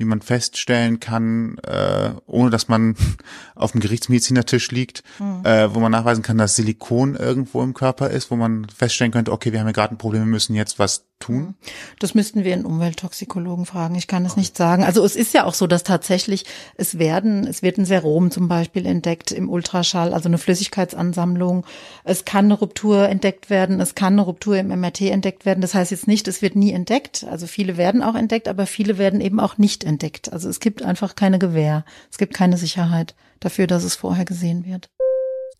wie 0.00 0.06
man 0.06 0.22
feststellen 0.22 0.98
kann, 0.98 1.58
äh, 1.58 2.12
ohne 2.26 2.50
dass 2.50 2.68
man 2.68 2.96
auf 3.54 3.72
dem 3.72 3.80
Gerichtsmedizinertisch 3.80 4.70
liegt, 4.70 5.04
mhm. 5.18 5.44
äh, 5.44 5.72
wo 5.74 5.78
man 5.78 5.92
nachweisen 5.92 6.22
kann, 6.22 6.38
dass 6.38 6.56
Silikon 6.56 7.14
irgendwo 7.14 7.62
im 7.62 7.74
Körper 7.74 8.10
ist, 8.10 8.30
wo 8.30 8.36
man 8.36 8.66
feststellen 8.68 9.12
könnte, 9.12 9.30
okay, 9.30 9.52
wir 9.52 9.60
haben 9.60 9.66
ja 9.66 9.72
gerade 9.72 9.94
ein 9.94 9.98
Problem, 9.98 10.22
wir 10.22 10.26
müssen 10.26 10.54
jetzt 10.54 10.78
was 10.78 11.10
tun? 11.20 11.54
Das 11.98 12.14
müssten 12.14 12.44
wir 12.44 12.54
einen 12.54 12.64
Umwelttoxikologen 12.64 13.66
fragen. 13.66 13.94
Ich 13.94 14.06
kann 14.06 14.24
es 14.24 14.32
okay. 14.32 14.40
nicht 14.40 14.56
sagen. 14.56 14.82
Also 14.82 15.04
es 15.04 15.14
ist 15.14 15.34
ja 15.34 15.44
auch 15.44 15.54
so, 15.54 15.66
dass 15.66 15.84
tatsächlich 15.84 16.46
es 16.76 16.98
werden, 16.98 17.46
es 17.46 17.62
wird 17.62 17.78
ein 17.78 17.84
Serum 17.84 18.30
zum 18.30 18.48
Beispiel 18.48 18.86
entdeckt 18.86 19.30
im 19.30 19.48
Ultraschall, 19.48 20.12
also 20.12 20.28
eine 20.28 20.38
Flüssigkeitsansammlung. 20.38 21.66
Es 22.04 22.24
kann 22.24 22.46
eine 22.46 22.54
Ruptur 22.54 23.08
entdeckt 23.08 23.50
werden. 23.50 23.80
Es 23.80 23.94
kann 23.94 24.14
eine 24.14 24.22
Ruptur 24.22 24.56
im 24.56 24.68
MRT 24.68 25.02
entdeckt 25.02 25.44
werden. 25.44 25.60
Das 25.60 25.74
heißt 25.74 25.90
jetzt 25.90 26.08
nicht, 26.08 26.26
es 26.26 26.42
wird 26.42 26.56
nie 26.56 26.72
entdeckt. 26.72 27.26
Also 27.30 27.46
viele 27.46 27.76
werden 27.76 28.02
auch 28.02 28.14
entdeckt, 28.14 28.48
aber 28.48 28.66
viele 28.66 28.98
werden 28.98 29.20
eben 29.20 29.38
auch 29.38 29.58
nicht 29.58 29.84
entdeckt. 29.84 29.89
Also 30.32 30.48
es 30.48 30.60
gibt 30.60 30.82
einfach 30.82 31.14
keine 31.14 31.38
Gewähr. 31.38 31.84
Es 32.10 32.18
gibt 32.18 32.34
keine 32.34 32.56
Sicherheit 32.56 33.14
dafür, 33.40 33.66
dass 33.66 33.84
es 33.84 33.96
vorher 33.96 34.24
gesehen 34.24 34.64
wird. 34.64 34.90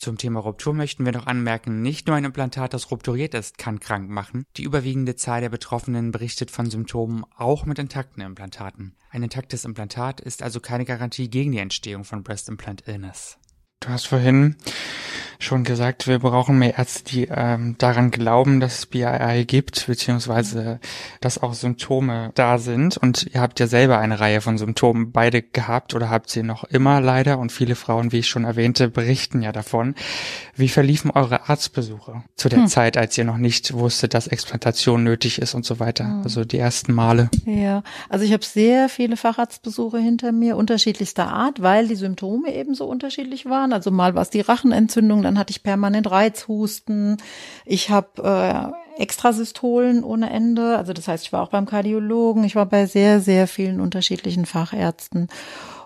Zum 0.00 0.16
Thema 0.16 0.40
Ruptur 0.40 0.72
möchten 0.72 1.04
wir 1.04 1.12
noch 1.12 1.26
anmerken, 1.26 1.82
nicht 1.82 2.06
nur 2.06 2.16
ein 2.16 2.24
Implantat, 2.24 2.72
das 2.72 2.90
rupturiert 2.90 3.34
ist, 3.34 3.58
kann 3.58 3.80
krank 3.80 4.08
machen. 4.08 4.46
Die 4.56 4.62
überwiegende 4.62 5.14
Zahl 5.14 5.42
der 5.42 5.50
Betroffenen 5.50 6.10
berichtet 6.10 6.50
von 6.50 6.70
Symptomen 6.70 7.26
auch 7.36 7.66
mit 7.66 7.78
intakten 7.78 8.22
Implantaten. 8.22 8.96
Ein 9.10 9.24
intaktes 9.24 9.66
Implantat 9.66 10.22
ist 10.22 10.42
also 10.42 10.58
keine 10.58 10.86
Garantie 10.86 11.28
gegen 11.28 11.52
die 11.52 11.58
Entstehung 11.58 12.04
von 12.04 12.22
Breast 12.22 12.48
Implant 12.48 12.88
Illness. 12.88 13.39
Du 13.82 13.88
hast 13.88 14.08
vorhin 14.08 14.56
schon 15.42 15.64
gesagt, 15.64 16.06
wir 16.06 16.18
brauchen 16.18 16.58
mehr 16.58 16.76
Ärzte, 16.76 17.04
die 17.04 17.28
ähm, 17.30 17.76
daran 17.78 18.10
glauben, 18.10 18.60
dass 18.60 18.80
es 18.80 18.86
BII 18.86 19.44
gibt, 19.46 19.86
beziehungsweise 19.86 20.80
dass 21.20 21.42
auch 21.42 21.54
Symptome 21.54 22.30
da 22.34 22.58
sind. 22.58 22.96
Und 22.98 23.26
ihr 23.32 23.40
habt 23.40 23.58
ja 23.58 23.66
selber 23.66 23.98
eine 23.98 24.20
Reihe 24.20 24.40
von 24.40 24.58
Symptomen 24.58 25.12
beide 25.12 25.42
gehabt 25.42 25.94
oder 25.94 26.10
habt 26.10 26.30
sie 26.30 26.42
noch 26.42 26.64
immer 26.64 27.00
leider. 27.00 27.38
Und 27.38 27.52
viele 27.52 27.74
Frauen, 27.74 28.12
wie 28.12 28.18
ich 28.18 28.28
schon 28.28 28.44
erwähnte, 28.44 28.88
berichten 28.88 29.42
ja 29.42 29.52
davon. 29.52 29.94
Wie 30.54 30.68
verliefen 30.68 31.10
eure 31.10 31.48
Arztbesuche 31.48 32.22
zu 32.36 32.48
der 32.48 32.60
hm. 32.60 32.66
Zeit, 32.68 32.96
als 32.96 33.16
ihr 33.16 33.24
noch 33.24 33.38
nicht 33.38 33.72
wusstet, 33.72 34.14
dass 34.14 34.26
Explantation 34.26 35.02
nötig 35.02 35.40
ist 35.40 35.54
und 35.54 35.64
so 35.64 35.80
weiter? 35.80 36.04
Hm. 36.04 36.22
Also 36.22 36.44
die 36.44 36.58
ersten 36.58 36.92
Male. 36.92 37.30
Ja, 37.46 37.82
also 38.08 38.24
ich 38.24 38.32
habe 38.32 38.44
sehr 38.44 38.88
viele 38.88 39.16
Facharztbesuche 39.16 39.98
hinter 39.98 40.32
mir, 40.32 40.56
unterschiedlichster 40.56 41.28
Art, 41.28 41.62
weil 41.62 41.88
die 41.88 41.96
Symptome 41.96 42.54
eben 42.54 42.74
so 42.74 42.84
unterschiedlich 42.84 43.46
waren 43.46 43.69
waren. 43.70 43.72
Also 43.72 43.90
mal 43.90 44.14
war 44.14 44.22
es 44.22 44.30
die 44.30 44.40
Rachenentzündung, 44.40 45.22
dann 45.22 45.38
hatte 45.38 45.50
ich 45.50 45.62
permanent 45.62 46.10
Reizhusten. 46.10 47.16
Ich 47.64 47.90
habe 47.90 48.74
äh, 48.96 49.00
Extrasystolen 49.00 50.04
ohne 50.04 50.30
Ende. 50.30 50.76
Also 50.76 50.92
das 50.92 51.08
heißt, 51.08 51.24
ich 51.24 51.32
war 51.32 51.42
auch 51.42 51.50
beim 51.50 51.66
Kardiologen. 51.66 52.44
Ich 52.44 52.56
war 52.56 52.66
bei 52.66 52.86
sehr, 52.86 53.20
sehr 53.20 53.46
vielen 53.46 53.80
unterschiedlichen 53.80 54.46
Fachärzten. 54.46 55.28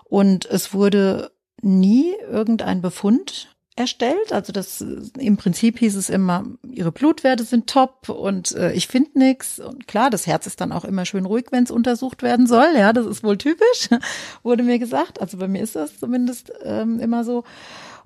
Und 0.03 0.45
es 0.45 0.73
wurde 0.73 1.31
nie 1.61 2.13
irgendein 2.29 2.81
Befund 2.81 3.54
erstellt. 3.75 4.31
Also 4.31 4.53
das 4.53 4.83
im 5.17 5.37
Prinzip 5.37 5.79
hieß 5.79 5.95
es 5.95 6.09
immer, 6.09 6.45
ihre 6.69 6.91
Blutwerte 6.91 7.43
sind 7.43 7.67
top 7.67 8.09
und 8.09 8.53
äh, 8.53 8.71
ich 8.73 8.87
finde 8.87 9.19
nichts. 9.19 9.59
Und 9.59 9.87
klar, 9.87 10.09
das 10.09 10.27
Herz 10.27 10.47
ist 10.47 10.61
dann 10.61 10.71
auch 10.71 10.85
immer 10.85 11.05
schön 11.05 11.25
ruhig, 11.25 11.47
wenn 11.51 11.63
es 11.63 11.71
untersucht 11.71 12.23
werden 12.23 12.47
soll. 12.47 12.69
Ja, 12.75 12.93
das 12.93 13.05
ist 13.05 13.23
wohl 13.23 13.37
typisch, 13.37 13.89
wurde 14.43 14.63
mir 14.63 14.79
gesagt. 14.79 15.19
Also 15.19 15.37
bei 15.37 15.47
mir 15.47 15.61
ist 15.61 15.75
das 15.75 15.99
zumindest 15.99 16.51
ähm, 16.63 16.99
immer 16.99 17.23
so. 17.23 17.43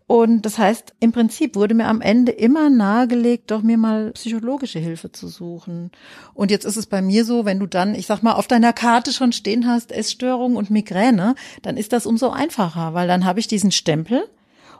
Und 0.08 0.42
das 0.42 0.58
heißt, 0.58 0.96
im 1.00 1.12
Prinzip 1.12 1.56
wurde 1.56 1.76
mir 1.76 1.86
am 1.86 2.02
Ende 2.02 2.32
immer 2.32 2.72
nahegelegt, 2.72 3.52
doch 3.52 3.62
mir 3.62 3.78
mal 3.78 4.10
psychologische 4.14 4.80
Hilfe 4.80 5.12
zu 5.12 5.28
suchen. 5.28 5.92
Und 6.34 6.50
jetzt 6.50 6.66
ist 6.66 6.78
es 6.78 6.88
bei 6.88 7.04
mir 7.04 7.26
so, 7.26 7.46
wenn 7.46 7.60
du 7.60 7.68
dann, 7.68 7.94
ich 7.94 8.08
sag 8.08 8.24
mal, 8.24 8.34
auf 8.34 8.48
deiner 8.48 8.74
Karte 8.74 9.14
schon 9.14 9.34
stehen 9.34 9.68
hast, 9.68 9.92
Essstörung 9.92 10.56
und 10.56 10.72
Migräne, 10.72 11.36
dann 11.62 11.78
ist 11.78 11.94
das 11.94 12.08
umso 12.08 12.32
einfacher, 12.32 12.96
weil 12.96 13.08
dann 13.08 13.24
habe 13.24 13.40
ich 13.40 13.48
diesen 13.48 13.70
Stempel 13.70 14.28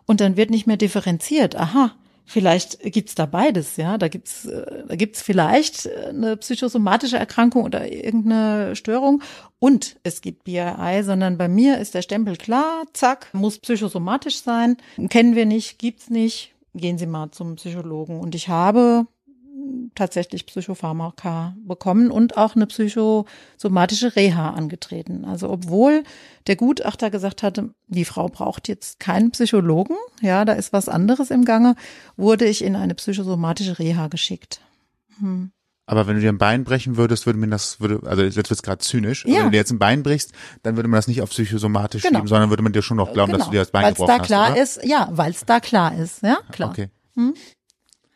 und 0.10 0.22
dann 0.22 0.38
wird 0.38 0.50
nicht 0.50 0.66
mehr 0.66 0.76
differenziert. 0.76 1.56
Aha, 1.56 1.92
vielleicht 2.26 2.80
gibt's 2.82 3.14
da 3.14 3.28
beides, 3.28 3.78
ja. 3.78 4.00
Da 4.00 4.08
gibt's, 4.08 4.46
äh, 4.46 4.84
da 4.88 4.96
gibt's 4.96 5.22
vielleicht 5.22 5.88
eine 5.88 6.36
psychosomatische 6.36 7.18
Erkrankung 7.18 7.64
oder 7.64 7.92
irgendeine 7.92 8.76
Störung 8.76 9.22
und 9.60 9.98
es 10.02 10.22
gibt 10.22 10.46
BII, 10.46 11.04
sondern 11.04 11.38
bei 11.38 11.48
mir 11.48 11.78
ist 11.78 11.94
der 11.94 12.02
Stempel 12.02 12.38
klar, 12.38 12.86
zack, 12.92 13.28
muss 13.34 13.60
psychosomatisch 13.60 14.42
sein. 14.42 14.78
Kennen 15.10 15.36
wir 15.36 15.46
nicht, 15.46 15.78
gibt's 15.78 16.10
nicht. 16.10 16.56
Gehen 16.74 16.98
Sie 16.98 17.06
mal 17.06 17.30
zum 17.30 17.58
Psychologen. 17.58 18.20
Und 18.20 18.34
ich 18.34 18.50
habe 18.50 19.06
tatsächlich 19.96 20.46
Psychopharmaka 20.46 21.56
bekommen 21.66 22.12
und 22.12 22.38
auch 22.38 22.56
eine 22.56 22.68
psychosomatische 22.68 24.16
Reha 24.16 24.52
angetreten. 24.52 25.26
Also 25.26 25.50
obwohl 25.50 26.04
der 26.48 26.56
Gutachter 26.56 27.10
gesagt 27.10 27.44
hatte, 27.44 27.74
die 27.88 28.06
Frau 28.06 28.28
braucht 28.28 28.68
jetzt 28.68 29.00
keinen 29.00 29.32
Psychologen, 29.32 29.96
ja, 30.22 30.46
da 30.46 30.54
ist 30.54 30.74
was 30.74 30.90
anderes 30.90 31.32
im 31.32 31.46
Gange, 31.46 31.76
wurde 32.18 32.46
ich 32.46 32.64
in 32.64 32.76
eine 32.76 32.96
psychosomatische 32.96 33.80
Reha 33.80 34.08
geschickt. 34.08 34.62
Hm. 35.20 35.52
Aber 35.86 36.06
wenn 36.06 36.16
du 36.16 36.22
dir 36.22 36.32
ein 36.32 36.38
Bein 36.38 36.66
brechen 36.66 36.98
würdest, 36.98 37.26
würde 37.26 37.40
man 37.40 37.50
das, 37.50 37.82
würde, 37.82 38.08
also 38.08 38.22
jetzt 38.22 38.36
wird's 38.36 38.62
gerade 38.62 38.78
zynisch, 38.78 39.26
ja. 39.26 39.38
wenn 39.38 39.46
du 39.46 39.52
dir 39.52 39.58
jetzt 39.58 39.72
ein 39.72 39.80
Bein 39.80 40.04
brichst, 40.04 40.34
dann 40.62 40.76
würde 40.76 40.88
man 40.88 41.00
das 41.00 41.08
nicht 41.08 41.24
auf 41.24 41.32
psychosomatisch 41.32 42.04
genau. 42.04 42.20
schieben, 42.20 42.28
sondern 42.28 42.52
würde 42.52 42.62
man 42.62 42.74
dir 42.74 42.84
schon 42.84 42.98
noch 42.98 43.12
glauben, 43.12 43.32
genau. 43.32 43.40
dass 43.40 43.48
du 43.48 43.52
dir 43.54 43.60
das 43.60 43.72
Bein 43.72 43.86
weil's 43.86 43.98
gebrochen 43.98 44.18
da 44.20 44.24
klar 44.24 44.50
hast, 44.52 44.78
ist, 44.78 44.86
ja, 44.86 45.10
weil 45.12 45.32
es 45.32 45.46
da 45.46 45.60
klar 45.60 45.98
ist, 45.98 46.22
ja, 46.22 46.38
klar. 46.52 46.70
Okay. 46.70 46.90
Hm? 47.16 47.34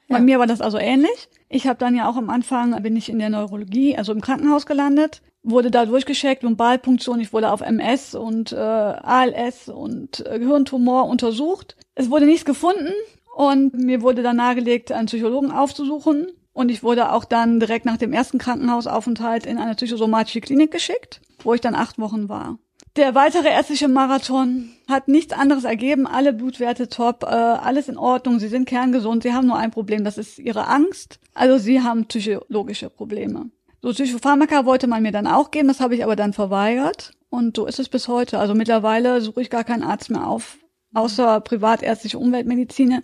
Bei 0.07 0.19
mir 0.19 0.37
war 0.39 0.47
das 0.47 0.61
also 0.61 0.77
ähnlich. 0.77 1.29
Ich 1.53 1.67
habe 1.67 1.77
dann 1.77 1.95
ja 1.95 2.09
auch 2.09 2.15
am 2.15 2.31
Anfang, 2.31 2.81
bin 2.81 2.95
ich 2.95 3.09
in 3.09 3.19
der 3.19 3.29
Neurologie, 3.29 3.95
also 3.95 4.11
im 4.11 4.21
Krankenhaus 4.21 4.65
gelandet, 4.65 5.21
wurde 5.43 5.69
da 5.69 5.85
durchgeschickt 5.85 6.43
und 6.43 6.57
Ballpunktion, 6.57 7.19
ich 7.19 7.31
wurde 7.31 7.51
auf 7.51 7.61
MS 7.61 8.15
und 8.15 8.53
äh, 8.53 8.55
ALS 8.55 9.69
und 9.69 10.25
äh, 10.25 10.39
Gehirntumor 10.39 11.07
untersucht. 11.07 11.77
Es 11.93 12.09
wurde 12.09 12.25
nichts 12.25 12.43
gefunden 12.43 12.91
und 13.35 13.75
mir 13.75 14.01
wurde 14.01 14.23
dann 14.23 14.37
nahegelegt, 14.37 14.91
einen 14.91 15.05
Psychologen 15.05 15.51
aufzusuchen. 15.51 16.25
Und 16.53 16.71
ich 16.71 16.81
wurde 16.81 17.11
auch 17.11 17.23
dann 17.23 17.59
direkt 17.59 17.85
nach 17.85 17.97
dem 17.97 18.13
ersten 18.13 18.39
Krankenhausaufenthalt 18.39 19.45
in 19.45 19.59
eine 19.59 19.75
psychosomatische 19.75 20.41
Klinik 20.41 20.71
geschickt, 20.71 21.21
wo 21.43 21.53
ich 21.53 21.61
dann 21.61 21.75
acht 21.75 21.99
Wochen 21.99 22.29
war. 22.29 22.57
Der 22.95 23.15
weitere 23.15 23.49
ärztliche 23.49 23.87
Marathon 23.87 24.69
hat 24.87 25.07
nichts 25.07 25.33
anderes 25.33 25.63
ergeben. 25.63 26.05
Alle 26.05 26.31
Blutwerte 26.31 26.89
top, 26.89 27.23
äh, 27.23 27.25
alles 27.25 27.89
in 27.89 27.97
Ordnung. 27.97 28.37
Sie 28.37 28.47
sind 28.47 28.67
kerngesund. 28.67 29.23
Sie 29.23 29.33
haben 29.33 29.47
nur 29.47 29.57
ein 29.57 29.71
Problem, 29.71 30.03
das 30.03 30.19
ist 30.19 30.37
ihre 30.37 30.67
Angst. 30.67 31.19
Also 31.33 31.57
sie 31.57 31.81
haben 31.81 32.05
psychologische 32.05 32.91
Probleme. 32.91 33.49
So 33.81 33.89
Psychopharmaka 33.91 34.65
wollte 34.65 34.85
man 34.85 35.01
mir 35.01 35.11
dann 35.11 35.25
auch 35.25 35.49
geben, 35.49 35.67
das 35.67 35.79
habe 35.79 35.95
ich 35.95 36.03
aber 36.03 36.15
dann 36.15 36.33
verweigert. 36.33 37.13
Und 37.31 37.57
so 37.57 37.65
ist 37.65 37.79
es 37.79 37.89
bis 37.89 38.07
heute. 38.07 38.37
Also 38.37 38.53
mittlerweile 38.53 39.21
suche 39.21 39.41
ich 39.41 39.49
gar 39.49 39.63
keinen 39.63 39.81
Arzt 39.81 40.11
mehr 40.11 40.27
auf, 40.27 40.57
außer 40.93 41.41
privatärztliche 41.41 42.19
Umweltmediziner, 42.19 43.01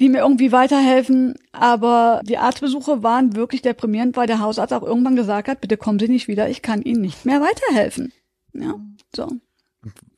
die 0.00 0.08
mir 0.08 0.20
irgendwie 0.20 0.50
weiterhelfen. 0.50 1.34
Aber 1.52 2.22
die 2.24 2.38
Arztbesuche 2.38 3.02
waren 3.02 3.36
wirklich 3.36 3.60
deprimierend, 3.60 4.16
weil 4.16 4.26
der 4.26 4.40
Hausarzt 4.40 4.72
auch 4.72 4.82
irgendwann 4.82 5.14
gesagt 5.14 5.48
hat, 5.48 5.60
bitte 5.60 5.76
kommen 5.76 5.98
Sie 5.98 6.08
nicht 6.08 6.26
wieder, 6.26 6.48
ich 6.48 6.62
kann 6.62 6.80
Ihnen 6.80 7.02
nicht 7.02 7.26
mehr 7.26 7.42
weiterhelfen. 7.42 8.10
Ja, 8.54 8.74
so. 9.14 9.28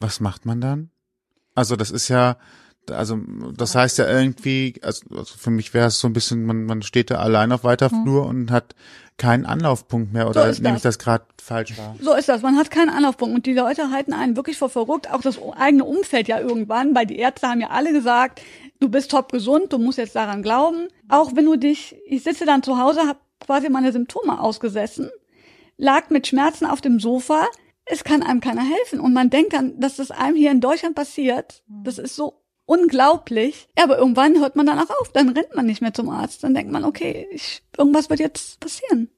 Was 0.01 0.20
macht 0.20 0.47
man 0.47 0.61
dann? 0.61 0.91
Also 1.55 1.74
das 1.76 1.91
ist 1.91 2.09
ja, 2.09 2.37
also 2.91 3.18
das 3.57 3.74
heißt 3.74 3.99
ja 3.99 4.09
irgendwie, 4.09 4.74
also, 4.82 5.07
also 5.11 5.34
für 5.37 5.51
mich 5.51 5.74
wäre 5.74 5.89
es 5.89 5.99
so 5.99 6.07
ein 6.07 6.12
bisschen, 6.12 6.45
man, 6.45 6.64
man 6.66 6.82
steht 6.82 7.11
da 7.11 7.16
allein 7.16 7.51
auf 7.51 7.64
weiter 7.64 7.91
Hm. 7.91 8.03
Flur 8.03 8.26
und 8.26 8.51
hat 8.51 8.74
keinen 9.16 9.47
Anlaufpunkt 9.47 10.12
mehr 10.12 10.28
oder 10.28 10.49
ist 10.51 10.61
nehme 10.61 10.76
ich 10.76 10.82
das. 10.82 10.97
das 10.97 11.05
gerade 11.05 11.24
falsch 11.43 11.76
wahr? 11.78 11.97
So 12.01 12.14
ist 12.14 12.28
das. 12.28 12.43
Man 12.43 12.57
hat 12.59 12.70
keinen 12.70 12.91
Anlaufpunkt 12.91 13.34
und 13.34 13.47
die 13.47 13.55
Leute 13.55 13.91
halten 13.91 14.12
einen 14.12 14.37
wirklich 14.37 14.59
vor 14.59 14.68
verrückt. 14.68 15.11
Auch 15.11 15.22
das 15.22 15.41
eigene 15.57 15.84
Umfeld 15.84 16.28
ja 16.28 16.39
irgendwann, 16.39 16.95
weil 16.95 17.07
die 17.07 17.16
Ärzte 17.16 17.49
haben 17.49 17.62
ja 17.62 17.70
alle 17.70 17.93
gesagt, 17.93 18.43
du 18.78 18.91
bist 18.91 19.11
top 19.11 19.32
gesund, 19.32 19.72
du 19.72 19.78
musst 19.78 19.97
jetzt 19.97 20.14
daran 20.14 20.43
glauben. 20.43 20.89
Auch 21.09 21.34
wenn 21.34 21.47
du 21.47 21.57
dich, 21.57 21.97
ich 22.07 22.22
sitze 22.24 22.45
dann 22.45 22.62
zu 22.62 22.78
Hause, 22.78 23.01
habe 23.09 23.18
quasi 23.41 23.70
meine 23.70 23.91
Symptome 23.91 24.39
ausgesessen, 24.39 25.09
lag 25.78 26.11
mit 26.11 26.26
Schmerzen 26.26 26.66
auf 26.66 26.82
dem 26.82 27.01
Sofa. 27.01 27.47
Es 27.87 28.05
kann 28.05 28.22
einem 28.22 28.41
keiner 28.41 28.64
helfen 28.64 29.01
und 29.01 29.12
man 29.12 29.30
denkt 29.30 29.53
dann, 29.53 29.78
dass 29.78 29.97
das 29.97 30.11
einem 30.11 30.37
hier 30.37 30.51
in 30.51 30.61
Deutschland 30.61 30.97
passiert. 30.97 31.62
Das 31.68 31.99
ist 31.99 32.16
so 32.16 32.43
unglaublich. 32.66 33.68
Ja, 33.78 33.84
aber 33.84 33.97
irgendwann 33.97 34.39
hört 34.39 34.57
man 34.57 34.66
dann 34.66 34.78
auch 34.78 34.91
auf, 35.01 35.12
dann 35.12 35.30
rennt 35.30 35.55
man 35.55 35.66
nicht 35.66 35.80
mehr 35.80 35.95
zum 35.95 36.11
Arzt. 36.11 36.43
Dann 36.45 36.55
denkt 36.55 36.72
man, 36.72 36.84
okay, 36.84 37.28
ich, 37.30 37.62
irgendwas 37.76 38.11
wird 38.11 38.20
jetzt 38.20 38.61
passieren. 38.61 39.09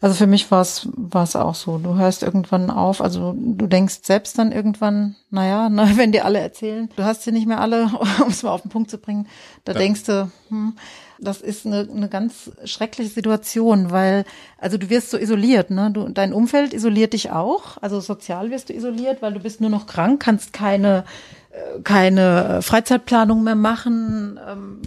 Also 0.00 0.14
für 0.14 0.28
mich 0.28 0.48
war 0.52 0.60
es 0.60 0.88
war 0.94 1.24
es 1.24 1.34
auch 1.34 1.56
so. 1.56 1.78
Du 1.78 1.96
hörst 1.96 2.22
irgendwann 2.22 2.70
auf, 2.70 3.00
also 3.00 3.34
du 3.36 3.66
denkst 3.66 4.00
selbst 4.02 4.38
dann 4.38 4.52
irgendwann, 4.52 5.16
naja, 5.30 5.68
na, 5.68 5.88
wenn 5.96 6.12
dir 6.12 6.24
alle 6.24 6.38
erzählen, 6.38 6.88
du 6.94 7.04
hast 7.04 7.22
sie 7.22 7.32
nicht 7.32 7.46
mehr 7.46 7.60
alle, 7.60 7.90
um 8.22 8.28
es 8.28 8.44
mal 8.44 8.50
auf 8.50 8.62
den 8.62 8.70
Punkt 8.70 8.90
zu 8.90 8.98
bringen, 8.98 9.26
da 9.64 9.72
denkst 9.72 10.04
du, 10.04 10.30
hm, 10.48 10.76
das 11.22 11.40
ist 11.40 11.66
eine, 11.66 11.88
eine 11.90 12.08
ganz 12.08 12.50
schreckliche 12.64 13.10
Situation, 13.10 13.90
weil 13.90 14.24
also 14.58 14.76
du 14.76 14.90
wirst 14.90 15.10
so 15.10 15.18
isoliert, 15.18 15.70
ne? 15.70 15.90
Du, 15.92 16.08
dein 16.08 16.32
Umfeld 16.32 16.74
isoliert 16.74 17.12
dich 17.12 17.30
auch, 17.30 17.78
also 17.80 18.00
sozial 18.00 18.50
wirst 18.50 18.68
du 18.68 18.74
isoliert, 18.74 19.22
weil 19.22 19.32
du 19.32 19.40
bist 19.40 19.60
nur 19.60 19.70
noch 19.70 19.86
krank, 19.86 20.20
kannst 20.22 20.52
keine 20.52 21.04
äh, 21.50 21.80
keine 21.82 22.58
äh, 22.58 22.62
Freizeitplanung 22.62 23.42
mehr 23.44 23.54
machen. 23.54 24.38
Ähm, 24.46 24.82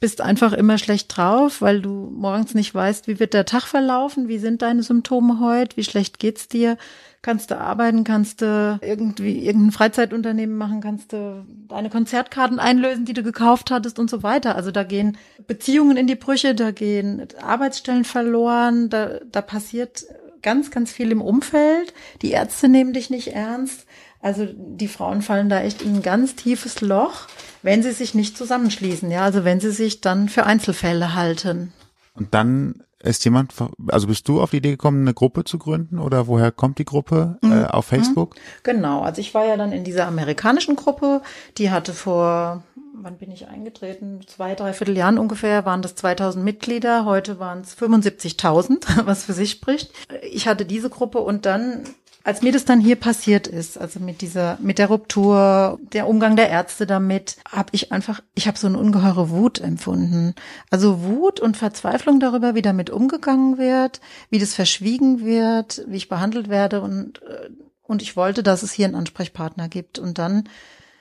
bist 0.00 0.22
einfach 0.22 0.54
immer 0.54 0.78
schlecht 0.78 1.14
drauf, 1.14 1.60
weil 1.60 1.82
du 1.82 2.10
morgens 2.10 2.54
nicht 2.54 2.74
weißt, 2.74 3.06
wie 3.06 3.20
wird 3.20 3.34
der 3.34 3.44
Tag 3.44 3.64
verlaufen, 3.64 4.28
wie 4.28 4.38
sind 4.38 4.62
deine 4.62 4.82
Symptome 4.82 5.40
heute, 5.40 5.76
wie 5.76 5.84
schlecht 5.84 6.18
geht's 6.18 6.48
dir, 6.48 6.78
kannst 7.22 7.50
du 7.50 7.58
arbeiten, 7.58 8.04
kannst 8.04 8.40
du 8.40 8.78
irgendwie 8.82 9.44
irgendein 9.44 9.72
Freizeitunternehmen 9.72 10.56
machen, 10.56 10.80
kannst 10.80 11.12
du 11.12 11.44
deine 11.68 11.90
Konzertkarten 11.90 12.58
einlösen, 12.58 13.04
die 13.04 13.12
du 13.12 13.22
gekauft 13.22 13.70
hattest 13.70 13.98
und 13.98 14.08
so 14.08 14.22
weiter. 14.22 14.56
Also 14.56 14.70
da 14.70 14.84
gehen 14.84 15.18
Beziehungen 15.46 15.96
in 15.96 16.06
die 16.06 16.14
Brüche, 16.14 16.54
da 16.54 16.70
gehen 16.70 17.26
Arbeitsstellen 17.42 18.04
verloren, 18.04 18.88
da, 18.88 19.20
da 19.30 19.42
passiert 19.42 20.04
ganz, 20.42 20.70
ganz 20.70 20.90
viel 20.90 21.12
im 21.12 21.20
Umfeld. 21.20 21.92
Die 22.22 22.30
Ärzte 22.30 22.68
nehmen 22.68 22.92
dich 22.94 23.10
nicht 23.10 23.28
ernst. 23.28 23.86
Also 24.22 24.46
die 24.54 24.88
Frauen 24.88 25.22
fallen 25.22 25.48
da 25.48 25.60
echt 25.60 25.82
in 25.82 25.96
ein 25.96 26.02
ganz 26.02 26.36
tiefes 26.36 26.80
Loch, 26.80 27.26
wenn 27.62 27.82
sie 27.82 27.92
sich 27.92 28.14
nicht 28.14 28.36
zusammenschließen, 28.36 29.10
ja, 29.10 29.22
also 29.22 29.44
wenn 29.44 29.60
sie 29.60 29.70
sich 29.70 30.02
dann 30.02 30.28
für 30.28 30.44
Einzelfälle 30.44 31.14
halten. 31.14 31.72
Und 32.14 32.34
dann 32.34 32.82
ist 33.02 33.24
jemand, 33.24 33.54
also 33.88 34.06
bist 34.06 34.28
du 34.28 34.40
auf 34.40 34.50
die 34.50 34.58
Idee 34.58 34.72
gekommen, 34.72 35.02
eine 35.02 35.14
Gruppe 35.14 35.44
zu 35.44 35.58
gründen 35.58 35.98
oder 35.98 36.26
woher 36.26 36.52
kommt 36.52 36.78
die 36.78 36.84
Gruppe 36.84 37.38
äh, 37.42 37.64
auf 37.64 37.86
Facebook? 37.86 38.36
Genau, 38.62 39.00
also 39.00 39.20
ich 39.20 39.32
war 39.34 39.44
ja 39.46 39.56
dann 39.56 39.72
in 39.72 39.84
dieser 39.84 40.06
amerikanischen 40.06 40.76
Gruppe, 40.76 41.22
die 41.56 41.70
hatte 41.70 41.94
vor, 41.94 42.62
wann 42.94 43.16
bin 43.16 43.30
ich 43.30 43.48
eingetreten? 43.48 44.20
Zwei, 44.26 44.54
dreiviertel 44.54 44.96
Jahren 44.96 45.18
ungefähr 45.18 45.64
waren 45.64 45.82
das 45.82 45.94
2000 45.94 46.44
Mitglieder, 46.44 47.04
heute 47.04 47.38
waren 47.38 47.62
es 47.62 47.76
75.000, 47.76 49.06
was 49.06 49.24
für 49.24 49.32
sich 49.32 49.50
spricht. 49.50 49.92
Ich 50.30 50.46
hatte 50.46 50.66
diese 50.66 50.90
Gruppe 50.90 51.20
und 51.20 51.46
dann 51.46 51.84
als 52.24 52.42
mir 52.42 52.52
das 52.52 52.64
dann 52.64 52.80
hier 52.80 52.96
passiert 52.96 53.46
ist, 53.46 53.78
also 53.78 54.00
mit 54.00 54.20
dieser, 54.20 54.58
mit 54.60 54.78
der 54.78 54.88
Ruptur, 54.88 55.78
der 55.92 56.06
Umgang 56.08 56.36
der 56.36 56.50
Ärzte 56.50 56.86
damit, 56.86 57.36
habe 57.48 57.70
ich 57.72 57.92
einfach, 57.92 58.20
ich 58.34 58.46
habe 58.46 58.58
so 58.58 58.66
eine 58.66 58.78
ungeheure 58.78 59.30
Wut 59.30 59.60
empfunden. 59.60 60.34
Also 60.70 61.02
Wut 61.02 61.40
und 61.40 61.56
Verzweiflung 61.56 62.20
darüber, 62.20 62.54
wie 62.54 62.62
damit 62.62 62.90
umgegangen 62.90 63.58
wird, 63.58 64.00
wie 64.28 64.38
das 64.38 64.54
verschwiegen 64.54 65.24
wird, 65.24 65.84
wie 65.86 65.96
ich 65.96 66.08
behandelt 66.08 66.48
werde 66.48 66.80
und 66.82 67.22
äh, 67.22 67.50
und 67.90 68.02
ich 68.02 68.16
wollte, 68.16 68.44
dass 68.44 68.62
es 68.62 68.70
hier 68.70 68.86
einen 68.86 68.94
Ansprechpartner 68.94 69.68
gibt. 69.68 69.98
Und 69.98 70.18
dann 70.18 70.48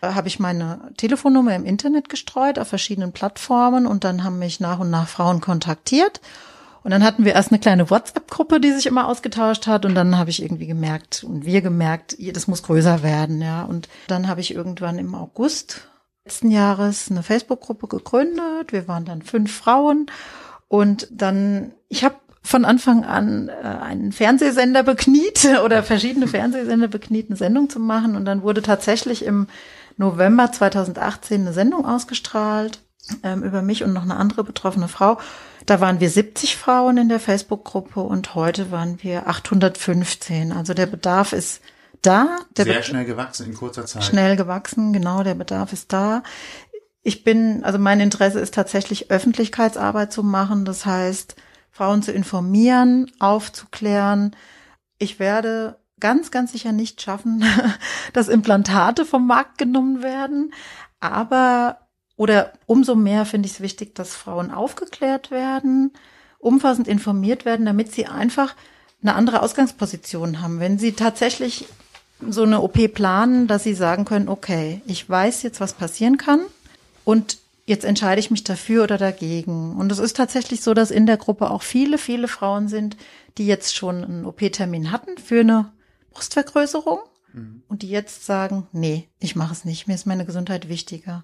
äh, 0.02 0.08
habe 0.08 0.28
ich 0.28 0.40
meine 0.40 0.92
Telefonnummer 0.98 1.56
im 1.56 1.64
Internet 1.64 2.10
gestreut 2.10 2.58
auf 2.58 2.68
verschiedenen 2.68 3.12
Plattformen 3.12 3.86
und 3.86 4.04
dann 4.04 4.24
haben 4.24 4.40
mich 4.40 4.60
nach 4.60 4.80
und 4.80 4.90
nach 4.90 5.08
Frauen 5.08 5.40
kontaktiert. 5.40 6.20
Und 6.84 6.92
dann 6.92 7.04
hatten 7.04 7.26
wir 7.26 7.34
erst 7.34 7.52
eine 7.52 7.60
kleine 7.60 7.90
WhatsApp-Gruppe, 7.90 8.60
die 8.60 8.72
sich 8.72 8.86
immer 8.86 9.08
ausgetauscht 9.08 9.68
hat. 9.68 9.86
Und 9.86 9.96
dann 9.96 10.18
habe 10.18 10.30
ich 10.30 10.42
irgendwie 10.42 10.68
gemerkt 10.68 11.24
und 11.24 11.46
wir 11.46 11.62
gemerkt, 11.62 12.16
das 12.34 12.48
muss 12.48 12.64
größer 12.64 13.04
werden, 13.04 13.42
ja. 13.42 13.64
Und 13.64 13.90
dann 14.08 14.28
habe 14.28 14.42
ich 14.42 14.54
irgendwann 14.54 14.98
im 14.98 15.14
August 15.16 15.90
letzten 16.26 16.52
Jahres 16.52 17.10
eine 17.10 17.24
Facebook-Gruppe 17.24 17.88
gegründet. 17.88 18.72
Wir 18.72 18.88
waren 18.88 19.06
dann 19.06 19.22
fünf 19.22 19.52
Frauen. 19.52 20.08
Und 20.68 21.08
dann, 21.12 21.74
ich 21.88 22.04
habe 22.04 22.16
von 22.44 22.66
Anfang 22.66 23.04
an 23.04 23.50
äh, 23.50 23.66
einen 23.66 24.12
Fernsehsender 24.12 24.84
bekniet 24.84 25.48
oder 25.66 25.84
verschiedene 25.84 26.28
Fernsehsender 26.28 26.88
bekniet, 26.88 27.30
eine 27.30 27.36
Sendung 27.36 27.70
zu 27.70 27.80
machen. 27.80 28.16
Und 28.16 28.26
dann 28.26 28.44
wurde 28.44 28.62
tatsächlich 28.62 29.26
im 29.26 29.48
November 29.98 30.52
2018 30.52 31.42
eine 31.42 31.54
Sendung 31.54 31.86
ausgestrahlt 31.86 32.80
ähm, 33.24 33.44
über 33.44 33.62
mich 33.62 33.84
und 33.84 33.94
noch 33.94 34.04
eine 34.04 34.16
andere 34.16 34.44
betroffene 34.44 34.88
Frau. 34.88 35.18
Da 35.70 35.80
waren 35.82 36.00
wir 36.00 36.10
70 36.10 36.58
Frauen 36.58 36.98
in 36.98 37.10
der 37.10 37.20
Facebook-Gruppe 37.20 38.00
und 38.00 38.34
heute 38.34 38.72
waren 38.72 39.04
wir 39.04 39.28
815. 39.28 40.52
Also 40.52 40.74
der 40.74 40.88
Bedarf 40.88 41.32
ist 41.32 41.62
da. 42.02 42.38
Der 42.58 42.66
Sehr 42.66 42.78
Be- 42.78 42.84
schnell 42.84 43.06
gewachsen 43.06 43.46
in 43.46 43.54
kurzer 43.54 43.86
Zeit. 43.86 44.04
schnell 44.04 44.36
gewachsen, 44.36 44.94
genau, 44.94 45.22
der 45.22 45.36
Bedarf 45.36 45.72
ist 45.72 45.94
da. 45.94 46.24
Ich 47.04 47.24
bin, 47.24 47.64
also 47.64 47.78
mein 47.78 48.00
Interesse 48.00 48.40
ist 48.40 48.56
tatsächlich 48.56 49.12
Öffentlichkeitsarbeit 49.12 50.12
zu 50.12 50.24
machen, 50.24 50.66
das 50.66 50.88
heißt, 50.88 51.36
Frauen 51.70 52.02
zu 52.02 52.12
informieren, 52.14 53.12
aufzuklären. 53.20 54.36
Ich 54.98 55.20
werde 55.20 55.78
ganz, 56.00 56.32
ganz 56.32 56.52
sicher 56.52 56.72
nicht 56.72 57.00
schaffen, 57.00 57.44
dass 58.14 58.28
Implantate 58.28 59.06
vom 59.06 59.28
Markt 59.28 59.60
genommen 59.60 60.02
werden, 60.02 60.52
aber 61.00 61.78
oder 62.20 62.52
umso 62.66 62.96
mehr 62.96 63.24
finde 63.24 63.48
ich 63.48 63.54
es 63.54 63.62
wichtig, 63.62 63.96
dass 63.96 64.14
Frauen 64.14 64.52
aufgeklärt 64.52 65.32
werden, 65.32 65.94
umfassend 66.38 66.86
informiert 66.86 67.46
werden, 67.46 67.66
damit 67.66 67.94
sie 67.94 68.08
einfach 68.08 68.56
eine 69.02 69.16
andere 69.16 69.42
Ausgangsposition 69.42 70.42
haben. 70.42 70.60
Wenn 70.60 70.78
sie 70.78 70.92
tatsächlich 70.92 71.68
so 72.20 72.44
eine 72.44 72.60
OP 72.60 72.94
planen, 72.94 73.48
dass 73.48 73.64
sie 73.64 73.74
sagen 73.74 74.04
können, 74.04 74.28
okay, 74.28 74.82
ich 74.86 75.10
weiß 75.10 75.44
jetzt, 75.44 75.62
was 75.62 75.72
passieren 75.72 76.18
kann 76.18 76.42
und 77.06 77.38
jetzt 77.66 77.86
entscheide 77.86 78.20
ich 78.20 78.32
mich 78.32 78.44
dafür 78.44 78.84
oder 78.84 78.98
dagegen. 78.98 79.78
Und 79.78 79.90
es 79.90 80.00
ist 80.00 80.18
tatsächlich 80.18 80.60
so, 80.60 80.74
dass 80.74 80.92
in 80.92 81.06
der 81.06 81.16
Gruppe 81.16 81.50
auch 81.50 81.62
viele, 81.64 81.98
viele 81.98 82.28
Frauen 82.28 82.68
sind, 82.68 82.98
die 83.38 83.48
jetzt 83.48 83.78
schon 83.78 84.04
einen 84.04 84.26
OP-Termin 84.26 84.92
hatten 84.92 85.18
für 85.18 85.40
eine 85.40 85.72
Brustvergrößerung 86.12 87.00
und 87.70 87.82
die 87.82 87.90
jetzt 87.90 88.26
sagen, 88.26 88.68
nee, 88.74 89.08
ich 89.22 89.38
mache 89.38 89.54
es 89.54 89.64
nicht, 89.64 89.88
mir 89.88 89.96
ist 89.96 90.06
meine 90.06 90.26
Gesundheit 90.26 90.68
wichtiger. 90.68 91.24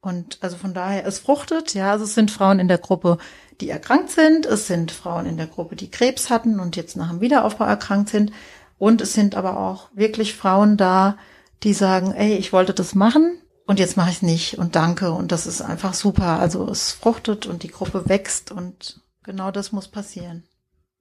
Und 0.00 0.38
also 0.42 0.56
von 0.56 0.74
daher, 0.74 1.06
es 1.06 1.18
fruchtet, 1.18 1.74
ja, 1.74 1.90
also 1.90 2.04
es 2.04 2.14
sind 2.14 2.30
Frauen 2.30 2.60
in 2.60 2.68
der 2.68 2.78
Gruppe, 2.78 3.18
die 3.60 3.68
erkrankt 3.68 4.10
sind, 4.10 4.46
es 4.46 4.68
sind 4.68 4.92
Frauen 4.92 5.26
in 5.26 5.36
der 5.36 5.48
Gruppe, 5.48 5.74
die 5.74 5.90
Krebs 5.90 6.30
hatten 6.30 6.60
und 6.60 6.76
jetzt 6.76 6.96
nach 6.96 7.10
dem 7.10 7.20
Wiederaufbau 7.20 7.64
erkrankt 7.64 8.10
sind. 8.10 8.32
Und 8.78 9.00
es 9.00 9.12
sind 9.12 9.34
aber 9.34 9.58
auch 9.58 9.88
wirklich 9.92 10.36
Frauen 10.36 10.76
da, 10.76 11.18
die 11.64 11.72
sagen, 11.72 12.12
ey, 12.12 12.36
ich 12.36 12.52
wollte 12.52 12.72
das 12.72 12.94
machen 12.94 13.40
und 13.66 13.80
jetzt 13.80 13.96
mache 13.96 14.10
ich 14.10 14.16
es 14.16 14.22
nicht 14.22 14.58
und 14.58 14.76
danke. 14.76 15.10
Und 15.10 15.32
das 15.32 15.46
ist 15.46 15.60
einfach 15.60 15.94
super. 15.94 16.38
Also 16.38 16.68
es 16.68 16.92
fruchtet 16.92 17.46
und 17.46 17.64
die 17.64 17.68
Gruppe 17.68 18.08
wächst 18.08 18.52
und 18.52 19.00
genau 19.24 19.50
das 19.50 19.72
muss 19.72 19.88
passieren. 19.88 20.44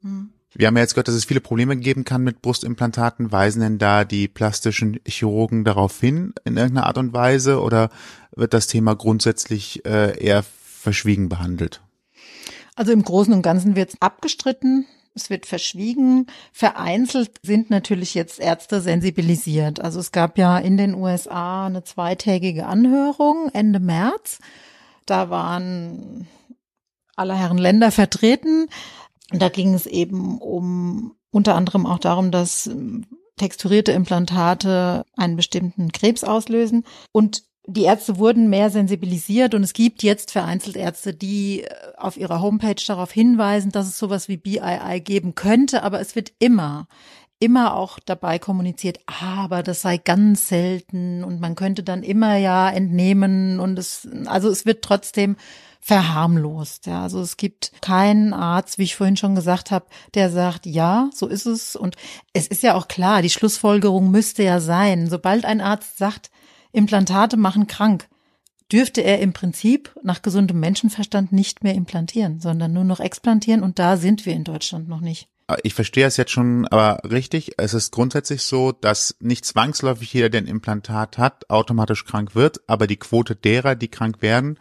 Hm. 0.01 0.33
Wir 0.58 0.66
haben 0.66 0.76
ja 0.76 0.82
jetzt 0.82 0.95
gehört, 0.95 1.08
dass 1.08 1.14
es 1.14 1.26
viele 1.26 1.39
Probleme 1.39 1.78
geben 1.78 2.03
kann 2.03 2.24
mit 2.24 2.41
Brustimplantaten. 2.41 3.32
Weisen 3.32 3.62
denn 3.62 3.78
da 3.78 4.03
die 4.05 4.28
plastischen 4.28 4.99
Chirurgen 5.05 5.64
darauf 5.64 5.99
hin 5.99 6.34
in 6.45 6.58
irgendeiner 6.58 6.88
Art 6.88 6.97
und 6.97 7.14
Weise 7.14 7.62
oder 7.62 7.91
wird 8.36 8.55
das 8.55 8.66
Thema 8.66 8.95
grundsätzlich 8.95 9.86
äh, 9.86 10.20
eher 10.20 10.43
verschwiegen 10.43 11.30
behandelt? 11.30 11.82
Also 12.76 12.91
im 12.91 13.03
Großen 13.03 13.34
und 13.34 13.43
Ganzen 13.43 13.76
wird 13.76 13.89
es 13.89 14.01
abgestritten. 14.01 14.88
Es 15.14 15.30
wird 15.30 15.45
verschwiegen. 15.45 16.26
Vereinzelt 16.53 17.34
sind 17.43 17.70
natürlich 17.70 18.16
jetzt 18.16 18.39
Ärzte 18.39 18.82
sensibilisiert. 18.82 19.80
Also 19.80 19.99
es 19.99 20.12
gab 20.12 20.39
ja 20.39 20.58
in 20.58 20.76
den 20.76 20.95
USA 20.95 21.68
eine 21.68 21.84
zweitägige 21.84 22.66
Anhörung 22.66 23.51
Ende 23.53 23.80
März. 23.80 24.39
Da 25.05 25.30
waren 25.30 26.26
aller 27.16 27.36
Herren 27.36 27.60
Länder 27.60 27.91
vertreten. 27.91 28.70
Und 29.32 29.41
da 29.41 29.49
ging 29.49 29.73
es 29.73 29.86
eben 29.86 30.38
um 30.39 31.15
unter 31.32 31.55
anderem 31.55 31.86
auch 31.86 31.99
darum, 31.99 32.32
dass 32.32 32.69
texturierte 33.38 33.91
Implantate 33.91 35.05
einen 35.15 35.36
bestimmten 35.36 35.91
Krebs 35.91 36.23
auslösen. 36.23 36.84
Und 37.11 37.43
die 37.69 37.84
Ärzte 37.84 38.17
wurden 38.17 38.49
mehr 38.49 38.69
sensibilisiert 38.69 39.53
und 39.53 39.61
es 39.61 39.73
gibt 39.73 40.01
jetzt 40.01 40.32
vereinzelt 40.32 40.78
Ärzte, 40.78 41.13
die 41.13 41.65
auf 41.97 42.15
ihrer 42.15 42.41
Homepage 42.41 42.82
darauf 42.88 43.11
hinweisen, 43.11 43.71
dass 43.71 43.88
es 43.88 43.97
sowas 43.97 44.30
wie 44.30 44.38
BII 44.38 45.01
geben 45.01 45.36
könnte, 45.36 45.84
aber 45.84 45.99
es 45.99 46.15
wird 46.15 46.32
immer, 46.39 46.88
immer 47.39 47.75
auch 47.75 47.99
dabei 47.99 48.39
kommuniziert, 48.39 49.01
aber 49.05 49.63
das 49.63 49.82
sei 49.82 49.97
ganz 49.97 50.47
selten 50.47 51.25
und 51.25 51.41
man 51.41 51.55
könnte 51.55 51.84
dann 51.84 52.03
immer 52.03 52.38
ja 52.38 52.69
entnehmen 52.69 53.59
und 53.59 53.78
es, 53.78 54.07
also 54.28 54.49
es 54.49 54.65
wird 54.65 54.82
trotzdem 54.82 55.36
verharmlost. 55.88 56.85
Ja, 56.85 57.03
also 57.03 57.21
es 57.21 57.38
gibt 57.38 57.71
keinen 57.81 58.33
Arzt, 58.33 58.77
wie 58.77 58.83
ich 58.83 58.97
vorhin 58.97 59.15
schon 59.15 59.35
gesagt 59.35 59.71
habe, 59.71 59.85
der 60.15 60.29
sagt, 60.29 60.65
ja, 60.65 61.09
so 61.13 61.27
ist 61.27 61.45
es. 61.45 61.77
Und 61.77 61.95
es 62.33 62.47
ist 62.47 62.61
ja 62.61 62.75
auch 62.75 62.89
klar, 62.89 63.21
die 63.21 63.29
Schlussfolgerung 63.29 64.11
müsste 64.11 64.43
ja 64.43 64.59
sein, 64.59 65.09
sobald 65.09 65.45
ein 65.45 65.61
Arzt 65.61 65.97
sagt, 65.97 66.29
Implantate 66.73 67.38
machen 67.38 67.67
krank, 67.67 68.09
dürfte 68.69 68.99
er 68.99 69.19
im 69.19 69.31
Prinzip 69.31 69.95
nach 70.03 70.21
gesundem 70.21 70.59
Menschenverstand 70.59 71.31
nicht 71.31 71.63
mehr 71.63 71.73
implantieren, 71.73 72.41
sondern 72.41 72.73
nur 72.73 72.83
noch 72.83 72.99
explantieren. 72.99 73.63
Und 73.63 73.79
da 73.79 73.95
sind 73.95 74.25
wir 74.25 74.33
in 74.33 74.43
Deutschland 74.43 74.89
noch 74.89 74.99
nicht. 74.99 75.29
Ich 75.63 75.73
verstehe 75.73 76.05
es 76.05 76.17
jetzt 76.17 76.31
schon, 76.31 76.67
aber 76.67 76.99
richtig, 77.09 77.53
es 77.57 77.73
ist 77.73 77.93
grundsätzlich 77.93 78.41
so, 78.41 78.73
dass 78.73 79.15
nicht 79.21 79.45
zwangsläufig 79.45 80.11
jeder, 80.11 80.29
der 80.29 80.41
ein 80.41 80.47
Implantat 80.47 81.17
hat, 81.17 81.49
automatisch 81.49 82.03
krank 82.03 82.35
wird, 82.35 82.59
aber 82.67 82.88
die 82.88 82.97
Quote 82.97 83.38
derer, 83.38 83.75
die 83.75 83.88
krank 83.88 84.21
werden, 84.21 84.59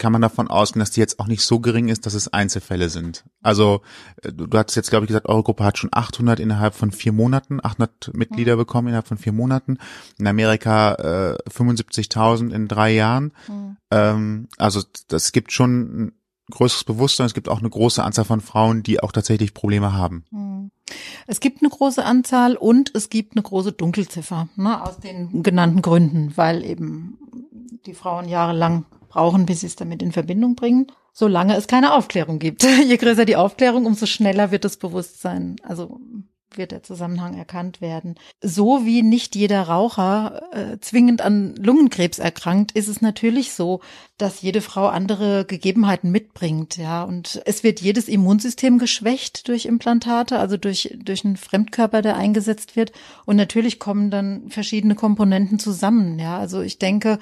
kann 0.00 0.12
man 0.12 0.22
davon 0.22 0.48
ausgehen, 0.48 0.80
dass 0.80 0.90
die 0.90 1.00
jetzt 1.00 1.20
auch 1.20 1.26
nicht 1.26 1.42
so 1.42 1.60
gering 1.60 1.88
ist, 1.88 2.06
dass 2.06 2.14
es 2.14 2.32
Einzelfälle 2.32 2.88
sind. 2.88 3.24
Also 3.42 3.82
äh, 4.22 4.32
du, 4.32 4.46
du 4.46 4.58
hattest 4.58 4.76
jetzt, 4.76 4.90
glaube 4.90 5.04
ich, 5.04 5.08
gesagt, 5.08 5.28
eure 5.28 5.42
Gruppe 5.44 5.62
hat 5.62 5.78
schon 5.78 5.90
800 5.92 6.40
innerhalb 6.40 6.74
von 6.74 6.90
vier 6.90 7.12
Monaten, 7.12 7.60
800 7.62 8.12
Mitglieder 8.14 8.56
mhm. 8.56 8.60
bekommen 8.60 8.88
innerhalb 8.88 9.06
von 9.06 9.18
vier 9.18 9.32
Monaten. 9.32 9.78
In 10.18 10.26
Amerika 10.26 10.94
äh, 10.94 11.50
75.000 11.50 12.50
in 12.50 12.66
drei 12.66 12.92
Jahren. 12.92 13.32
Mhm. 13.46 13.76
Ähm, 13.90 14.48
also 14.56 14.82
das 15.08 15.32
gibt 15.32 15.52
schon 15.52 16.12
größeres 16.50 16.84
Bewusstsein. 16.84 17.26
Es 17.26 17.34
gibt 17.34 17.48
auch 17.48 17.60
eine 17.60 17.70
große 17.70 18.02
Anzahl 18.02 18.24
von 18.24 18.40
Frauen, 18.40 18.82
die 18.82 19.02
auch 19.02 19.12
tatsächlich 19.12 19.54
Probleme 19.54 19.92
haben. 19.92 20.24
Hm. 20.30 20.70
Es 21.26 21.38
gibt 21.38 21.62
eine 21.62 21.70
große 21.70 22.04
Anzahl 22.04 22.56
und 22.56 22.90
es 22.94 23.10
gibt 23.10 23.36
eine 23.36 23.42
große 23.42 23.72
Dunkelziffer, 23.72 24.48
ne, 24.56 24.82
aus 24.82 24.98
den 24.98 25.44
genannten 25.44 25.82
Gründen, 25.82 26.32
weil 26.36 26.64
eben 26.64 27.18
die 27.86 27.94
Frauen 27.94 28.28
jahrelang 28.28 28.86
brauchen, 29.10 29.44
bis 29.44 29.60
sie 29.60 29.66
es 29.66 29.76
damit 29.76 30.02
in 30.02 30.12
Verbindung 30.12 30.54
bringen, 30.54 30.86
solange 31.12 31.56
es 31.56 31.66
keine 31.66 31.92
Aufklärung 31.92 32.38
gibt. 32.38 32.62
Je 32.88 32.96
größer 32.96 33.26
die 33.26 33.36
Aufklärung, 33.36 33.84
umso 33.84 34.06
schneller 34.06 34.50
wird 34.50 34.64
das 34.64 34.78
Bewusstsein, 34.78 35.56
also 35.62 36.00
wird 36.56 36.72
der 36.72 36.82
Zusammenhang 36.82 37.36
erkannt 37.36 37.80
werden. 37.80 38.16
So 38.42 38.84
wie 38.84 39.02
nicht 39.02 39.36
jeder 39.36 39.62
Raucher 39.62 40.42
äh, 40.52 40.78
zwingend 40.80 41.22
an 41.22 41.54
Lungenkrebs 41.56 42.18
erkrankt, 42.18 42.72
ist 42.72 42.88
es 42.88 43.00
natürlich 43.00 43.52
so, 43.52 43.80
dass 44.18 44.42
jede 44.42 44.60
Frau 44.60 44.88
andere 44.88 45.44
Gegebenheiten 45.44 46.10
mitbringt, 46.10 46.76
ja. 46.76 47.04
Und 47.04 47.40
es 47.46 47.62
wird 47.62 47.80
jedes 47.80 48.08
Immunsystem 48.08 48.78
geschwächt 48.78 49.48
durch 49.48 49.66
Implantate, 49.66 50.38
also 50.38 50.56
durch, 50.56 50.96
durch 51.02 51.24
einen 51.24 51.36
Fremdkörper, 51.36 52.02
der 52.02 52.16
eingesetzt 52.16 52.76
wird. 52.76 52.92
Und 53.26 53.36
natürlich 53.36 53.78
kommen 53.78 54.10
dann 54.10 54.48
verschiedene 54.50 54.94
Komponenten 54.94 55.58
zusammen, 55.58 56.18
ja. 56.18 56.38
Also 56.38 56.60
ich 56.62 56.78
denke, 56.78 57.18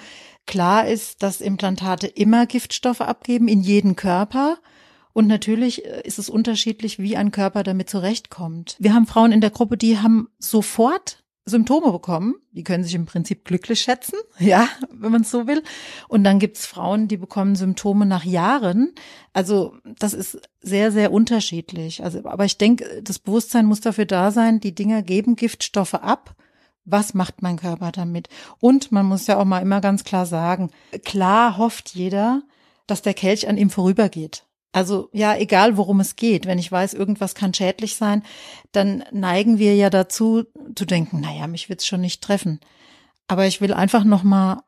klar 0.49 0.89
ist, 0.89 1.23
dass 1.23 1.41
Implantate 1.41 2.09
immer 2.09 2.47
Giftstoffe 2.47 3.03
abgeben 3.03 3.47
in 3.47 3.61
jeden 3.61 3.95
Körper. 3.95 4.59
Und 5.13 5.29
natürlich 5.29 5.85
äh, 5.85 6.03
ist 6.03 6.19
es 6.19 6.29
unterschiedlich, 6.29 6.99
wie 6.99 7.17
ein 7.17 7.31
Körper 7.31 7.63
damit 7.63 7.89
zurechtkommt. 7.89 8.75
Wir 8.81 8.95
haben 8.95 9.07
Frauen 9.07 9.31
in 9.31 9.41
der 9.41 9.51
Gruppe, 9.51 9.77
die 9.77 9.99
haben 9.99 10.29
sofort 10.39 11.23
Symptome 11.49 11.93
bekommen. 11.93 12.35
Die 12.53 12.63
können 12.63 12.85
sich 12.85 12.95
im 12.95 13.07
Prinzip 13.07 13.45
glücklich 13.45 13.81
schätzen, 13.81 14.17
ja, 14.39 14.69
wenn 14.93 15.13
man 15.13 15.23
es 15.23 15.31
so 15.31 15.47
will. 15.47 15.63
Und 16.09 16.25
dann 16.25 16.39
gibt's 16.39 16.67
Frauen, 16.67 17.09
die 17.09 17.17
bekommen 17.17 17.57
Symptome 17.57 18.07
nach 18.07 18.25
Jahren. 18.25 18.93
Also 19.33 19.77
das 19.99 20.15
ist 20.15 20.41
sehr, 20.61 20.93
sehr 20.93 21.13
unterschiedlich. 21.13 22.03
Also, 22.03 22.25
aber 22.25 22.45
ich 22.45 22.59
denke, 22.59 23.03
das 23.03 23.19
Bewusstsein 23.19 23.67
muss 23.67 23.81
dafür 23.81 24.07
da 24.07 24.31
sein, 24.31 24.61
die 24.61 24.75
Dinger 24.75 25.03
geben 25.03 25.37
Giftstoffe 25.37 25.95
ab. 25.95 26.35
Was 26.91 27.13
macht 27.13 27.43
mein 27.43 27.59
Körper 27.59 27.93
damit? 27.93 28.29
Und 28.61 28.93
man 28.93 29.07
muss 29.07 29.27
ja 29.27 29.39
auch 29.39 29.45
mal 29.45 29.61
immer 29.61 29.81
ganz 29.81 30.05
klar 30.05 30.25
sagen, 30.27 30.71
klar 31.05 31.59
hofft 31.59 31.91
jeder, 31.91 32.43
dass 32.87 33.03
der 33.03 33.15
Kelch 33.15 33.49
an 33.49 33.59
ihm 33.59 33.71
vorübergeht. 33.71 34.45
Also 34.73 35.09
ja, 35.13 35.37
egal 35.37 35.77
worum 35.77 36.01
es 36.01 36.17
geht, 36.17 36.47
wenn 36.47 36.59
ich 36.59 36.71
weiß, 36.71 36.95
irgendwas 36.95 37.35
kann 37.35 37.55
schädlich 37.55 37.97
sein, 37.97 38.23
dann 38.73 39.05
neigen 39.13 39.59
wir 39.59 39.75
ja 39.75 39.91
dazu 39.91 40.45
zu 40.75 40.85
denken, 40.85 41.21
naja, 41.21 41.47
mich 41.47 41.69
wird's 41.69 41.87
schon 41.87 42.01
nicht 42.01 42.23
treffen. 42.23 42.61
Aber 43.27 43.47
ich 43.47 43.61
will 43.61 43.73
einfach 43.73 44.05
nochmal 44.05 44.61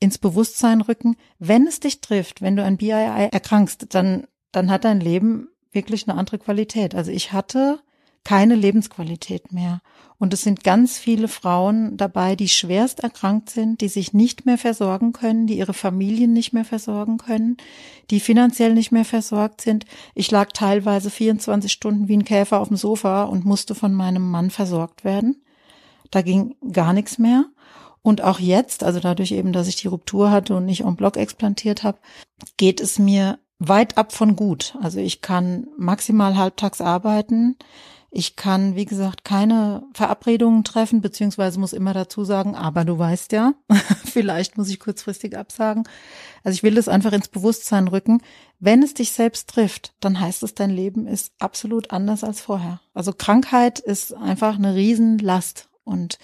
ins 0.00 0.18
Bewusstsein 0.18 0.80
rücken, 0.80 1.16
wenn 1.38 1.66
es 1.66 1.80
dich 1.80 2.00
trifft, 2.00 2.42
wenn 2.42 2.56
du 2.56 2.64
an 2.64 2.76
BII 2.76 3.30
erkrankst, 3.30 3.86
dann, 3.94 4.26
dann 4.52 4.70
hat 4.70 4.84
dein 4.84 5.00
Leben 5.00 5.48
wirklich 5.72 6.08
eine 6.08 6.18
andere 6.18 6.38
Qualität. 6.38 6.94
Also 6.94 7.10
ich 7.10 7.32
hatte 7.32 7.80
keine 8.24 8.54
Lebensqualität 8.54 9.52
mehr. 9.52 9.80
Und 10.18 10.32
es 10.32 10.42
sind 10.42 10.64
ganz 10.64 10.98
viele 10.98 11.28
Frauen 11.28 11.96
dabei, 11.96 12.36
die 12.36 12.48
schwerst 12.48 13.00
erkrankt 13.00 13.50
sind, 13.50 13.80
die 13.80 13.88
sich 13.88 14.14
nicht 14.14 14.46
mehr 14.46 14.56
versorgen 14.56 15.12
können, 15.12 15.46
die 15.46 15.58
ihre 15.58 15.74
Familien 15.74 16.32
nicht 16.32 16.52
mehr 16.52 16.64
versorgen 16.64 17.18
können, 17.18 17.58
die 18.10 18.20
finanziell 18.20 18.72
nicht 18.74 18.92
mehr 18.92 19.04
versorgt 19.04 19.60
sind. 19.60 19.84
Ich 20.14 20.30
lag 20.30 20.52
teilweise 20.52 21.10
24 21.10 21.70
Stunden 21.70 22.08
wie 22.08 22.16
ein 22.16 22.24
Käfer 22.24 22.60
auf 22.60 22.68
dem 22.68 22.76
Sofa 22.76 23.24
und 23.24 23.44
musste 23.44 23.74
von 23.74 23.92
meinem 23.92 24.30
Mann 24.30 24.50
versorgt 24.50 25.04
werden. 25.04 25.42
Da 26.10 26.22
ging 26.22 26.54
gar 26.72 26.92
nichts 26.92 27.18
mehr. 27.18 27.46
Und 28.00 28.22
auch 28.22 28.38
jetzt, 28.38 28.84
also 28.84 29.00
dadurch 29.00 29.32
eben, 29.32 29.52
dass 29.52 29.66
ich 29.66 29.76
die 29.76 29.88
Ruptur 29.88 30.30
hatte 30.30 30.54
und 30.56 30.66
nicht 30.66 30.82
en 30.82 30.96
bloc 30.96 31.16
explantiert 31.16 31.82
habe, 31.82 31.98
geht 32.56 32.80
es 32.80 32.98
mir 32.98 33.38
weit 33.58 33.96
ab 33.96 34.12
von 34.12 34.36
gut. 34.36 34.76
Also 34.80 35.00
ich 35.00 35.22
kann 35.22 35.66
maximal 35.78 36.36
halbtags 36.36 36.80
arbeiten. 36.80 37.56
Ich 38.16 38.36
kann, 38.36 38.76
wie 38.76 38.84
gesagt, 38.84 39.24
keine 39.24 39.82
Verabredungen 39.92 40.62
treffen, 40.62 41.00
beziehungsweise 41.00 41.58
muss 41.58 41.72
immer 41.72 41.92
dazu 41.92 42.24
sagen, 42.24 42.54
aber 42.54 42.84
du 42.84 42.96
weißt 42.96 43.32
ja, 43.32 43.54
vielleicht 44.04 44.56
muss 44.56 44.68
ich 44.68 44.78
kurzfristig 44.78 45.36
absagen. 45.36 45.82
Also 46.44 46.54
ich 46.54 46.62
will 46.62 46.76
das 46.76 46.86
einfach 46.86 47.12
ins 47.12 47.26
Bewusstsein 47.26 47.88
rücken. 47.88 48.22
Wenn 48.60 48.84
es 48.84 48.94
dich 48.94 49.10
selbst 49.10 49.50
trifft, 49.50 49.94
dann 49.98 50.20
heißt 50.20 50.44
es, 50.44 50.54
dein 50.54 50.70
Leben 50.70 51.08
ist 51.08 51.32
absolut 51.40 51.90
anders 51.90 52.22
als 52.22 52.40
vorher. 52.40 52.80
Also 52.94 53.12
Krankheit 53.12 53.80
ist 53.80 54.14
einfach 54.14 54.54
eine 54.58 54.76
Riesenlast 54.76 55.68
und, 55.82 56.20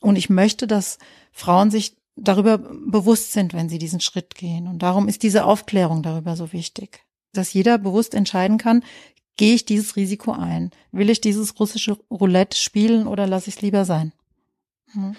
und 0.00 0.16
ich 0.16 0.30
möchte, 0.30 0.66
dass 0.66 0.96
Frauen 1.30 1.70
sich 1.70 1.98
darüber 2.16 2.56
bewusst 2.56 3.32
sind, 3.32 3.52
wenn 3.52 3.68
sie 3.68 3.78
diesen 3.78 4.00
Schritt 4.00 4.34
gehen. 4.34 4.66
Und 4.66 4.78
darum 4.78 5.08
ist 5.08 5.22
diese 5.22 5.44
Aufklärung 5.44 6.02
darüber 6.02 6.36
so 6.36 6.54
wichtig 6.54 7.04
dass 7.32 7.52
jeder 7.52 7.78
bewusst 7.78 8.14
entscheiden 8.14 8.58
kann, 8.58 8.82
gehe 9.38 9.54
ich 9.54 9.64
dieses 9.64 9.96
Risiko 9.96 10.32
ein? 10.32 10.70
Will 10.92 11.08
ich 11.08 11.22
dieses 11.22 11.58
russische 11.58 11.96
Roulette 12.10 12.58
spielen 12.58 13.06
oder 13.06 13.26
lasse 13.26 13.48
ich 13.48 13.56
es 13.56 13.62
lieber 13.62 13.86
sein? 13.86 14.12
Hm. 14.92 15.16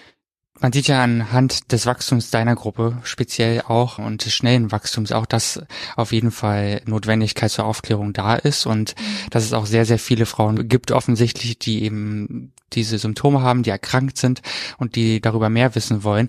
Man 0.62 0.74
sieht 0.74 0.88
ja 0.90 1.02
anhand 1.02 1.72
des 1.72 1.86
Wachstums 1.86 2.32
deiner 2.32 2.56
Gruppe 2.56 2.98
speziell 3.04 3.62
auch 3.62 3.98
und 3.98 4.26
des 4.26 4.34
schnellen 4.34 4.74
Wachstums 4.74 5.14
auch, 5.14 5.26
dass 5.26 5.62
auf 5.96 6.12
jeden 6.12 6.32
Fall 6.32 6.82
Notwendigkeit 6.86 7.50
zur 7.50 7.64
Aufklärung 7.64 8.12
da 8.12 8.36
ist 8.36 8.66
und 8.66 8.94
mhm. 9.00 9.30
dass 9.30 9.46
es 9.46 9.54
auch 9.54 9.66
sehr, 9.66 9.86
sehr 9.86 10.00
viele 10.00 10.26
Frauen 10.26 10.68
gibt 10.68 10.92
offensichtlich, 10.92 11.60
die 11.60 11.84
eben 11.84 12.52
diese 12.74 12.98
Symptome 12.98 13.42
haben, 13.42 13.64
die 13.64 13.70
erkrankt 13.70 14.18
sind 14.18 14.42
und 14.78 14.98
die 14.98 15.22
darüber 15.22 15.50
mehr 15.50 15.76
wissen 15.76 16.04
wollen. 16.04 16.28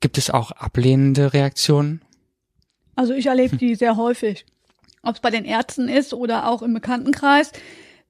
Gibt 0.00 0.16
es 0.16 0.30
auch 0.30 0.52
ablehnende 0.52 1.34
Reaktionen? 1.34 2.00
Also 2.94 3.12
ich 3.12 3.26
erlebe 3.26 3.58
die 3.58 3.74
sehr 3.74 3.96
häufig 3.96 4.46
ob 5.06 5.16
es 5.16 5.20
bei 5.20 5.30
den 5.30 5.44
Ärzten 5.44 5.88
ist 5.88 6.14
oder 6.14 6.48
auch 6.48 6.62
im 6.62 6.74
Bekanntenkreis 6.74 7.52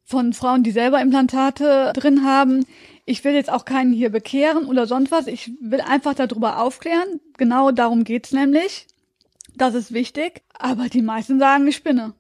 von 0.05 0.33
Frauen, 0.33 0.63
die 0.63 0.71
selber 0.71 1.01
Implantate 1.01 1.93
drin 1.95 2.25
haben. 2.25 2.65
Ich 3.05 3.25
will 3.25 3.35
jetzt 3.35 3.51
auch 3.51 3.65
keinen 3.65 3.93
hier 3.93 4.11
bekehren 4.11 4.67
oder 4.67 4.87
sonst 4.87 5.11
was. 5.11 5.27
Ich 5.27 5.53
will 5.61 5.81
einfach 5.81 6.15
darüber 6.15 6.61
aufklären. 6.61 7.21
Genau 7.37 7.71
darum 7.73 8.05
geht's 8.05 8.33
nämlich. 8.33 8.87
Das 9.57 9.75
ist 9.75 9.93
wichtig. 9.93 10.43
Aber 10.59 10.89
die 10.89 11.03
meisten 11.03 11.39
sagen, 11.39 11.67
ich 11.67 11.77
spinne. 11.77 12.15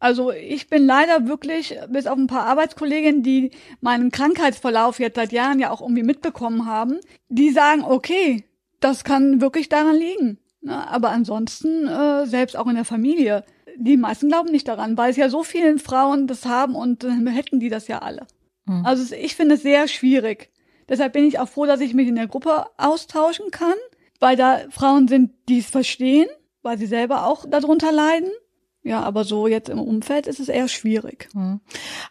Also 0.00 0.30
ich 0.30 0.68
bin 0.68 0.86
leider 0.86 1.26
wirklich, 1.26 1.76
bis 1.88 2.06
auf 2.06 2.16
ein 2.16 2.28
paar 2.28 2.44
Arbeitskolleginnen, 2.44 3.22
die 3.22 3.50
meinen 3.80 4.10
Krankheitsverlauf 4.10 5.00
jetzt 5.00 5.16
seit 5.16 5.32
Jahren 5.32 5.58
ja 5.58 5.70
auch 5.70 5.80
irgendwie 5.80 6.04
mitbekommen 6.04 6.66
haben, 6.66 6.98
die 7.28 7.50
sagen, 7.50 7.82
okay, 7.82 8.44
das 8.80 9.02
kann 9.02 9.40
wirklich 9.40 9.68
daran 9.68 9.96
liegen. 9.96 10.38
Ne? 10.60 10.88
Aber 10.88 11.10
ansonsten, 11.10 11.88
äh, 11.88 12.26
selbst 12.26 12.56
auch 12.56 12.68
in 12.68 12.76
der 12.76 12.84
Familie, 12.84 13.44
die 13.78 13.96
meisten 13.96 14.28
glauben 14.28 14.50
nicht 14.50 14.68
daran, 14.68 14.96
weil 14.96 15.10
es 15.10 15.16
ja 15.16 15.28
so 15.28 15.42
vielen 15.42 15.78
Frauen 15.78 16.26
das 16.26 16.44
haben 16.44 16.74
und 16.74 17.04
dann 17.04 17.26
hätten 17.26 17.60
die 17.60 17.68
das 17.68 17.88
ja 17.88 18.00
alle. 18.00 18.26
Mhm. 18.66 18.84
Also 18.84 19.14
ich 19.14 19.36
finde 19.36 19.54
es 19.54 19.62
sehr 19.62 19.88
schwierig. 19.88 20.50
Deshalb 20.88 21.12
bin 21.12 21.24
ich 21.24 21.38
auch 21.38 21.48
froh, 21.48 21.66
dass 21.66 21.80
ich 21.80 21.94
mich 21.94 22.08
in 22.08 22.16
der 22.16 22.26
Gruppe 22.26 22.66
austauschen 22.76 23.50
kann, 23.50 23.74
weil 24.20 24.36
da 24.36 24.60
Frauen 24.70 25.06
sind, 25.06 25.32
die 25.48 25.58
es 25.58 25.66
verstehen, 25.66 26.28
weil 26.62 26.78
sie 26.78 26.86
selber 26.86 27.26
auch 27.26 27.44
darunter 27.48 27.92
leiden. 27.92 28.30
Ja, 28.82 29.02
aber 29.02 29.24
so 29.24 29.48
jetzt 29.48 29.68
im 29.68 29.80
Umfeld 29.80 30.26
ist 30.26 30.40
es 30.40 30.48
eher 30.48 30.68
schwierig. 30.68 31.28
Mhm. 31.34 31.60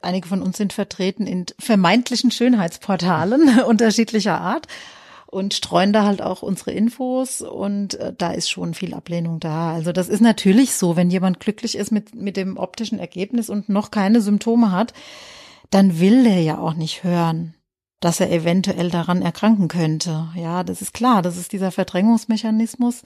Einige 0.02 0.28
von 0.28 0.42
uns 0.42 0.58
sind 0.58 0.74
vertreten 0.74 1.26
in 1.26 1.46
vermeintlichen 1.58 2.30
Schönheitsportalen 2.30 3.62
unterschiedlicher 3.68 4.40
Art 4.40 4.68
und 5.28 5.54
streuen 5.54 5.94
da 5.94 6.06
halt 6.06 6.22
auch 6.22 6.42
unsere 6.42 6.72
Infos 6.72 7.42
und 7.42 7.96
äh, 7.96 8.14
da 8.18 8.32
ist 8.32 8.50
schon 8.50 8.74
viel 8.74 8.94
Ablehnung 8.94 9.40
da. 9.40 9.74
Also 9.74 9.92
das 9.92 10.10
ist 10.10 10.22
natürlich 10.22 10.74
so, 10.74 10.96
wenn 10.96 11.10
jemand 11.12 11.40
glücklich 11.40 11.78
ist 11.78 11.92
mit, 11.92 12.16
mit 12.16 12.38
dem 12.38 12.58
optischen 12.58 12.98
Ergebnis 13.00 13.50
und 13.50 13.70
noch 13.70 13.92
keine 13.92 14.22
Symptome 14.22 14.72
hat, 14.72 14.94
dann 15.70 16.00
will 16.00 16.24
der 16.24 16.42
ja 16.42 16.58
auch 16.58 16.74
nicht 16.74 17.04
hören. 17.04 17.54
dass 18.00 18.20
er 18.20 18.32
eventuell 18.32 18.92
daran 18.92 19.24
erkranken 19.24 19.68
könnte. 19.68 20.28
Ja, 20.36 20.64
das 20.64 20.82
ist 20.84 20.94
klar, 20.94 21.24
das 21.24 21.36
ist 21.36 21.52
dieser 21.52 21.72
Verdrängungsmechanismus. 21.72 23.02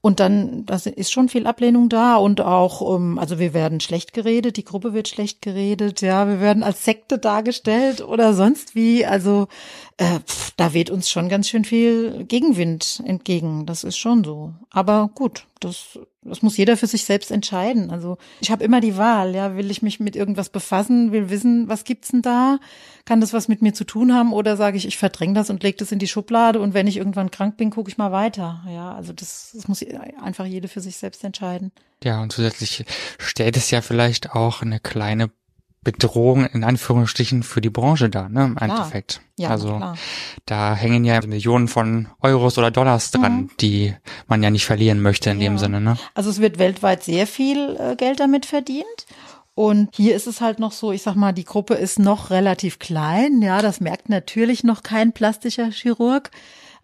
Und 0.00 0.20
dann, 0.20 0.66
das 0.66 0.86
ist 0.86 1.12
schon 1.12 1.28
viel 1.28 1.46
Ablehnung 1.46 1.88
da 1.88 2.16
und 2.16 2.40
auch, 2.40 2.96
ähm, 2.96 3.18
also 3.18 3.38
wir 3.38 3.54
werden 3.54 3.80
schlecht 3.80 4.12
geredet, 4.12 4.56
die 4.56 4.64
Gruppe 4.64 4.92
wird 4.92 5.08
schlecht 5.08 5.42
geredet, 5.42 6.00
ja, 6.00 6.28
wir 6.28 6.40
werden 6.40 6.62
als 6.62 6.84
Sekte 6.84 7.18
dargestellt 7.18 8.00
oder 8.00 8.34
sonst 8.34 8.74
wie. 8.74 9.04
Also 9.06 9.48
äh, 9.96 10.20
pff, 10.20 10.52
da 10.56 10.72
weht 10.74 10.90
uns 10.90 11.10
schon 11.10 11.28
ganz 11.28 11.48
schön 11.48 11.64
viel 11.64 12.24
Gegenwind 12.24 13.02
entgegen. 13.04 13.66
Das 13.66 13.84
ist 13.84 13.96
schon 13.96 14.24
so. 14.24 14.54
Aber 14.70 15.10
gut, 15.14 15.46
das, 15.60 15.98
das 16.28 16.42
muss 16.42 16.56
jeder 16.56 16.76
für 16.76 16.86
sich 16.86 17.04
selbst 17.04 17.30
entscheiden. 17.30 17.90
Also 17.90 18.18
ich 18.40 18.50
habe 18.50 18.64
immer 18.64 18.80
die 18.80 18.96
Wahl, 18.96 19.34
ja, 19.34 19.56
will 19.56 19.70
ich 19.70 19.82
mich 19.82 20.00
mit 20.00 20.16
irgendwas 20.16 20.48
befassen, 20.48 21.12
will 21.12 21.30
wissen, 21.30 21.68
was 21.68 21.84
gibt's 21.84 22.08
denn 22.08 22.22
da? 22.22 22.58
Kann 23.04 23.20
das 23.20 23.32
was 23.32 23.48
mit 23.48 23.62
mir 23.62 23.72
zu 23.72 23.84
tun 23.84 24.14
haben 24.14 24.32
oder 24.32 24.56
sage 24.56 24.76
ich, 24.76 24.86
ich 24.86 24.98
verdränge 24.98 25.34
das 25.34 25.50
und 25.50 25.62
lege 25.62 25.78
das 25.78 25.92
in 25.92 25.98
die 25.98 26.08
Schublade 26.08 26.60
und 26.60 26.74
wenn 26.74 26.86
ich 26.86 26.96
irgendwann 26.96 27.30
krank 27.30 27.56
bin, 27.56 27.70
gucke 27.70 27.90
ich 27.90 27.98
mal 27.98 28.12
weiter. 28.12 28.64
Ja, 28.68 28.94
also 28.94 29.12
das, 29.12 29.50
das 29.54 29.68
muss 29.68 29.84
einfach 30.22 30.46
jede 30.46 30.68
für 30.68 30.80
sich 30.80 30.96
selbst 30.96 31.24
entscheiden. 31.24 31.72
Ja, 32.02 32.22
und 32.22 32.32
zusätzlich 32.32 32.84
stellt 33.18 33.56
es 33.56 33.70
ja 33.70 33.80
vielleicht 33.80 34.32
auch 34.32 34.62
eine 34.62 34.80
kleine 34.80 35.30
Bedrohung 35.92 36.46
in 36.46 36.64
Anführungsstrichen 36.64 37.42
für 37.42 37.60
die 37.60 37.70
Branche 37.70 38.10
da, 38.10 38.28
ne, 38.28 38.44
im 38.46 38.56
Klar. 38.56 38.70
Endeffekt. 38.70 39.20
Ja, 39.38 39.50
also 39.50 39.76
klar. 39.76 39.96
da 40.44 40.74
hängen 40.74 41.04
ja 41.04 41.24
Millionen 41.26 41.68
von 41.68 42.08
Euros 42.20 42.58
oder 42.58 42.70
Dollars 42.70 43.10
dran, 43.12 43.36
Mhm. 43.42 43.50
die 43.60 43.94
man 44.26 44.42
ja 44.42 44.50
nicht 44.50 44.66
verlieren 44.66 45.00
möchte 45.00 45.30
in 45.30 45.38
dem 45.40 45.54
Ja. 45.54 45.58
Sinne, 45.58 45.80
ne? 45.80 45.96
Also 46.14 46.30
es 46.30 46.40
wird 46.40 46.58
weltweit 46.58 47.04
sehr 47.04 47.26
viel 47.26 47.76
äh, 47.78 47.96
Geld 47.96 48.20
damit 48.20 48.46
verdient. 48.46 48.84
Und 49.54 49.94
hier 49.96 50.14
ist 50.14 50.26
es 50.26 50.40
halt 50.42 50.58
noch 50.58 50.72
so, 50.72 50.92
ich 50.92 51.00
sag 51.02 51.14
mal, 51.14 51.32
die 51.32 51.44
Gruppe 51.44 51.74
ist 51.74 51.98
noch 51.98 52.28
relativ 52.30 52.78
klein. 52.78 53.40
Ja, 53.40 53.62
das 53.62 53.80
merkt 53.80 54.10
natürlich 54.10 54.64
noch 54.64 54.82
kein 54.82 55.12
plastischer 55.12 55.70
Chirurg 55.70 56.30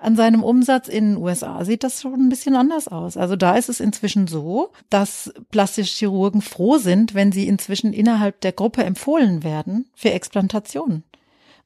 an 0.03 0.17
seinem 0.17 0.43
Umsatz. 0.43 0.89
In 0.89 1.15
den 1.15 1.17
USA 1.17 1.65
sieht 1.65 1.85
das 1.85 2.03
schon 2.03 2.15
ein 2.15 2.29
bisschen 2.29 2.57
anders 2.57 2.89
aus. 2.89 3.17
Also 3.17 3.37
da 3.37 3.57
ist 3.57 3.69
es 3.69 3.81
inzwischen 3.81 4.27
so, 4.27 4.71
dass 4.91 5.33
plastische 5.51 5.95
Chirurgen 5.95 6.43
froh 6.43 6.79
sind, 6.79 7.15
wenn 7.15 7.33
sie 7.33 7.47
inzwischen 7.47 7.93
innerhalb 7.93 8.41
der 8.41 8.53
Gruppe 8.53 8.85
empfohlen 8.85 9.43
werden 9.43 9.87
für 9.95 10.11
Explantationen 10.11 11.05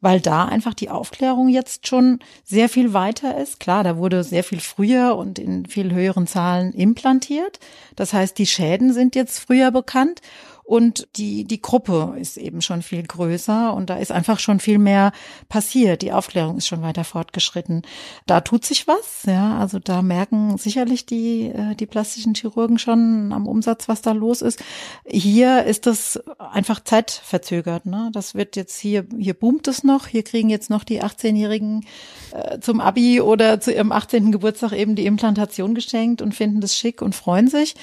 weil 0.00 0.20
da 0.20 0.44
einfach 0.44 0.74
die 0.74 0.90
Aufklärung 0.90 1.48
jetzt 1.48 1.86
schon 1.86 2.20
sehr 2.44 2.68
viel 2.68 2.92
weiter 2.92 3.38
ist. 3.38 3.60
Klar, 3.60 3.82
da 3.82 3.96
wurde 3.96 4.24
sehr 4.24 4.44
viel 4.44 4.60
früher 4.60 5.16
und 5.16 5.38
in 5.38 5.66
viel 5.66 5.92
höheren 5.92 6.26
Zahlen 6.26 6.72
implantiert. 6.72 7.58
Das 7.96 8.12
heißt, 8.12 8.38
die 8.38 8.46
Schäden 8.46 8.92
sind 8.92 9.16
jetzt 9.16 9.38
früher 9.38 9.70
bekannt 9.70 10.20
und 10.66 11.06
die, 11.14 11.44
die 11.44 11.62
Gruppe 11.62 12.16
ist 12.18 12.36
eben 12.36 12.60
schon 12.60 12.82
viel 12.82 13.04
größer 13.04 13.72
und 13.72 13.88
da 13.88 13.98
ist 13.98 14.10
einfach 14.10 14.40
schon 14.40 14.58
viel 14.58 14.78
mehr 14.78 15.12
passiert. 15.48 16.02
Die 16.02 16.10
Aufklärung 16.10 16.56
ist 16.56 16.66
schon 16.66 16.82
weiter 16.82 17.04
fortgeschritten. 17.04 17.82
Da 18.26 18.40
tut 18.40 18.64
sich 18.64 18.88
was, 18.88 19.22
ja. 19.26 19.56
Also 19.58 19.78
da 19.78 20.02
merken 20.02 20.58
sicherlich 20.58 21.06
die, 21.06 21.44
äh, 21.50 21.76
die 21.76 21.86
plastischen 21.86 22.34
Chirurgen 22.34 22.80
schon 22.80 23.32
am 23.32 23.46
Umsatz, 23.46 23.86
was 23.86 24.02
da 24.02 24.10
los 24.10 24.42
ist. 24.42 24.60
Hier 25.04 25.62
ist 25.62 25.86
das 25.86 26.20
einfach 26.36 26.82
zeitverzögert, 26.82 27.86
ne. 27.86 28.10
Das 28.12 28.34
wird 28.34 28.56
jetzt 28.56 28.76
hier, 28.76 29.06
hier 29.16 29.34
boomt 29.34 29.68
es 29.68 29.84
noch. 29.84 30.08
Hier 30.08 30.24
kriegen 30.24 30.50
jetzt 30.50 30.68
noch 30.68 30.82
die 30.82 31.00
18-Jährigen 31.00 31.86
äh, 32.32 32.58
zum 32.58 32.80
Abi 32.80 33.20
oder 33.20 33.60
zu 33.60 33.72
ihrem 33.72 33.92
18. 33.92 34.32
Geburtstag 34.32 34.72
eben 34.72 34.96
die 34.96 35.06
Implantation 35.06 35.76
geschenkt 35.76 36.22
und 36.22 36.34
finden 36.34 36.60
das 36.60 36.76
schick 36.76 37.02
und 37.02 37.14
freuen 37.14 37.46
sich. 37.46 37.76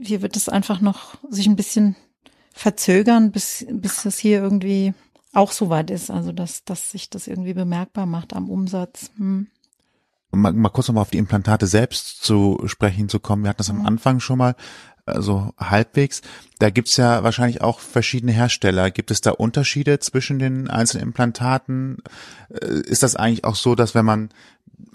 Hier 0.00 0.22
wird 0.22 0.36
es 0.36 0.48
einfach 0.48 0.80
noch 0.80 1.16
sich 1.30 1.48
ein 1.48 1.56
bisschen 1.56 1.96
verzögern, 2.58 3.30
bis, 3.30 3.64
bis 3.70 4.02
das 4.02 4.18
hier 4.18 4.42
irgendwie 4.42 4.92
auch 5.32 5.52
so 5.52 5.70
weit 5.70 5.90
ist. 5.90 6.10
Also, 6.10 6.32
dass, 6.32 6.64
dass 6.64 6.90
sich 6.90 7.08
das 7.08 7.28
irgendwie 7.28 7.54
bemerkbar 7.54 8.04
macht 8.04 8.34
am 8.34 8.50
Umsatz. 8.50 9.10
Hm. 9.16 9.46
Mal, 10.32 10.52
mal 10.52 10.68
kurz 10.68 10.88
nochmal 10.88 11.02
auf 11.02 11.10
die 11.10 11.18
Implantate 11.18 11.66
selbst 11.66 12.22
zu 12.22 12.60
sprechen 12.66 13.08
zu 13.08 13.20
kommen. 13.20 13.44
Wir 13.44 13.50
hatten 13.50 13.58
das 13.58 13.70
am 13.70 13.86
Anfang 13.86 14.20
schon 14.20 14.38
mal, 14.38 14.56
also 15.06 15.52
halbwegs. 15.56 16.20
Da 16.58 16.70
gibt's 16.70 16.96
ja 16.96 17.22
wahrscheinlich 17.22 17.62
auch 17.62 17.78
verschiedene 17.78 18.32
Hersteller. 18.32 18.90
Gibt 18.90 19.10
es 19.10 19.20
da 19.20 19.30
Unterschiede 19.30 20.00
zwischen 20.00 20.38
den 20.38 20.68
einzelnen 20.68 21.04
Implantaten? 21.04 21.98
Äh, 22.50 22.80
Ist 22.80 23.04
das 23.04 23.14
eigentlich 23.16 23.44
auch 23.44 23.56
so, 23.56 23.76
dass 23.76 23.94
wenn 23.94 24.04
man 24.04 24.30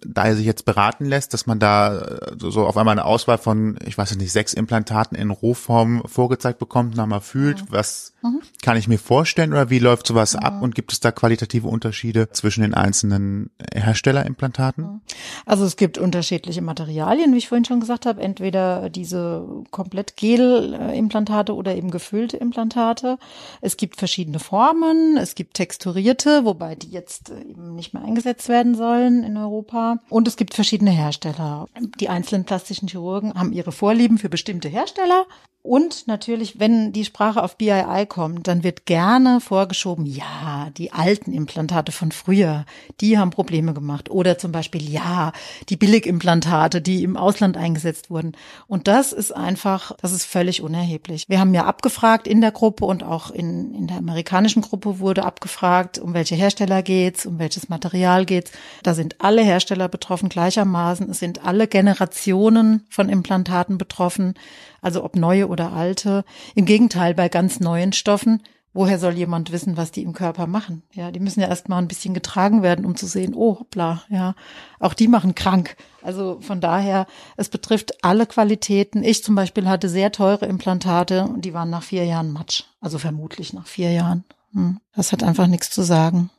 da 0.05 0.25
er 0.25 0.35
sich 0.35 0.45
jetzt 0.45 0.65
beraten 0.65 1.05
lässt, 1.05 1.33
dass 1.33 1.45
man 1.45 1.59
da 1.59 1.97
äh, 1.99 2.35
so, 2.37 2.65
auf 2.65 2.77
einmal 2.77 2.93
eine 2.93 3.05
Auswahl 3.05 3.37
von, 3.37 3.77
ich 3.85 3.97
weiß 3.97 4.15
nicht, 4.15 4.31
sechs 4.31 4.53
Implantaten 4.53 5.17
in 5.17 5.29
Rohform 5.29 6.03
vorgezeigt 6.05 6.59
bekommt, 6.59 6.95
nochmal 6.95 7.21
fühlt, 7.21 7.71
was 7.71 8.13
kann 8.61 8.77
ich 8.77 8.87
mir 8.87 8.99
vorstellen 8.99 9.51
oder 9.51 9.69
wie 9.69 9.79
läuft 9.79 10.07
sowas 10.07 10.35
ab 10.35 10.61
und 10.61 10.75
gibt 10.75 10.93
es 10.93 11.01
da 11.01 11.11
qualitative 11.11 11.67
Unterschiede 11.67 12.29
zwischen 12.29 12.61
den 12.61 12.73
einzelnen 12.73 13.49
Herstellerimplantaten? 13.73 15.01
Also 15.45 15.65
es 15.65 15.75
gibt 15.75 15.97
unterschiedliche 15.97 16.61
Materialien, 16.61 17.33
wie 17.33 17.37
ich 17.37 17.49
vorhin 17.49 17.65
schon 17.65 17.81
gesagt 17.81 18.05
habe, 18.05 18.21
entweder 18.21 18.89
diese 18.89 19.45
komplett 19.71 20.15
Gel-Implantate 20.15 21.53
oder 21.53 21.75
eben 21.75 21.91
gefüllte 21.91 22.37
Implantate. 22.37 23.17
Es 23.59 23.75
gibt 23.75 23.97
verschiedene 23.97 24.39
Formen, 24.39 25.17
es 25.17 25.35
gibt 25.35 25.55
texturierte, 25.55 26.45
wobei 26.45 26.75
die 26.75 26.91
jetzt 26.91 27.29
äh, 27.29 27.41
eben 27.41 27.75
nicht 27.75 27.93
mehr 27.93 28.03
eingesetzt 28.03 28.47
werden 28.47 28.75
sollen 28.75 29.23
in 29.23 29.35
Europa. 29.35 29.72
Und 30.09 30.27
es 30.27 30.37
gibt 30.37 30.53
verschiedene 30.53 30.91
Hersteller. 30.91 31.67
Die 31.99 32.09
einzelnen 32.09 32.45
plastischen 32.45 32.87
Chirurgen 32.87 33.33
haben 33.33 33.53
ihre 33.53 33.71
Vorlieben 33.71 34.17
für 34.17 34.29
bestimmte 34.29 34.69
Hersteller. 34.69 35.25
Und 35.65 36.07
natürlich, 36.07 36.59
wenn 36.59 36.91
die 36.91 37.05
Sprache 37.05 37.41
auf 37.41 37.55
BII 37.55 38.05
kommt, 38.05 38.49
dann 38.49 38.65
wird 38.65 38.85
gerne 38.85 39.39
vorgeschoben, 39.39 40.05
ja, 40.05 40.69
die 40.75 40.91
alten 40.91 41.31
Implantate 41.31 41.93
von 41.93 42.11
früher, 42.11 42.65
die 42.99 43.17
haben 43.17 43.29
Probleme 43.29 43.73
gemacht. 43.73 44.11
Oder 44.11 44.37
zum 44.37 44.51
Beispiel, 44.51 44.83
ja, 44.91 45.31
die 45.69 45.77
Billigimplantate, 45.77 46.81
die 46.81 47.01
im 47.03 47.15
Ausland 47.15 47.55
eingesetzt 47.55 48.09
wurden. 48.09 48.33
Und 48.67 48.89
das 48.89 49.13
ist 49.13 49.33
einfach, 49.33 49.93
das 50.01 50.11
ist 50.11 50.25
völlig 50.25 50.61
unerheblich. 50.61 51.29
Wir 51.29 51.39
haben 51.39 51.53
ja 51.53 51.63
abgefragt 51.63 52.27
in 52.27 52.41
der 52.41 52.51
Gruppe 52.51 52.83
und 52.83 53.01
auch 53.01 53.31
in, 53.31 53.73
in 53.73 53.87
der 53.87 53.99
amerikanischen 53.99 54.63
Gruppe 54.63 54.99
wurde 54.99 55.23
abgefragt, 55.23 55.97
um 55.97 56.13
welche 56.13 56.35
Hersteller 56.35 56.83
geht's, 56.83 57.25
um 57.25 57.39
welches 57.39 57.69
Material 57.69 58.25
geht's. 58.25 58.51
Da 58.83 58.93
sind 58.93 59.21
alle 59.21 59.41
Hersteller 59.41 59.62
betroffen 59.65 60.29
gleichermaßen. 60.29 61.09
Es 61.09 61.19
sind 61.19 61.45
alle 61.45 61.67
Generationen 61.67 62.85
von 62.89 63.09
Implantaten 63.09 63.77
betroffen 63.77 64.35
also 64.83 65.03
ob 65.03 65.15
neue 65.15 65.47
oder 65.47 65.73
alte. 65.73 66.23
Im 66.53 66.65
Gegenteil, 66.65 67.15
bei 67.15 67.29
ganz 67.29 67.59
neuen 67.59 67.93
Stoffen, 67.93 68.43
woher 68.73 68.99
soll 68.99 69.13
jemand 69.13 69.51
wissen, 69.51 69.77
was 69.77 69.91
die 69.91 70.03
im 70.03 70.13
Körper 70.13 70.45
machen? 70.45 70.83
Ja, 70.93 71.09
die 71.09 71.19
müssen 71.19 71.39
ja 71.39 71.47
erst 71.47 71.69
mal 71.69 71.77
ein 71.77 71.87
bisschen 71.87 72.13
getragen 72.13 72.61
werden, 72.61 72.85
um 72.85 72.95
zu 72.95 73.07
sehen, 73.07 73.33
oh, 73.33 73.59
hoppla, 73.59 74.03
ja, 74.09 74.35
auch 74.79 74.93
die 74.93 75.07
machen 75.07 75.35
krank. 75.35 75.77
Also 76.01 76.39
von 76.41 76.59
daher, 76.59 77.07
es 77.37 77.49
betrifft 77.49 78.03
alle 78.03 78.27
Qualitäten. 78.27 79.03
Ich 79.03 79.23
zum 79.23 79.35
Beispiel 79.35 79.67
hatte 79.67 79.89
sehr 79.89 80.11
teure 80.11 80.45
Implantate 80.45 81.23
und 81.23 81.45
die 81.45 81.53
waren 81.53 81.69
nach 81.69 81.83
vier 81.83 82.03
Jahren 82.03 82.31
Matsch. 82.31 82.63
Also 82.81 82.99
vermutlich 82.99 83.53
nach 83.53 83.67
vier 83.67 83.91
Jahren. 83.91 84.25
Hm. 84.53 84.79
Das 84.95 85.11
hat 85.13 85.23
einfach 85.23 85.47
nichts 85.47 85.69
zu 85.69 85.81
sagen. 85.81 86.29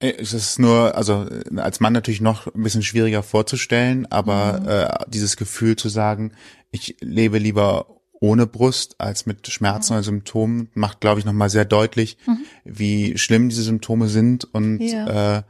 Es 0.00 0.32
ist 0.32 0.58
nur, 0.58 0.94
also 0.96 1.26
äh, 1.28 1.60
als 1.60 1.80
Mann 1.80 1.92
natürlich 1.92 2.20
noch 2.22 2.46
ein 2.46 2.62
bisschen 2.62 2.82
schwieriger 2.82 3.22
vorzustellen, 3.22 4.10
aber 4.10 4.60
Mhm. 4.60 4.68
äh, 4.68 4.88
dieses 5.10 5.36
Gefühl 5.36 5.76
zu 5.76 5.88
sagen, 5.88 6.32
ich 6.70 6.96
lebe 7.00 7.38
lieber 7.38 7.86
ohne 8.22 8.46
Brust 8.46 8.96
als 8.98 9.24
mit 9.26 9.46
Schmerzen 9.48 9.92
oder 9.94 10.02
Symptomen, 10.02 10.68
macht, 10.74 11.00
glaube 11.00 11.20
ich, 11.20 11.24
nochmal 11.26 11.48
sehr 11.50 11.64
deutlich, 11.64 12.18
wie 12.64 13.16
schlimm 13.16 13.48
diese 13.48 13.62
Symptome 13.62 14.08
sind 14.08 14.44
und 14.52 14.78
Mhm. 14.78 14.86
Ja. 14.86 15.36
äh, 15.38 15.42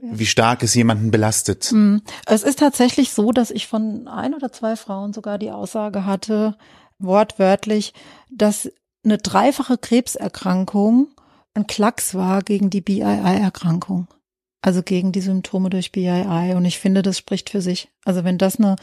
wie 0.00 0.26
stark 0.26 0.62
es 0.62 0.74
jemanden 0.74 1.10
belastet. 1.10 1.72
Mm, 1.72 1.96
Es 2.26 2.44
ist 2.44 2.60
tatsächlich 2.60 3.12
so, 3.12 3.32
dass 3.32 3.50
ich 3.50 3.66
von 3.66 4.06
ein 4.06 4.32
oder 4.34 4.52
zwei 4.52 4.76
Frauen 4.76 5.12
sogar 5.12 5.38
die 5.38 5.50
Aussage 5.50 6.04
hatte, 6.04 6.56
wortwörtlich, 6.98 7.94
dass 8.30 8.70
eine 9.04 9.18
dreifache 9.18 9.76
Krebserkrankung 9.78 11.08
ein 11.58 11.66
Klacks 11.66 12.14
war 12.14 12.42
gegen 12.42 12.70
die 12.70 12.80
BII-Erkrankung. 12.80 14.06
Also 14.60 14.82
gegen 14.82 15.12
die 15.12 15.20
Symptome 15.20 15.70
durch 15.70 15.92
BII. 15.92 16.54
Und 16.54 16.64
ich 16.64 16.78
finde, 16.78 17.02
das 17.02 17.18
spricht 17.18 17.50
für 17.50 17.60
sich. 17.60 17.88
Also 18.04 18.24
wenn 18.24 18.38
das 18.38 18.58
eine, 18.58 18.76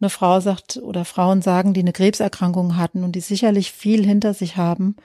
eine 0.00 0.10
Frau 0.10 0.40
sagt 0.40 0.78
oder 0.78 1.04
Frauen 1.04 1.42
sagen, 1.42 1.74
die 1.74 1.80
eine 1.80 1.92
Krebserkrankung 1.92 2.76
hatten 2.76 3.04
und 3.04 3.12
die 3.12 3.20
sicherlich 3.20 3.72
viel 3.72 4.04
hinter 4.04 4.34
sich 4.34 4.56
haben, 4.56 4.96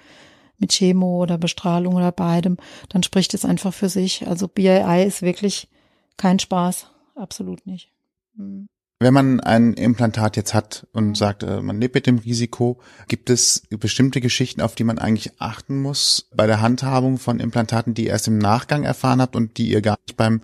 mit 0.57 0.71
Chemo 0.71 1.21
oder 1.21 1.37
Bestrahlung 1.37 1.95
oder 1.95 2.11
beidem, 2.11 2.57
dann 2.89 3.03
spricht 3.03 3.33
es 3.33 3.45
einfach 3.45 3.73
für 3.73 3.89
sich. 3.89 4.27
Also 4.27 4.47
BII 4.47 5.05
ist 5.05 5.21
wirklich 5.21 5.69
kein 6.17 6.39
Spaß. 6.39 6.89
Absolut 7.15 7.65
nicht. 7.67 7.91
Mhm. 8.35 8.67
Wenn 8.99 9.13
man 9.13 9.39
ein 9.39 9.73
Implantat 9.73 10.37
jetzt 10.37 10.55
hat 10.55 10.87
und 10.91 11.15
sagt, 11.15 11.43
äh, 11.43 11.61
man 11.61 11.79
lebt 11.79 11.93
mit 11.93 12.07
dem 12.07 12.17
Risiko, 12.17 12.79
gibt 13.07 13.29
es 13.29 13.61
bestimmte 13.69 14.21
Geschichten, 14.21 14.59
auf 14.59 14.73
die 14.73 14.83
man 14.83 14.97
eigentlich 14.97 15.33
achten 15.37 15.79
muss 15.79 16.27
bei 16.33 16.47
der 16.47 16.61
Handhabung 16.61 17.19
von 17.19 17.39
Implantaten, 17.39 17.93
die 17.93 18.05
ihr 18.05 18.11
erst 18.11 18.27
im 18.27 18.39
Nachgang 18.39 18.83
erfahren 18.83 19.21
habt 19.21 19.35
und 19.35 19.59
die 19.59 19.69
ihr 19.69 19.81
gar 19.81 19.99
nicht 20.07 20.17
beim 20.17 20.41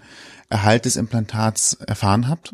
Erhalt 0.54 0.86
des 0.86 0.98
Implantats 0.98 1.74
erfahren 1.74 2.30
habt? 2.30 2.54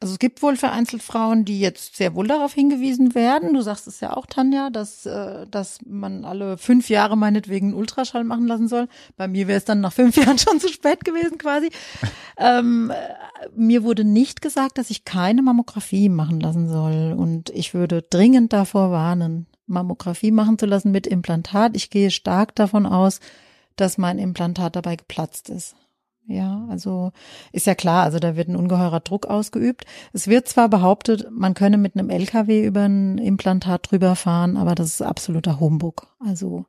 Also 0.00 0.14
es 0.14 0.18
gibt 0.18 0.42
wohl 0.42 0.56
vereinzelt 0.56 1.04
Frauen, 1.04 1.44
die 1.44 1.60
jetzt 1.60 1.94
sehr 1.94 2.16
wohl 2.16 2.26
darauf 2.26 2.52
hingewiesen 2.52 3.14
werden. 3.14 3.54
Du 3.54 3.62
sagst 3.62 3.86
es 3.86 4.00
ja 4.00 4.16
auch, 4.16 4.26
Tanja, 4.26 4.70
dass, 4.70 5.06
äh, 5.06 5.46
dass 5.48 5.78
man 5.86 6.24
alle 6.24 6.58
fünf 6.58 6.88
Jahre 6.88 7.16
meinetwegen 7.16 7.68
einen 7.68 7.76
Ultraschall 7.76 8.24
machen 8.24 8.48
lassen 8.48 8.66
soll. 8.66 8.88
Bei 9.16 9.28
mir 9.28 9.46
wäre 9.46 9.58
es 9.58 9.64
dann 9.64 9.80
nach 9.80 9.92
fünf 9.92 10.16
Jahren 10.24 10.38
schon 10.38 10.58
zu 10.58 10.66
spät 10.66 11.04
gewesen 11.04 11.38
quasi. 11.38 11.70
ähm, 12.38 12.90
äh, 12.90 12.96
mir 13.54 13.84
wurde 13.84 14.02
nicht 14.02 14.42
gesagt, 14.42 14.76
dass 14.76 14.90
ich 14.90 15.04
keine 15.04 15.42
Mammographie 15.42 16.08
machen 16.08 16.40
lassen 16.40 16.68
soll. 16.68 17.14
Und 17.16 17.50
ich 17.50 17.72
würde 17.72 18.02
dringend 18.02 18.52
davor 18.52 18.90
warnen, 18.90 19.46
Mammographie 19.68 20.32
machen 20.32 20.58
zu 20.58 20.66
lassen 20.66 20.90
mit 20.90 21.06
Implantat. 21.06 21.76
Ich 21.76 21.88
gehe 21.88 22.10
stark 22.10 22.56
davon 22.56 22.84
aus, 22.84 23.20
dass 23.76 23.96
mein 23.96 24.18
Implantat 24.18 24.74
dabei 24.74 24.96
geplatzt 24.96 25.48
ist. 25.50 25.76
Ja, 26.26 26.66
also 26.70 27.12
ist 27.52 27.66
ja 27.66 27.74
klar, 27.74 28.04
also 28.04 28.18
da 28.18 28.36
wird 28.36 28.48
ein 28.48 28.56
ungeheurer 28.56 29.00
Druck 29.00 29.26
ausgeübt. 29.26 29.84
Es 30.12 30.28
wird 30.28 30.48
zwar 30.48 30.68
behauptet, 30.68 31.26
man 31.30 31.54
könne 31.54 31.78
mit 31.78 31.96
einem 31.96 32.10
LKW 32.10 32.64
über 32.64 32.82
ein 32.84 33.18
Implantat 33.18 33.90
drüber 33.90 34.14
fahren, 34.14 34.56
aber 34.56 34.74
das 34.74 34.88
ist 34.88 35.02
absoluter 35.02 35.58
Humbug. 35.58 36.06
Also 36.24 36.64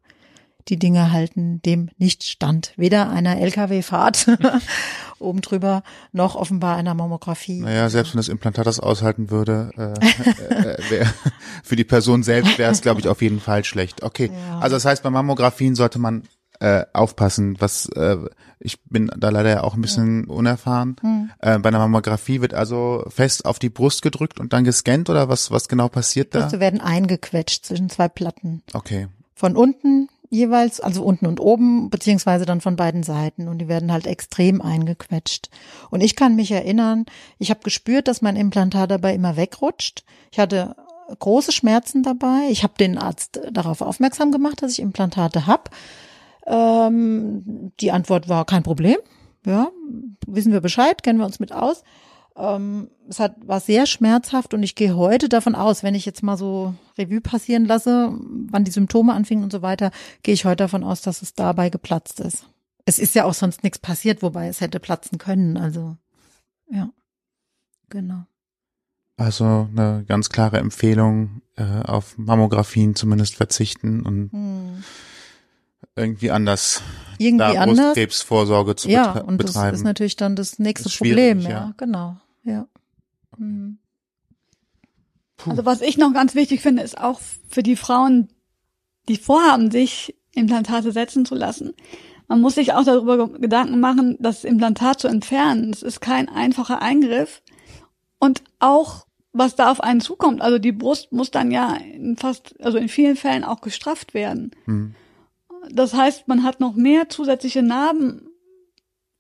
die 0.70 0.80
Dinge 0.80 1.12
halten 1.12 1.62
dem 1.64 1.90
nicht 1.98 2.24
stand. 2.24 2.74
Weder 2.78 3.10
einer 3.10 3.38
LKW-Fahrt 3.38 4.28
oben 5.20 5.42
drüber 5.42 5.84
noch 6.14 6.36
offenbar 6.36 6.78
einer 6.78 6.94
Mammographie. 6.94 7.60
Naja, 7.60 7.90
selbst 7.90 8.14
wenn 8.14 8.20
das 8.20 8.30
Implantat 8.30 8.66
das 8.66 8.80
aushalten 8.80 9.30
würde, 9.30 9.72
äh, 9.78 10.54
äh, 10.74 10.78
wär, 10.90 11.14
für 11.64 11.76
die 11.76 11.84
Person 11.84 12.24
selbst 12.24 12.58
wäre 12.58 12.72
es, 12.72 12.82
glaube 12.82 13.02
ich, 13.02 13.08
auf 13.08 13.22
jeden 13.22 13.40
Fall 13.42 13.64
schlecht. 13.66 14.04
Okay, 14.04 14.32
Ja. 14.34 14.60
also 14.60 14.76
das 14.78 14.86
heißt, 14.86 15.04
bei 15.04 15.10
Mammografien 15.10 15.76
sollte 15.76 16.00
man 16.00 16.24
äh, 16.60 16.86
aufpassen, 16.94 17.56
was 17.60 17.88
äh, 17.90 18.18
ich 18.60 18.82
bin 18.84 19.12
da 19.18 19.30
leider 19.30 19.64
auch 19.64 19.76
ein 19.76 19.82
bisschen 19.82 20.26
unerfahren. 20.26 20.96
Hm. 21.02 21.32
Äh, 21.40 21.60
bei 21.60 21.70
einer 21.70 21.80
Mammographie 21.80 22.42
wird 22.42 22.54
also 22.54 23.04
fest 23.10 23.46
auf 23.46 23.60
die 23.60 23.70
Brust 23.70 24.02
gedrückt 24.02 24.40
und 24.40 24.54
dann 24.54 24.64
gescannt 24.64 25.10
oder 25.10 25.30
was 25.30 25.52
was 25.52 25.68
genau 25.68 25.90
passiert 25.90 26.34
da? 26.34 26.42
Brüste 26.42 26.60
werden 26.60 26.80
eingequetscht 26.82 27.66
zwischen 27.66 27.90
zwei 27.90 28.08
Platten. 28.08 28.64
Okay. 28.74 29.08
Von 29.36 29.58
unten 29.58 30.08
jeweils, 30.34 30.80
also 30.80 31.04
unten 31.04 31.28
und 31.28 31.40
oben, 31.40 31.92
beziehungsweise 31.92 32.46
dann 32.46 32.60
von 32.60 32.76
beiden 32.76 33.04
Seiten. 33.04 33.48
Und 33.48 33.60
die 33.60 33.68
werden 33.68 33.92
halt 33.92 34.08
extrem 34.08 34.62
eingequetscht. 34.62 35.50
Und 35.92 36.02
ich 36.02 36.16
kann 36.16 36.36
mich 36.36 36.52
erinnern, 36.52 37.06
ich 37.38 37.52
habe 37.52 37.60
gespürt, 37.64 38.08
dass 38.08 38.24
mein 38.24 38.36
Implantat 38.36 38.90
dabei 38.90 39.14
immer 39.14 39.38
wegrutscht. 39.38 40.04
Ich 40.32 40.40
hatte 40.40 40.76
große 41.20 41.52
Schmerzen 41.52 42.02
dabei. 42.02 42.48
Ich 42.50 42.64
habe 42.64 42.74
den 42.80 42.98
Arzt 42.98 43.42
darauf 43.52 43.82
aufmerksam 43.82 44.32
gemacht, 44.32 44.64
dass 44.64 44.72
ich 44.72 44.80
Implantate 44.80 45.46
habe. 45.46 45.70
Ähm, 46.46 47.72
die 47.80 47.92
Antwort 47.92 48.30
war 48.30 48.46
kein 48.46 48.64
Problem. 48.64 48.98
Ja, 49.46 49.70
wissen 50.28 50.54
wir 50.54 50.62
Bescheid, 50.62 51.04
kennen 51.04 51.20
wir 51.20 51.26
uns 51.26 51.40
mit 51.40 51.52
aus. 51.52 51.84
Ähm, 52.36 52.90
es 53.08 53.20
hat, 53.20 53.36
war 53.46 53.60
sehr 53.60 53.86
schmerzhaft 53.86 54.54
und 54.54 54.64
ich 54.64 54.76
gehe 54.76 54.96
heute 54.96 55.30
davon 55.30 55.54
aus, 55.54 55.84
wenn 55.84 55.96
ich 55.96 56.06
jetzt 56.06 56.24
mal 56.24 56.38
so 56.38 56.74
Revue 56.98 57.22
passieren 57.22 57.66
lasse, 57.66 58.14
wann 58.50 58.64
die 58.64 58.72
Symptome 58.72 59.14
anfingen 59.14 59.44
und 59.44 59.52
so 59.52 59.62
weiter, 59.62 59.92
gehe 60.24 60.34
ich 60.34 60.46
heute 60.46 60.64
davon 60.64 60.84
aus, 60.84 61.02
dass 61.02 61.22
es 61.22 61.34
dabei 61.34 61.70
geplatzt 61.70 62.20
ist. 62.20 62.46
Es 62.86 63.00
ist 63.00 63.16
ja 63.16 63.26
auch 63.26 63.34
sonst 63.34 63.64
nichts 63.64 63.80
passiert, 63.80 64.24
wobei 64.24 64.48
es 64.48 64.62
hätte 64.62 64.80
platzen 64.80 65.18
können. 65.18 65.58
Also, 65.58 65.96
ja, 66.70 66.90
genau. 67.90 68.24
Also 69.18 69.70
eine 69.72 70.04
ganz 70.08 70.30
klare 70.30 70.58
Empfehlung, 70.58 71.42
äh, 71.56 71.82
auf 71.84 72.18
Mammografien 72.18 72.96
zumindest 72.96 73.36
verzichten 73.36 74.02
und 74.06 74.32
Hm. 74.32 74.84
Irgendwie 75.96 76.32
anders 76.32 76.82
Irgendwie 77.18 77.54
da 77.54 77.62
anders. 77.62 77.78
Brustkrebsvorsorge 77.80 78.76
zu 78.76 78.90
Ja, 78.90 79.14
betre- 79.14 79.24
und 79.24 79.38
das 79.44 79.54
betreiben. 79.54 79.76
ist 79.76 79.84
natürlich 79.84 80.16
dann 80.16 80.36
das 80.36 80.60
nächste 80.60 80.90
Das 80.90 80.98
Problem. 80.98 81.40
Ja, 81.40 81.50
ja. 81.50 81.74
genau. 81.78 82.18
Ja. 82.44 82.68
Hm. 83.38 83.78
Also 85.46 85.66
was 85.66 85.82
ich 85.82 85.98
noch 85.98 86.14
ganz 86.14 86.36
wichtig 86.36 86.62
finde, 86.62 86.84
ist 86.84 86.98
auch 86.98 87.20
für 87.50 87.64
die 87.64 87.76
Frauen, 87.76 88.30
die 89.10 89.18
vorhaben, 89.18 89.72
sich 89.72 90.16
Implantate 90.34 90.92
setzen 90.92 91.26
zu 91.26 91.36
lassen. 91.36 91.74
Man 92.28 92.40
muss 92.40 92.56
sich 92.56 92.74
auch 92.74 92.86
darüber 92.86 93.28
ge- 93.28 93.40
Gedanken 93.42 93.80
machen, 93.80 94.18
das 94.20 94.46
Implantat 94.46 95.00
zu 95.02 95.08
entfernen. 95.10 95.72
Das 95.72 95.84
ist 95.84 96.00
kein 96.00 96.30
einfacher 96.30 96.82
Eingriff. 96.82 97.42
Und 98.20 98.42
auch, 98.60 99.06
was 99.34 99.56
da 99.56 99.70
auf 99.70 99.82
einen 99.82 100.00
zukommt. 100.00 100.42
Also 100.42 100.58
die 100.60 100.72
Brust 100.72 101.12
muss 101.12 101.30
dann 101.32 101.52
ja 101.52 101.76
in 101.76 102.16
fast, 102.16 102.56
also 102.64 102.78
in 102.78 102.88
vielen 102.88 103.18
Fällen 103.18 103.44
auch 103.44 103.60
gestrafft 103.62 104.14
werden. 104.14 104.52
Hm. 104.66 104.96
Das 105.72 105.94
heißt, 105.94 106.28
man 106.28 106.44
hat 106.44 106.60
noch 106.60 106.76
mehr 106.76 107.10
zusätzliche 107.10 107.62
Narben 107.62 108.28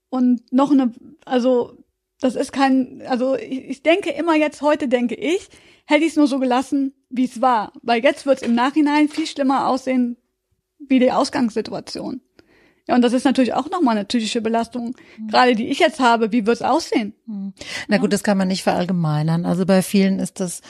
und 0.10 0.41
noch 0.52 0.72
eine, 0.72 0.91
also 1.26 1.78
das 2.20 2.36
ist 2.36 2.54
kein, 2.54 3.02
also 3.08 3.36
ich, 3.36 3.70
ich 3.70 3.84
denke 3.84 4.12
immer 4.12 4.36
jetzt, 4.36 4.62
heute 4.62 4.88
denke 4.88 5.16
ich, 5.16 5.50
hätte 5.86 6.04
ich 6.04 6.12
es 6.12 6.16
nur 6.16 6.28
so 6.28 6.39
gelassen, 6.39 6.94
wie 7.10 7.26
es 7.26 7.41
war. 7.41 7.74
Weil 7.82 8.04
jetzt 8.04 8.26
wird 8.26 8.38
es 8.38 8.48
im 8.48 8.56
Nachhinein 8.56 9.10
viel 9.10 9.28
schlimmer 9.28 9.68
aussehen 9.68 10.18
wie 10.80 11.00
die 11.00 11.12
Ausgangssituation. 11.12 12.22
Ja, 12.88 12.96
und 12.96 13.02
das 13.02 13.14
ist 13.14 13.24
natürlich 13.24 13.54
auch 13.54 13.70
nochmal 13.70 13.96
eine 13.96 14.06
psychische 14.06 14.41
Belastung, 14.41 14.94
gerade 15.30 15.56
die 15.56 15.70
ich 15.70 15.80
jetzt 15.80 16.02
habe. 16.02 16.34
Wie 16.34 16.46
wird 16.46 16.58
es 16.58 16.62
aussehen? 16.62 17.14
Na 17.88 17.98
gut, 17.98 18.12
das 18.12 18.24
kann 18.24 18.38
man 18.38 18.50
nicht 18.50 18.64
verallgemeinern. 18.64 19.46
Also 19.46 19.66
bei 19.66 19.82
vielen 19.82 20.20
ist 20.20 20.41
das 20.41 20.62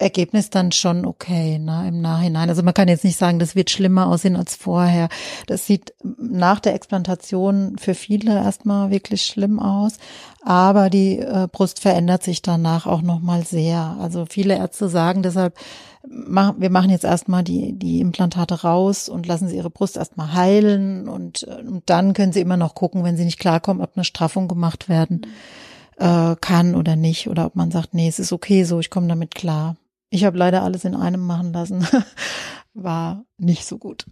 Ergebnis 0.00 0.50
dann 0.50 0.72
schon 0.72 1.04
okay, 1.04 1.58
ne, 1.58 1.86
im 1.88 2.00
Nachhinein. 2.00 2.48
Also 2.48 2.62
man 2.62 2.74
kann 2.74 2.88
jetzt 2.88 3.04
nicht 3.04 3.18
sagen, 3.18 3.38
das 3.38 3.54
wird 3.54 3.70
schlimmer 3.70 4.06
aussehen 4.06 4.36
als 4.36 4.56
vorher. 4.56 5.08
Das 5.46 5.66
sieht 5.66 5.92
nach 6.02 6.60
der 6.60 6.74
Explantation 6.74 7.76
für 7.78 7.94
viele 7.94 8.34
erstmal 8.34 8.90
wirklich 8.90 9.22
schlimm 9.22 9.60
aus. 9.60 9.98
Aber 10.42 10.88
die 10.90 11.18
äh, 11.18 11.48
Brust 11.50 11.80
verändert 11.80 12.22
sich 12.22 12.42
danach 12.42 12.86
auch 12.86 13.02
nochmal 13.02 13.44
sehr. 13.44 13.96
Also 14.00 14.24
viele 14.28 14.56
Ärzte 14.56 14.88
sagen 14.88 15.22
deshalb, 15.22 15.54
mach, 16.08 16.54
wir 16.58 16.70
machen 16.70 16.90
jetzt 16.90 17.04
erstmal 17.04 17.44
die, 17.44 17.78
die 17.78 18.00
Implantate 18.00 18.62
raus 18.62 19.08
und 19.08 19.26
lassen 19.26 19.48
sie 19.48 19.56
ihre 19.56 19.70
Brust 19.70 19.96
erstmal 19.96 20.32
heilen 20.32 21.08
und, 21.08 21.46
äh, 21.46 21.62
und 21.66 21.82
dann 21.86 22.14
können 22.14 22.32
sie 22.32 22.40
immer 22.40 22.56
noch 22.56 22.74
gucken, 22.74 23.04
wenn 23.04 23.16
sie 23.16 23.24
nicht 23.24 23.38
klarkommen, 23.38 23.82
ob 23.82 23.96
eine 23.96 24.04
Straffung 24.04 24.48
gemacht 24.48 24.88
werden 24.88 25.26
äh, 25.98 26.34
kann 26.40 26.74
oder 26.74 26.96
nicht 26.96 27.28
oder 27.28 27.46
ob 27.46 27.56
man 27.56 27.70
sagt, 27.70 27.94
nee, 27.94 28.08
es 28.08 28.18
ist 28.18 28.32
okay 28.32 28.64
so, 28.64 28.80
ich 28.80 28.90
komme 28.90 29.08
damit 29.08 29.34
klar. 29.34 29.76
Ich 30.10 30.24
habe 30.24 30.36
leider 30.36 30.62
alles 30.62 30.84
in 30.84 30.94
einem 30.94 31.24
machen 31.24 31.52
lassen. 31.52 31.86
War 32.74 33.24
nicht 33.38 33.64
so 33.64 33.78
gut. 33.78 34.06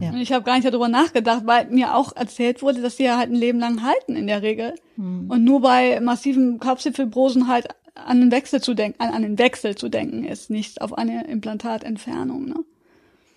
ja. 0.00 0.10
Und 0.10 0.18
ich 0.18 0.32
habe 0.32 0.44
gar 0.44 0.54
nicht 0.56 0.66
darüber 0.66 0.88
nachgedacht, 0.88 1.42
weil 1.46 1.70
mir 1.70 1.94
auch 1.94 2.14
erzählt 2.14 2.62
wurde, 2.62 2.82
dass 2.82 2.96
die 2.96 3.04
ja 3.04 3.16
halt 3.16 3.30
ein 3.30 3.36
Leben 3.36 3.58
lang 3.58 3.82
halten 3.82 4.16
in 4.16 4.26
der 4.26 4.42
Regel. 4.42 4.74
Hm. 4.96 5.30
Und 5.30 5.44
nur 5.44 5.60
bei 5.60 6.00
massiven 6.00 6.58
Kapselfibrosen 6.58 7.48
halt 7.48 7.68
an 7.94 8.20
den 8.20 8.30
Wechsel 8.30 8.60
zu 8.60 8.74
denken, 8.74 9.00
an, 9.00 9.10
an 9.10 9.22
den 9.22 9.38
Wechsel 9.38 9.74
zu 9.74 9.88
denken 9.88 10.24
ist, 10.24 10.50
nicht 10.50 10.82
auf 10.82 10.92
eine 10.96 11.26
Implantatentfernung. 11.26 12.46
Ne? 12.46 12.64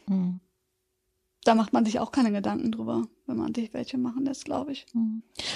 Hm. 0.07 0.39
Da 1.43 1.55
macht 1.55 1.71
man 1.71 1.85
sich 1.85 1.99
auch 1.99 2.11
keine 2.11 2.31
Gedanken 2.33 2.73
drüber, 2.73 3.03
wenn 3.25 3.37
man 3.37 3.53
sich 3.53 3.73
welche 3.73 3.97
machen 3.97 4.25
lässt, 4.25 4.43
glaube 4.43 4.73
ich. 4.73 4.85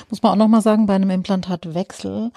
Muss 0.10 0.24
man 0.24 0.32
auch 0.32 0.38
noch 0.38 0.48
mal 0.48 0.62
sagen, 0.62 0.86
bei 0.86 0.96
einem 0.96 1.10
Implantatwechsel 1.10 2.32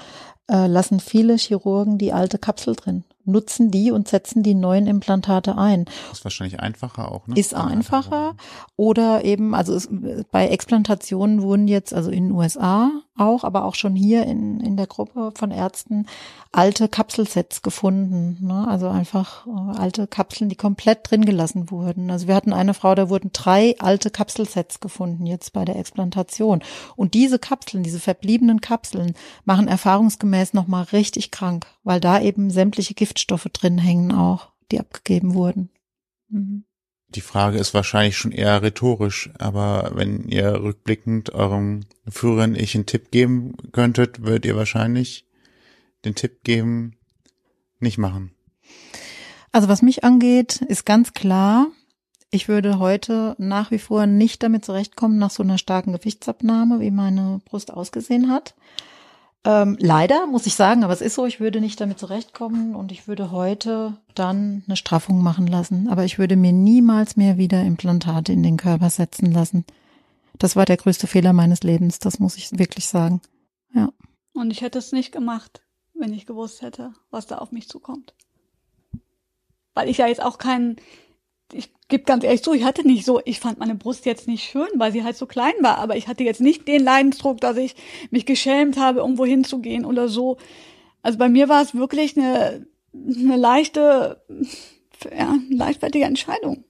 äh, 0.49 0.67
lassen 0.67 0.99
viele 0.99 1.37
Chirurgen 1.37 1.97
die 1.97 2.13
alte 2.13 2.39
Kapsel 2.39 2.75
drin, 2.75 3.05
nutzen 3.25 3.71
die 3.71 3.91
und 3.91 4.09
setzen 4.09 4.43
die 4.43 4.55
neuen 4.55 4.87
Implantate 4.87 5.57
ein. 5.57 5.87
Ist 6.13 6.25
wahrscheinlich 6.25 6.61
einfacher 6.61 7.11
auch, 7.11 7.27
ne? 7.27 7.35
Ist 7.39 7.55
einfacher 7.55 8.37
oder 8.77 9.25
eben, 9.25 9.55
also 9.55 9.75
es, 9.75 9.89
bei 10.31 10.49
Explantationen 10.49 11.43
wurden 11.43 11.69
jetzt, 11.69 11.95
also 11.95 12.11
in 12.11 12.29
den 12.29 12.33
USA 12.33 12.91
auch, 13.17 13.45
aber 13.45 13.65
auch 13.65 13.75
schon 13.75 13.95
hier 13.95 14.25
in, 14.27 14.61
in 14.61 14.77
der 14.77 14.87
Gruppe 14.87 15.33
von 15.37 15.51
Ärzten 15.51 16.07
alte 16.51 16.89
Kapselsets 16.89 17.63
gefunden. 17.63 18.39
Ne? 18.41 18.67
Also 18.67 18.89
einfach 18.89 19.47
äh, 19.47 19.79
alte 19.79 20.07
Kapseln, 20.07 20.49
die 20.49 20.57
komplett 20.57 21.11
drin 21.11 21.25
gelassen 21.25 21.71
wurden. 21.71 22.11
Also 22.11 22.27
wir 22.27 22.35
hatten 22.35 22.53
eine 22.53 22.75
Frau, 22.75 22.95
da 22.95 23.09
wurden 23.09 23.31
drei 23.33 23.77
alte 23.79 24.11
Kapselsets 24.11 24.81
gefunden 24.81 25.27
jetzt 25.27 25.53
bei 25.53 25.65
der 25.65 25.77
Explantation. 25.77 26.63
Und 26.97 27.15
diese 27.15 27.39
Kapseln, 27.39 27.85
diese 27.85 28.01
verbliebenen 28.01 28.61
Kapseln, 28.61 29.15
machen 29.45 29.69
erfahrungsgemäß 29.69 30.53
nochmal 30.53 30.85
richtig 30.85 31.31
krank, 31.31 31.67
weil 31.85 32.01
da 32.01 32.21
eben 32.21 32.51
sämtliche 32.51 32.95
Giftstoffe 32.95 33.49
drin 33.53 33.79
hängen 33.79 34.13
auch, 34.13 34.49
die 34.73 34.81
abgegeben 34.81 35.35
wurden. 35.35 35.71
Mhm. 36.29 36.65
Die 37.15 37.21
Frage 37.21 37.59
ist 37.59 37.75
wahrscheinlich 37.75 38.17
schon 38.17 38.33
eher 38.33 38.63
rhetorisch, 38.63 39.31
aber 39.39 39.93
wenn 39.95 40.29
ihr 40.29 40.63
rückblickend 40.63 41.33
eurem 41.33 41.81
früheren 42.09 42.57
Ich 42.57 42.75
einen 42.75 42.87
Tipp 42.87 43.11
geben 43.13 43.55
könntet, 43.73 44.23
würdet 44.25 44.47
ihr 44.47 44.57
wahrscheinlich 44.57 45.25
den 46.05 46.15
Tipp 46.15 46.43
geben, 46.43 46.97
nicht 47.79 47.99
machen. 47.99 48.33
Also 49.53 49.69
was 49.69 49.83
mich 49.83 50.03
angeht, 50.03 50.63
ist 50.63 50.85
ganz 50.85 51.13
klar, 51.13 51.69
ich 52.31 52.49
würde 52.49 52.81
heute 52.81 53.37
nach 53.39 53.71
wie 53.71 53.79
vor 53.79 54.07
nicht 54.07 54.43
damit 54.43 54.65
zurechtkommen, 54.65 55.19
nach 55.19 55.31
so 55.31 55.45
einer 55.45 55.59
starken 55.59 55.93
Gewichtsabnahme, 55.93 56.81
wie 56.81 56.91
meine 56.91 57.41
Brust 57.45 57.73
ausgesehen 57.73 58.29
hat. 58.29 58.55
Ähm, 59.47 59.77
leider 59.79 60.27
muss 60.27 60.47
ich 60.47 60.55
sagen, 60.55 60.85
aber 60.85 60.93
es 60.95 61.03
ist 61.03 61.15
so, 61.15 61.27
ich 61.27 61.39
würde 61.39 61.61
nicht 61.61 61.79
damit 61.81 61.99
zurechtkommen 61.99 62.75
und 62.75 62.91
ich 62.93 63.07
würde 63.07 63.31
heute 63.31 63.99
dann 64.15 64.65
eine 64.67 64.77
Straffung 64.77 65.23
machen 65.23 65.47
lassen. 65.47 65.89
Aber 65.89 66.05
ich 66.05 66.19
würde 66.19 66.37
mir 66.37 66.53
niemals 66.53 67.17
mehr 67.17 67.37
wieder 67.37 67.63
Implantate 67.63 68.33
in 68.33 68.43
den 68.43 68.57
Körper 68.57 68.89
setzen 68.89 69.31
lassen. 69.33 69.67
Das 70.39 70.57
war 70.57 70.65
der 70.65 70.79
größte 70.79 71.07
Fehler 71.07 71.33
meines 71.33 71.63
Lebens, 71.63 71.99
das 71.99 72.19
muss 72.19 72.37
ich 72.37 72.59
wirklich 72.59 72.87
sagen. 72.87 73.21
Ja. 73.75 73.91
Und 74.33 74.51
ich 74.51 74.63
hätte 74.63 74.79
es 74.79 74.93
nicht 74.93 75.13
gemacht, 75.13 75.63
wenn 75.93 76.13
ich 76.13 76.27
gewusst 76.27 76.63
hätte, 76.63 76.95
was 77.11 77.27
da 77.27 77.39
auf 77.39 77.53
mich 77.53 77.69
zukommt. 77.69 78.15
Weil 79.75 79.89
ich 79.89 79.99
ja 79.99 80.07
jetzt 80.07 80.23
auch 80.23 80.39
keinen, 80.39 80.77
ich 81.53 81.71
gebe 81.89 82.05
ganz 82.05 82.25
ehrlich 82.25 82.43
zu, 82.43 82.53
ich 82.53 82.65
hatte 82.65 82.87
nicht 82.87 83.05
so, 83.05 83.21
ich 83.25 83.41
fand 83.41 83.59
meine 83.59 83.75
Brust 83.75 84.07
jetzt 84.07 84.27
nicht 84.27 84.45
schön, 84.45 84.69
weil 84.77 84.93
sie 84.93 85.05
halt 85.05 85.17
so 85.17 85.27
klein 85.27 85.53
war, 85.61 85.79
aber 85.79 85.97
ich 85.97 86.09
hatte 86.09 86.25
jetzt 86.25 86.41
nicht 86.41 86.67
den 86.67 86.83
Leidensdruck, 86.83 87.41
dass 87.41 87.57
ich 87.57 87.77
mich 88.11 88.27
geschämt 88.27 88.79
habe, 88.79 89.01
irgendwo 89.01 89.25
hinzugehen 89.25 89.85
oder 89.85 90.09
so. 90.09 90.39
Also 91.03 91.19
bei 91.19 91.29
mir 91.29 91.49
war 91.49 91.63
es 91.63 91.75
wirklich 91.75 92.17
eine, 92.17 92.67
eine 92.93 93.37
leichte, 93.37 94.23
ja, 95.17 95.37
leichtfertige 95.51 96.07
Entscheidung. 96.07 96.65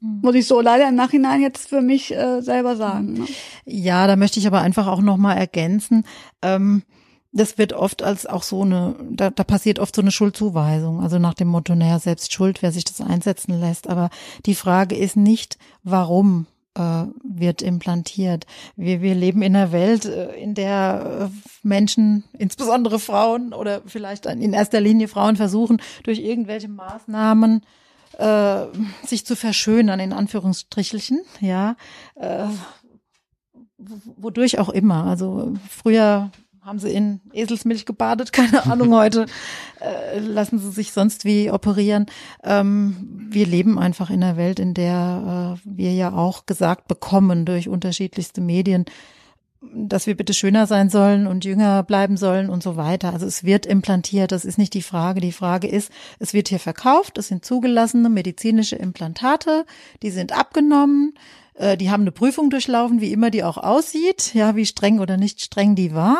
Hm. 0.00 0.20
Muss 0.22 0.34
ich 0.34 0.46
so 0.46 0.60
leider 0.60 0.88
im 0.88 0.94
Nachhinein 0.94 1.40
jetzt 1.40 1.68
für 1.68 1.82
mich 1.82 2.14
äh, 2.14 2.40
selber 2.42 2.76
sagen. 2.76 3.14
Ne? 3.14 3.26
Ja, 3.64 4.06
da 4.06 4.16
möchte 4.16 4.38
ich 4.38 4.46
aber 4.46 4.60
einfach 4.60 4.86
auch 4.86 5.00
nochmal 5.00 5.36
ergänzen. 5.36 6.04
Ähm, 6.42 6.82
das 7.32 7.56
wird 7.58 7.72
oft 7.72 8.02
als 8.02 8.26
auch 8.26 8.42
so 8.42 8.62
eine, 8.62 8.94
da, 9.10 9.30
da 9.30 9.44
passiert 9.44 9.78
oft 9.78 9.96
so 9.96 10.02
eine 10.02 10.10
Schuldzuweisung, 10.10 11.00
also 11.00 11.18
nach 11.18 11.34
dem 11.34 11.48
Motto, 11.48 11.74
naja, 11.74 11.98
selbst 11.98 12.32
schuld, 12.32 12.62
wer 12.62 12.72
sich 12.72 12.84
das 12.84 13.00
einsetzen 13.00 13.58
lässt. 13.58 13.88
Aber 13.88 14.10
die 14.44 14.54
Frage 14.54 14.96
ist 14.96 15.16
nicht, 15.16 15.56
warum 15.82 16.46
äh, 16.74 17.04
wird 17.22 17.62
implantiert. 17.62 18.46
Wir, 18.76 19.00
wir 19.00 19.14
leben 19.14 19.42
in 19.42 19.56
einer 19.56 19.72
Welt, 19.72 20.04
äh, 20.04 20.34
in 20.34 20.54
der 20.54 21.30
äh, 21.32 21.48
Menschen, 21.62 22.24
insbesondere 22.38 22.98
Frauen 22.98 23.54
oder 23.54 23.80
vielleicht 23.86 24.26
in 24.26 24.52
erster 24.52 24.80
Linie 24.80 25.08
Frauen 25.08 25.36
versuchen, 25.36 25.80
durch 26.02 26.18
irgendwelche 26.18 26.68
Maßnahmen 26.68 27.62
äh, 28.18 28.66
sich 29.06 29.24
zu 29.24 29.36
verschönern, 29.36 30.00
in 30.00 30.12
Anführungsstrichelchen, 30.12 31.22
ja, 31.40 31.76
äh, 32.16 32.44
wodurch 34.16 34.58
auch 34.58 34.68
immer. 34.68 35.04
Also 35.04 35.54
früher 35.68 36.30
haben 36.64 36.78
sie 36.78 36.90
in 36.90 37.20
Eselsmilch 37.32 37.86
gebadet, 37.86 38.32
keine 38.32 38.66
Ahnung 38.66 38.94
heute, 38.94 39.26
äh, 39.80 40.18
lassen 40.18 40.58
sie 40.58 40.70
sich 40.70 40.92
sonst 40.92 41.24
wie 41.24 41.50
operieren. 41.50 42.06
Ähm, 42.44 43.28
wir 43.30 43.46
leben 43.46 43.78
einfach 43.78 44.10
in 44.10 44.22
einer 44.22 44.36
Welt, 44.36 44.60
in 44.60 44.74
der 44.74 45.58
äh, 45.58 45.60
wir 45.64 45.92
ja 45.92 46.12
auch 46.12 46.46
gesagt 46.46 46.86
bekommen 46.88 47.44
durch 47.44 47.68
unterschiedlichste 47.68 48.40
Medien, 48.40 48.84
dass 49.74 50.06
wir 50.06 50.16
bitte 50.16 50.34
schöner 50.34 50.66
sein 50.66 50.88
sollen 50.88 51.26
und 51.26 51.44
jünger 51.44 51.82
bleiben 51.82 52.16
sollen 52.16 52.50
und 52.50 52.62
so 52.62 52.76
weiter. 52.76 53.12
Also 53.12 53.26
es 53.26 53.44
wird 53.44 53.64
implantiert, 53.64 54.32
das 54.32 54.44
ist 54.44 54.58
nicht 54.58 54.74
die 54.74 54.82
Frage. 54.82 55.20
Die 55.20 55.32
Frage 55.32 55.68
ist, 55.68 55.90
es 56.18 56.32
wird 56.32 56.48
hier 56.48 56.58
verkauft, 56.58 57.18
es 57.18 57.28
sind 57.28 57.44
zugelassene 57.44 58.08
medizinische 58.08 58.76
Implantate, 58.76 59.64
die 60.02 60.10
sind 60.10 60.36
abgenommen, 60.36 61.14
äh, 61.54 61.76
die 61.76 61.90
haben 61.90 62.02
eine 62.02 62.12
Prüfung 62.12 62.50
durchlaufen, 62.50 63.00
wie 63.00 63.12
immer 63.12 63.30
die 63.30 63.44
auch 63.44 63.56
aussieht, 63.56 64.34
ja, 64.34 64.56
wie 64.56 64.66
streng 64.66 65.00
oder 65.00 65.16
nicht 65.16 65.40
streng 65.40 65.74
die 65.74 65.94
war. 65.94 66.18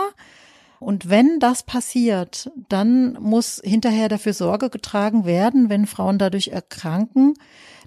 Und 0.83 1.09
wenn 1.09 1.39
das 1.39 1.63
passiert, 1.63 2.51
dann 2.69 3.15
muss 3.21 3.61
hinterher 3.65 4.09
dafür 4.09 4.35
Sorge 4.35 4.69
getragen 4.69 5.25
werden, 5.25 5.71
wenn 5.71 5.87
Frauen 5.87 6.19
dadurch 6.19 6.49
erkranken, 6.49 7.35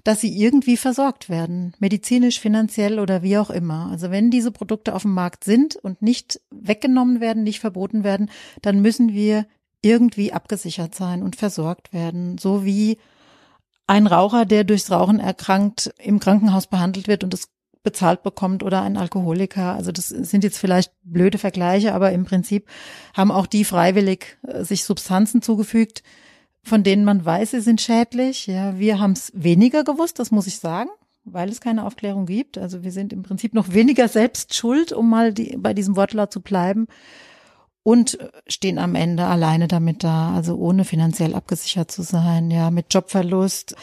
dass 0.02 0.20
sie 0.20 0.36
irgendwie 0.36 0.76
versorgt 0.76 1.28
werden, 1.28 1.74
medizinisch, 1.78 2.40
finanziell 2.40 2.98
oder 2.98 3.22
wie 3.22 3.38
auch 3.38 3.50
immer. 3.50 3.88
Also 3.90 4.10
wenn 4.10 4.30
diese 4.30 4.50
Produkte 4.50 4.94
auf 4.94 5.02
dem 5.02 5.14
Markt 5.14 5.44
sind 5.44 5.76
und 5.76 6.00
nicht 6.00 6.40
weggenommen 6.50 7.20
werden, 7.20 7.42
nicht 7.42 7.60
verboten 7.60 8.02
werden, 8.02 8.30
dann 8.62 8.80
müssen 8.80 9.12
wir 9.12 9.46
irgendwie 9.82 10.32
abgesichert 10.32 10.94
sein 10.94 11.22
und 11.22 11.36
versorgt 11.36 11.92
werden, 11.92 12.38
so 12.38 12.64
wie 12.64 12.98
ein 13.86 14.06
Raucher, 14.06 14.46
der 14.46 14.64
durchs 14.64 14.90
Rauchen 14.90 15.20
erkrankt, 15.20 15.92
im 15.98 16.18
Krankenhaus 16.18 16.66
behandelt 16.66 17.08
wird 17.08 17.24
und 17.24 17.34
es 17.34 17.48
bezahlt 17.86 18.24
bekommt 18.24 18.64
oder 18.64 18.82
ein 18.82 18.96
Alkoholiker. 18.96 19.74
Also 19.74 19.92
das 19.92 20.08
sind 20.08 20.42
jetzt 20.42 20.58
vielleicht 20.58 20.92
blöde 21.04 21.38
Vergleiche, 21.38 21.94
aber 21.94 22.10
im 22.10 22.24
Prinzip 22.24 22.66
haben 23.14 23.30
auch 23.30 23.46
die 23.46 23.64
freiwillig 23.64 24.38
äh, 24.42 24.64
sich 24.64 24.84
Substanzen 24.84 25.40
zugefügt, 25.40 26.02
von 26.64 26.82
denen 26.82 27.04
man 27.04 27.24
weiß, 27.24 27.52
sie 27.52 27.60
sind 27.60 27.80
schädlich. 27.80 28.48
Ja, 28.48 28.76
wir 28.76 28.98
haben 28.98 29.12
es 29.12 29.30
weniger 29.36 29.84
gewusst, 29.84 30.18
das 30.18 30.32
muss 30.32 30.48
ich 30.48 30.58
sagen, 30.58 30.90
weil 31.24 31.48
es 31.48 31.60
keine 31.60 31.86
Aufklärung 31.86 32.26
gibt. 32.26 32.58
Also 32.58 32.82
wir 32.82 32.90
sind 32.90 33.12
im 33.12 33.22
Prinzip 33.22 33.54
noch 33.54 33.72
weniger 33.72 34.08
selbst 34.08 34.56
schuld, 34.56 34.92
um 34.92 35.08
mal 35.08 35.32
die, 35.32 35.56
bei 35.56 35.72
diesem 35.72 35.94
Wortlaut 35.94 36.32
zu 36.32 36.40
bleiben. 36.40 36.88
Und 37.84 38.18
stehen 38.48 38.80
am 38.80 38.96
Ende 38.96 39.26
alleine 39.26 39.68
damit 39.68 40.02
da, 40.02 40.34
also 40.34 40.56
ohne 40.56 40.84
finanziell 40.84 41.36
abgesichert 41.36 41.92
zu 41.92 42.02
sein, 42.02 42.50
ja, 42.50 42.72
mit 42.72 42.92
Jobverlust, 42.92 43.76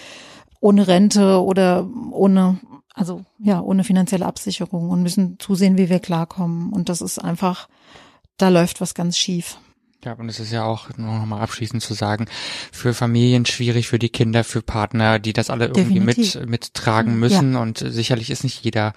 ohne 0.59 0.87
Rente 0.87 1.41
oder 1.41 1.89
ohne, 2.11 2.59
also 2.93 3.25
ja, 3.39 3.59
ohne 3.59 3.83
finanzielle 3.83 4.25
Absicherung 4.25 4.89
und 4.89 5.01
müssen 5.01 5.37
zusehen, 5.39 5.77
wie 5.77 5.89
wir 5.89 5.99
klarkommen. 5.99 6.71
Und 6.71 6.89
das 6.89 7.01
ist 7.01 7.19
einfach, 7.19 7.67
da 8.37 8.49
läuft 8.49 8.81
was 8.81 8.93
ganz 8.93 9.17
schief. 9.17 9.57
Ja, 10.05 10.13
und 10.13 10.27
es 10.27 10.39
ist 10.39 10.51
ja 10.51 10.63
auch 10.65 10.89
nur 10.97 11.17
noch 11.17 11.25
mal 11.25 11.39
abschließend 11.39 11.81
zu 11.81 11.93
sagen, 11.93 12.25
für 12.71 12.93
Familien 12.93 13.45
schwierig, 13.45 13.87
für 13.87 13.99
die 13.99 14.09
Kinder, 14.09 14.43
für 14.43 14.61
Partner, 14.61 15.17
die 15.17 15.31
das 15.31 15.49
alle 15.49 15.67
irgendwie 15.67 15.99
Definitiv. 15.99 16.35
mit 16.41 16.49
mittragen 16.49 17.17
müssen. 17.17 17.53
Ja. 17.53 17.61
Und 17.61 17.77
sicherlich 17.77 18.29
ist 18.29 18.43
nicht 18.43 18.63
jeder 18.65 18.93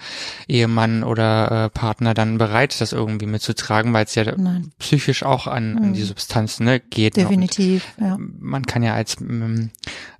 Ehemann 0.48 1.04
oder 1.04 1.66
äh, 1.66 1.70
Partner 1.70 2.12
dann 2.12 2.38
bereit, 2.38 2.80
das 2.80 2.92
irgendwie 2.92 3.26
mitzutragen, 3.26 3.92
weil 3.92 4.04
es 4.04 4.16
ja 4.16 4.24
Nein. 4.36 4.72
psychisch 4.78 5.22
auch 5.22 5.46
an, 5.46 5.78
an 5.78 5.92
die 5.92 6.00
mhm. 6.00 6.06
Substanz 6.06 6.58
ne, 6.58 6.80
geht. 6.80 7.16
Definitiv. 7.16 7.86
Und 7.98 8.04
ja. 8.04 8.16
Man 8.18 8.64
kann 8.66 8.82
ja 8.82 8.94
als 8.94 9.20
ähm, 9.20 9.70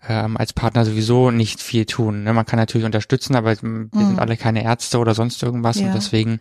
ähm, 0.09 0.37
als 0.37 0.53
Partner 0.53 0.85
sowieso 0.85 1.31
nicht 1.31 1.61
viel 1.61 1.87
tun. 1.87 2.25
Ne? 2.25 2.33
Man 2.33 2.47
kann 2.47 2.59
natürlich 2.59 2.85
unterstützen, 2.85 3.35
aber 3.37 3.61
wir 3.61 3.69
mhm. 3.69 3.91
sind 3.93 4.19
alle 4.19 4.37
keine 4.37 4.65
Ärzte 4.65 4.99
oder 4.99 5.15
sonst 5.15 5.43
irgendwas. 5.43 5.81
Ja. 5.81 5.87
Und 5.87 5.95
deswegen 5.95 6.39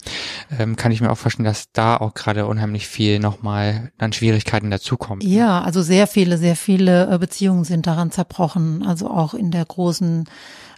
ähm, 0.57 0.75
kann 0.75 0.91
ich 0.91 1.01
mir 1.01 1.11
auch 1.11 1.17
vorstellen, 1.17 1.45
dass 1.45 1.71
da 1.71 1.97
auch 1.97 2.13
gerade 2.13 2.45
unheimlich 2.45 2.87
viel 2.87 3.19
nochmal 3.19 3.91
an 3.97 4.13
Schwierigkeiten 4.13 4.71
dazukommt. 4.71 5.23
Ne? 5.23 5.29
Ja, 5.29 5.61
also 5.61 5.81
sehr 5.81 6.07
viele, 6.07 6.37
sehr 6.37 6.55
viele 6.55 7.11
äh, 7.11 7.17
Beziehungen 7.17 7.63
sind 7.63 7.87
daran 7.87 8.11
zerbrochen. 8.11 8.83
Also 8.83 9.09
auch 9.09 9.33
in 9.33 9.51
der 9.51 9.65
großen 9.65 10.25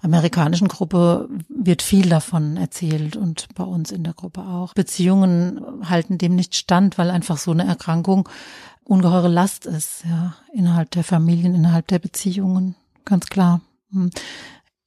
amerikanischen 0.02 0.68
Gruppe 0.68 1.28
wird 1.50 1.82
viel 1.82 2.08
davon 2.10 2.58
erzählt 2.58 3.16
und 3.16 3.48
bei 3.56 3.64
uns 3.64 3.92
in 3.92 4.04
der 4.04 4.14
Gruppe 4.14 4.42
auch. 4.42 4.74
Beziehungen 4.74 5.62
halten 5.90 6.18
dem 6.18 6.36
nicht 6.36 6.56
stand, 6.56 6.98
weil 6.98 7.10
einfach 7.10 7.38
so 7.38 7.52
eine 7.52 7.66
Erkrankung 7.66 8.30
ungeheure 8.88 9.28
Last 9.28 9.66
ist, 9.66 10.04
ja, 10.08 10.36
innerhalb 10.54 10.92
der 10.92 11.04
Familien, 11.04 11.56
innerhalb 11.56 11.88
der 11.88 12.00
Beziehungen, 12.00 12.76
ganz 13.06 13.28
klar. 13.28 13.62
Hm. 13.92 14.10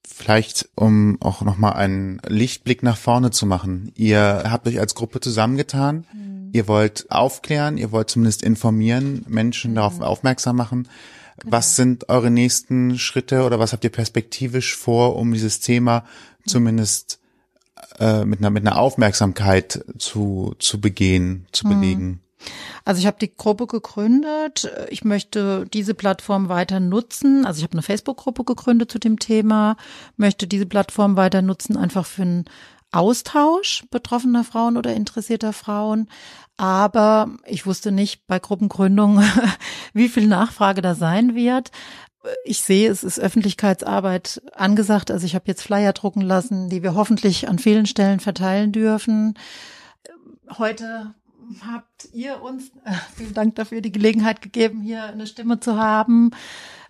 Vielleicht, 0.07 0.69
um 0.75 1.17
auch 1.21 1.43
nochmal 1.43 1.75
einen 1.75 2.21
Lichtblick 2.27 2.83
nach 2.83 2.97
vorne 2.97 3.31
zu 3.31 3.47
machen. 3.47 3.93
Ihr 3.95 4.45
habt 4.47 4.67
euch 4.67 4.79
als 4.79 4.95
Gruppe 4.95 5.21
zusammengetan. 5.21 6.05
Mhm. 6.13 6.51
Ihr 6.53 6.69
wollt 6.69 7.11
aufklären, 7.11 7.79
ihr 7.79 7.91
wollt 7.91 8.11
zumindest 8.11 8.43
informieren, 8.43 9.25
Menschen 9.29 9.71
mhm. 9.71 9.77
darauf 9.77 10.01
aufmerksam 10.03 10.57
machen. 10.57 10.89
Genau. 11.39 11.53
Was 11.53 11.77
sind 11.77 12.11
eure 12.11 12.31
nächsten 12.31 12.99
Schritte 12.99 13.45
oder 13.45 13.59
was 13.59 13.73
habt 13.73 13.85
ihr 13.85 13.91
perspektivisch 13.91 14.77
vor, 14.77 15.17
um 15.17 15.33
dieses 15.33 15.61
Thema 15.61 16.01
mhm. 16.01 16.49
zumindest 16.49 17.21
äh, 17.99 18.25
mit, 18.27 18.41
einer, 18.41 18.51
mit 18.51 18.67
einer 18.67 18.79
Aufmerksamkeit 18.79 19.85
zu, 19.97 20.55
zu 20.59 20.83
begehen, 20.83 21.47
zu 21.53 21.67
mhm. 21.67 21.71
belegen? 21.71 22.21
Also 22.85 23.01
ich 23.01 23.07
habe 23.07 23.19
die 23.21 23.35
Gruppe 23.35 23.67
gegründet. 23.67 24.71
Ich 24.89 25.05
möchte 25.05 25.67
diese 25.73 25.95
Plattform 25.95 26.49
weiter 26.49 26.81
nutzen. 26.81 27.47
Also 27.47 27.59
ich 27.59 27.65
habe 27.65 27.75
eine 27.75 27.83
Facebook-Gruppe 27.83 28.45
gegründet 28.45 28.91
zu 28.91 28.99
dem 28.99 29.19
Thema, 29.19 29.77
möchte 30.17 30.47
diese 30.47 30.67
Plattform 30.67 31.17
weiter 31.17 31.43
nutzen, 31.43 31.77
einfach 31.77 32.07
für 32.07 32.23
einen 32.23 32.45
Austausch 32.93 33.85
betroffener 33.91 34.45
Frauen 34.45 34.77
oder 34.77 34.95
interessierter 34.95 35.53
Frauen. 35.53 36.09
Aber 36.57 37.31
ich 37.47 37.67
wusste 37.67 37.93
nicht 37.93 38.27
bei 38.27 38.39
Gruppengründung, 38.39 39.23
wie 39.95 40.09
viel 40.09 40.27
Nachfrage 40.27 40.83
da 40.83 40.95
sein 40.95 41.35
wird. 41.35 41.71
Ich 42.45 42.61
sehe, 42.61 42.91
es 42.91 43.03
ist 43.03 43.19
Öffentlichkeitsarbeit 43.19 44.43
angesagt. 44.53 45.11
Also 45.11 45.25
ich 45.25 45.35
habe 45.35 45.47
jetzt 45.47 45.63
Flyer 45.63 45.93
drucken 45.95 46.21
lassen, 46.21 46.69
die 46.69 46.83
wir 46.83 46.95
hoffentlich 46.95 47.49
an 47.49 47.59
vielen 47.59 47.87
Stellen 47.87 48.21
verteilen 48.21 48.73
dürfen. 48.73 49.39
Heute 50.59 51.15
habt 51.67 52.09
ihr 52.13 52.43
uns, 52.43 52.69
äh, 52.85 52.93
vielen 53.17 53.35
Dank 53.35 53.55
dafür, 53.57 53.81
die 53.81 53.93
Gelegenheit 53.93 54.43
gegeben, 54.43 54.83
hier 54.83 55.05
eine 55.05 55.27
Stimme 55.27 55.61
zu 55.61 55.77
haben. 55.77 56.31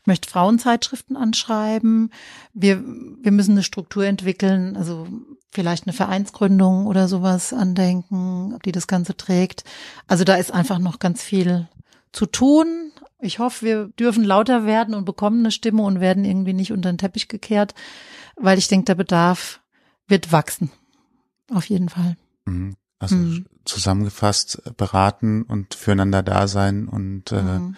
Ich 0.00 0.06
möchte 0.06 0.30
Frauenzeitschriften 0.30 1.16
anschreiben. 1.16 2.10
Wir, 2.54 2.82
wir 2.82 3.32
müssen 3.32 3.52
eine 3.52 3.62
Struktur 3.62 4.06
entwickeln, 4.06 4.76
also 4.76 5.06
vielleicht 5.50 5.86
eine 5.86 5.92
Vereinsgründung 5.92 6.86
oder 6.86 7.08
sowas 7.08 7.52
andenken, 7.52 8.58
die 8.64 8.72
das 8.72 8.86
Ganze 8.86 9.16
trägt. 9.16 9.64
Also 10.06 10.24
da 10.24 10.36
ist 10.36 10.52
einfach 10.52 10.78
noch 10.78 11.00
ganz 11.00 11.22
viel 11.22 11.68
zu 12.12 12.26
tun. 12.26 12.92
Ich 13.18 13.38
hoffe, 13.38 13.66
wir 13.66 13.86
dürfen 13.98 14.24
lauter 14.24 14.64
werden 14.64 14.94
und 14.94 15.04
bekommen 15.04 15.40
eine 15.40 15.50
Stimme 15.50 15.82
und 15.82 16.00
werden 16.00 16.24
irgendwie 16.24 16.54
nicht 16.54 16.72
unter 16.72 16.90
den 16.90 16.98
Teppich 16.98 17.28
gekehrt, 17.28 17.74
weil 18.36 18.58
ich 18.58 18.68
denke, 18.68 18.86
der 18.86 18.94
Bedarf 18.94 19.60
wird 20.06 20.32
wachsen. 20.32 20.70
Auf 21.52 21.66
jeden 21.66 21.88
Fall. 21.88 22.16
Mhm. 22.46 22.76
Also 23.00 23.16
mhm. 23.16 23.46
zusammengefasst 23.64 24.62
beraten 24.76 25.42
und 25.42 25.74
füreinander 25.74 26.22
da 26.22 26.46
sein 26.46 26.86
und 26.86 27.32
äh, 27.32 27.42
mhm. 27.42 27.76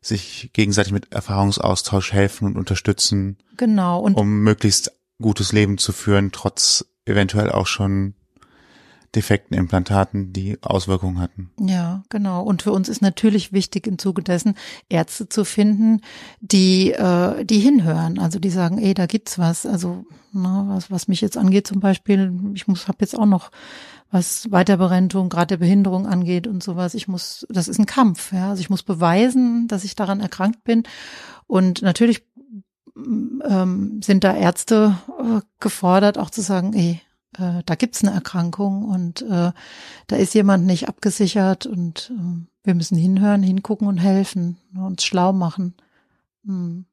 sich 0.00 0.50
gegenseitig 0.54 0.92
mit 0.92 1.12
Erfahrungsaustausch 1.12 2.12
helfen 2.12 2.46
und 2.46 2.56
unterstützen. 2.56 3.36
Genau. 3.58 4.00
Und 4.00 4.14
um 4.14 4.40
möglichst 4.40 4.92
gutes 5.20 5.52
Leben 5.52 5.78
zu 5.78 5.92
führen, 5.92 6.32
trotz 6.32 6.86
eventuell 7.04 7.52
auch 7.52 7.66
schon 7.66 8.14
defekten 9.14 9.56
Implantaten, 9.56 10.32
die 10.32 10.58
Auswirkungen 10.62 11.18
hatten. 11.18 11.50
Ja, 11.58 12.02
genau. 12.10 12.42
Und 12.42 12.62
für 12.62 12.72
uns 12.72 12.88
ist 12.88 13.00
natürlich 13.00 13.52
wichtig 13.52 13.86
im 13.86 13.98
Zuge 13.98 14.22
dessen 14.22 14.54
Ärzte 14.88 15.28
zu 15.28 15.44
finden, 15.44 16.02
die 16.40 16.92
äh, 16.92 17.44
die 17.44 17.58
hinhören, 17.58 18.18
also 18.18 18.38
die 18.38 18.50
sagen, 18.50 18.78
ey, 18.78 18.94
da 18.94 19.06
gibt's 19.06 19.38
was. 19.38 19.64
Also 19.64 20.04
na, 20.32 20.66
was 20.68 20.90
was 20.90 21.08
mich 21.08 21.22
jetzt 21.22 21.38
angeht 21.38 21.66
zum 21.66 21.80
Beispiel, 21.80 22.32
ich 22.54 22.68
muss 22.68 22.88
habe 22.88 22.98
jetzt 23.00 23.18
auch 23.18 23.26
noch 23.26 23.50
was 24.10 24.50
Weiterberentung, 24.50 25.28
gerade 25.28 25.48
der 25.48 25.56
Behinderung 25.56 26.06
angeht 26.06 26.46
und 26.46 26.62
sowas. 26.62 26.94
Ich 26.94 27.08
muss, 27.08 27.46
das 27.50 27.68
ist 27.68 27.78
ein 27.78 27.86
Kampf, 27.86 28.32
ja. 28.32 28.50
Also 28.50 28.60
ich 28.60 28.70
muss 28.70 28.82
beweisen, 28.82 29.68
dass 29.68 29.84
ich 29.84 29.94
daran 29.94 30.20
erkrankt 30.20 30.64
bin. 30.64 30.84
Und 31.46 31.82
natürlich 31.82 32.24
ähm, 32.96 34.00
sind 34.02 34.24
da 34.24 34.34
Ärzte 34.34 34.96
äh, 35.18 35.40
gefordert, 35.60 36.18
auch 36.18 36.30
zu 36.30 36.40
sagen, 36.40 36.72
ey, 36.72 37.00
äh, 37.38 37.62
da 37.64 37.74
gibt's 37.74 38.02
eine 38.02 38.14
Erkrankung 38.14 38.84
und 38.84 39.22
äh, 39.22 39.52
da 40.06 40.16
ist 40.16 40.34
jemand 40.34 40.66
nicht 40.66 40.88
abgesichert 40.88 41.66
und 41.66 42.12
äh, 42.16 42.46
wir 42.64 42.74
müssen 42.74 42.96
hinhören, 42.96 43.42
hingucken 43.42 43.86
und 43.86 43.98
helfen, 43.98 44.58
uns 44.74 45.04
schlau 45.04 45.32
machen. 45.32 45.74
Hm. 46.44 46.86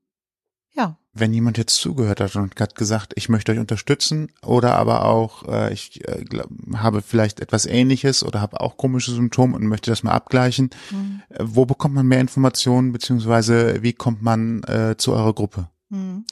Ja. 0.74 0.98
Wenn 1.16 1.34
jemand 1.34 1.60
jetzt 1.60 1.76
zugehört 1.76 2.20
hat 2.20 2.36
und 2.36 2.60
hat 2.60 2.76
gesagt, 2.76 3.14
ich 3.16 3.30
möchte 3.30 3.52
euch 3.52 3.60
unterstützen 3.60 4.32
oder 4.44 4.76
aber 4.76 5.06
auch, 5.06 5.48
äh, 5.48 5.72
ich 5.72 6.08
äh, 6.08 6.24
glaub, 6.24 6.48
habe 6.76 7.02
vielleicht 7.02 7.40
etwas 7.40 7.68
ähnliches 7.68 8.24
oder 8.24 8.42
habe 8.42 8.60
auch 8.60 8.78
komische 8.78 9.12
Symptome 9.12 9.56
und 9.56 9.68
möchte 9.68 9.92
das 9.92 10.02
mal 10.02 10.12
abgleichen, 10.12 10.72
mhm. 10.90 11.22
äh, 11.30 11.38
wo 11.40 11.66
bekommt 11.66 11.94
man 11.94 12.08
mehr 12.08 12.20
Informationen 12.20 12.92
beziehungsweise 12.92 13.84
wie 13.84 13.94
kommt 13.94 14.24
man 14.24 14.64
äh, 14.64 14.96
zu 14.98 15.14
eurer 15.14 15.34
Gruppe? 15.34 15.70
Mhm. 15.94 16.26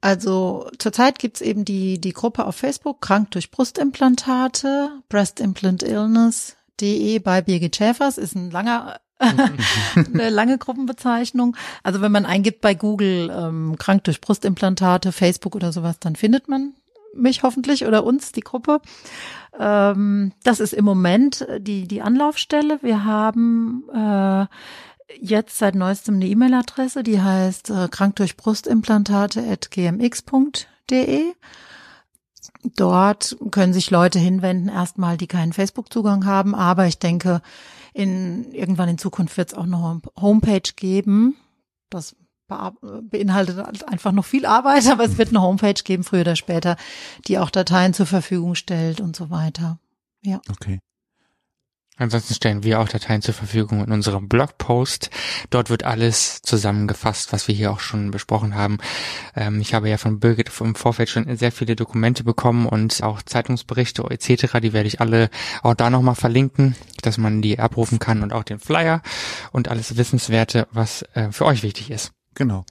Also 0.00 0.70
zurzeit 0.78 1.18
gibt's 1.18 1.42
eben 1.42 1.64
die, 1.64 2.00
die 2.00 2.14
Gruppe 2.14 2.46
auf 2.46 2.56
Facebook, 2.56 3.02
krank 3.02 3.30
durch 3.32 3.50
Brustimplantate, 3.50 5.02
Breast 5.08 5.38
Implant 5.40 5.82
Illness, 5.82 6.56
de 6.80 7.18
bei 7.18 7.42
Birgit 7.42 7.76
Schäfers, 7.76 8.16
ist 8.16 8.34
ein 8.34 8.50
langer 8.50 8.98
eine 10.12 10.30
lange 10.30 10.58
Gruppenbezeichnung. 10.58 11.56
Also 11.82 12.00
wenn 12.00 12.12
man 12.12 12.26
eingibt 12.26 12.60
bei 12.60 12.74
Google 12.74 13.32
ähm, 13.34 13.76
krank 13.78 14.04
durch 14.04 14.20
Brustimplantate, 14.20 15.12
Facebook 15.12 15.54
oder 15.54 15.72
sowas, 15.72 15.98
dann 15.98 16.16
findet 16.16 16.48
man 16.48 16.74
mich 17.14 17.42
hoffentlich 17.42 17.86
oder 17.86 18.04
uns, 18.04 18.32
die 18.32 18.40
Gruppe. 18.40 18.80
Ähm, 19.58 20.32
das 20.44 20.60
ist 20.60 20.72
im 20.72 20.84
Moment 20.84 21.46
die, 21.58 21.86
die 21.86 22.02
Anlaufstelle. 22.02 22.78
Wir 22.82 23.04
haben 23.04 23.84
äh, 23.94 24.46
jetzt 25.20 25.58
seit 25.58 25.74
neuestem 25.74 26.14
eine 26.16 26.26
E-Mail-Adresse, 26.26 27.02
die 27.02 27.20
heißt 27.20 27.70
äh, 27.70 27.88
krank 27.88 28.16
durch 28.16 28.36
gmx.de. 29.70 31.34
Dort 32.76 33.36
können 33.50 33.72
sich 33.72 33.90
Leute 33.90 34.20
hinwenden, 34.20 34.68
erstmal, 34.68 35.16
die 35.16 35.26
keinen 35.26 35.52
Facebook-Zugang 35.52 36.26
haben, 36.26 36.54
aber 36.54 36.86
ich 36.86 36.98
denke, 36.98 37.42
in, 37.92 38.52
irgendwann 38.52 38.88
in 38.88 38.98
Zukunft 38.98 39.36
wird 39.36 39.48
es 39.48 39.54
auch 39.54 39.64
eine 39.64 40.00
Homepage 40.20 40.62
geben. 40.76 41.36
Das 41.90 42.16
beinhaltet 43.02 43.84
einfach 43.88 44.12
noch 44.12 44.24
viel 44.24 44.46
Arbeit, 44.46 44.86
aber 44.90 45.04
es 45.04 45.18
wird 45.18 45.30
eine 45.30 45.42
Homepage 45.42 45.74
geben, 45.74 46.04
früher 46.04 46.22
oder 46.22 46.36
später, 46.36 46.76
die 47.26 47.38
auch 47.38 47.50
Dateien 47.50 47.94
zur 47.94 48.06
Verfügung 48.06 48.54
stellt 48.54 49.00
und 49.00 49.16
so 49.16 49.30
weiter. 49.30 49.78
Ja. 50.22 50.40
Okay. 50.50 50.78
Ansonsten 52.02 52.34
stellen 52.34 52.64
wir 52.64 52.80
auch 52.80 52.88
Dateien 52.88 53.22
zur 53.22 53.34
Verfügung 53.34 53.84
in 53.84 53.92
unserem 53.92 54.28
Blogpost. 54.28 55.10
Dort 55.50 55.70
wird 55.70 55.84
alles 55.84 56.42
zusammengefasst, 56.42 57.32
was 57.32 57.48
wir 57.48 57.54
hier 57.54 57.70
auch 57.70 57.80
schon 57.80 58.10
besprochen 58.10 58.54
haben. 58.54 58.78
Ähm, 59.36 59.60
ich 59.60 59.74
habe 59.74 59.88
ja 59.88 59.96
von 59.96 60.18
Birgit 60.18 60.50
im 60.60 60.74
Vorfeld 60.74 61.08
schon 61.08 61.36
sehr 61.36 61.52
viele 61.52 61.76
Dokumente 61.76 62.24
bekommen 62.24 62.66
und 62.66 63.02
auch 63.02 63.22
Zeitungsberichte 63.22 64.02
etc. 64.02 64.58
Die 64.60 64.72
werde 64.72 64.88
ich 64.88 65.00
alle 65.00 65.30
auch 65.62 65.74
da 65.74 65.90
nochmal 65.90 66.16
verlinken, 66.16 66.74
dass 67.02 67.18
man 67.18 67.40
die 67.40 67.58
abrufen 67.58 67.98
kann 67.98 68.22
und 68.22 68.32
auch 68.32 68.44
den 68.44 68.58
Flyer 68.58 69.00
und 69.52 69.68
alles 69.68 69.96
Wissenswerte, 69.96 70.66
was 70.72 71.02
äh, 71.14 71.30
für 71.30 71.46
euch 71.46 71.62
wichtig 71.62 71.90
ist. 71.90 72.12
Genau. 72.34 72.64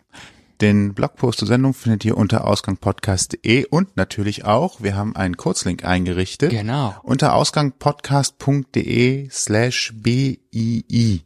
Den 0.61 0.93
Blogpost 0.93 1.39
zur 1.39 1.47
Sendung 1.47 1.73
findet 1.73 2.05
ihr 2.05 2.15
unter 2.15 2.45
ausgangpodcast.de 2.45 3.65
und 3.65 3.97
natürlich 3.97 4.45
auch, 4.45 4.79
wir 4.79 4.95
haben 4.95 5.15
einen 5.15 5.35
Kurzlink 5.35 5.83
eingerichtet. 5.83 6.51
Genau. 6.51 6.95
Unter 7.01 7.33
ausgangpodcast.de 7.33 9.27
slash 9.31 9.91
BII. 9.95 11.25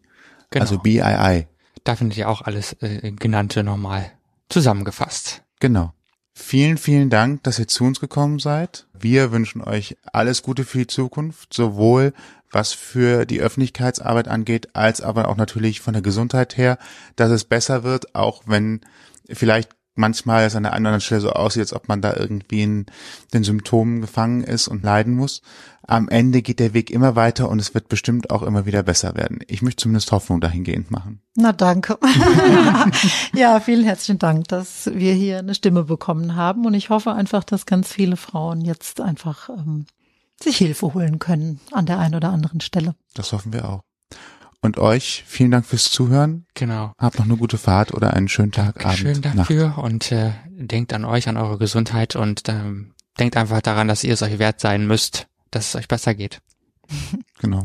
Genau. 0.52 0.62
Also 0.62 0.80
BII. 0.80 1.48
Da 1.84 1.96
findet 1.98 2.18
ihr 2.18 2.30
auch 2.30 2.44
alles 2.44 2.78
äh, 2.82 3.12
genannte 3.12 3.64
nochmal 3.64 4.10
zusammengefasst. 4.48 5.44
Genau. 5.60 5.92
Vielen, 6.34 6.78
vielen 6.78 7.10
Dank, 7.10 7.44
dass 7.44 7.60
ihr 7.60 7.68
zu 7.68 7.84
uns 7.84 8.00
gekommen 8.00 8.40
seid. 8.40 8.88
Wir 8.98 9.34
wünschen 9.34 9.62
euch 9.62 9.98
alles 10.14 10.44
Gute 10.44 10.64
für 10.64 10.80
die 10.80 10.88
Zukunft, 10.88 11.54
sowohl 11.54 12.14
was 12.52 12.72
für 12.72 13.26
die 13.26 13.42
Öffentlichkeitsarbeit 13.42 14.30
angeht, 14.30 14.76
als 14.76 15.02
aber 15.02 15.28
auch 15.28 15.36
natürlich 15.36 15.82
von 15.82 15.94
der 15.94 16.02
Gesundheit 16.02 16.56
her, 16.56 16.78
dass 17.18 17.32
es 17.32 17.44
besser 17.44 17.84
wird, 17.84 18.16
auch 18.16 18.44
wenn 18.46 18.80
vielleicht 19.32 19.76
manchmal 19.96 20.44
es 20.44 20.56
an 20.56 20.64
der 20.64 20.74
einen 20.74 20.86
oder 20.86 20.90
anderen 20.90 21.02
Stelle 21.02 21.22
so 21.22 21.32
aussieht, 21.32 21.62
als 21.62 21.74
ob 21.74 21.88
man 21.88 22.02
da 22.02 22.16
irgendwie 22.16 22.62
in 22.62 22.86
den 23.34 23.44
Symptomen 23.44 24.02
gefangen 24.02 24.44
ist 24.44 24.68
und 24.68 24.84
leiden 24.84 25.16
muss. 25.16 25.42
Am 25.88 26.10
Ende 26.10 26.42
geht 26.42 26.60
der 26.60 26.74
Weg 26.74 26.90
immer 26.92 27.16
weiter 27.16 27.50
und 27.50 27.60
es 27.60 27.74
wird 27.74 27.90
bestimmt 27.90 28.30
auch 28.30 28.44
immer 28.44 28.66
wieder 28.66 28.84
besser 28.84 29.16
werden. 29.16 29.40
Ich 29.48 29.62
möchte 29.62 29.84
zumindest 29.84 30.12
Hoffnung 30.12 30.42
dahingehend 30.42 30.92
machen. 30.92 31.22
Na 31.36 31.54
danke. 31.54 31.98
ja, 33.34 33.60
vielen 33.60 33.86
herzlichen 33.86 34.20
Dank, 34.20 34.48
dass 34.48 34.90
wir 34.94 35.14
hier 35.14 35.40
eine 35.40 35.56
Stimme 35.56 35.84
bekommen 35.84 36.36
haben 36.36 36.66
und 36.66 36.74
ich 36.74 36.90
hoffe 36.90 37.14
einfach, 37.14 37.44
dass 37.44 37.66
ganz 37.66 37.92
viele 37.92 38.18
Frauen 38.18 38.62
jetzt 38.62 39.00
einfach 39.00 39.50
ähm, 39.50 39.86
sich 40.42 40.58
Hilfe 40.58 40.94
holen 40.94 41.20
können 41.20 41.60
an 41.72 41.86
der 41.86 42.00
einen 42.00 42.16
oder 42.16 42.30
anderen 42.30 42.62
Stelle. 42.62 42.96
Das 43.14 43.32
hoffen 43.32 43.54
wir 43.54 43.70
auch. 43.70 43.82
Und 44.66 44.80
euch 44.80 45.24
vielen 45.28 45.52
Dank 45.52 45.66
fürs 45.66 45.92
Zuhören. 45.92 46.46
Genau. 46.56 46.92
Habt 46.98 47.20
noch 47.20 47.26
eine 47.26 47.38
gute 47.38 47.58
Fahrt 47.60 47.94
oder 47.94 48.14
einen 48.14 48.28
schönen 48.28 48.52
Tag, 48.52 48.80
Dankeschön 48.80 49.18
Abend, 49.24 49.26
dafür 49.40 49.68
Nacht. 49.68 49.78
und 49.78 50.12
äh, 50.12 50.32
denkt 50.50 50.92
an 50.94 51.06
euch, 51.06 51.28
an 51.30 51.38
eure 51.38 51.58
Gesundheit 51.60 52.16
und 52.16 52.50
ähm, 52.50 52.94
denkt 53.20 53.38
einfach 53.38 53.62
daran, 53.62 53.88
dass 53.88 54.04
ihr 54.04 54.14
es 54.14 54.24
euch 54.24 54.40
wert 54.40 54.60
sein 54.60 54.88
müsst, 54.88 55.28
dass 55.52 55.70
es 55.70 55.76
euch 55.76 55.88
besser 55.88 56.16
geht. 56.16 56.40
Genau. 57.40 57.62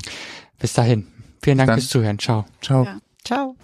Bis 0.58 0.74
dahin. 0.74 1.06
Vielen 1.42 1.56
Dank 1.58 1.72
fürs 1.72 1.88
Zuhören. 1.88 2.18
Ciao. 2.18 2.44
Ciao. 2.60 2.84
Ja. 2.84 2.98
Ciao. 3.24 3.56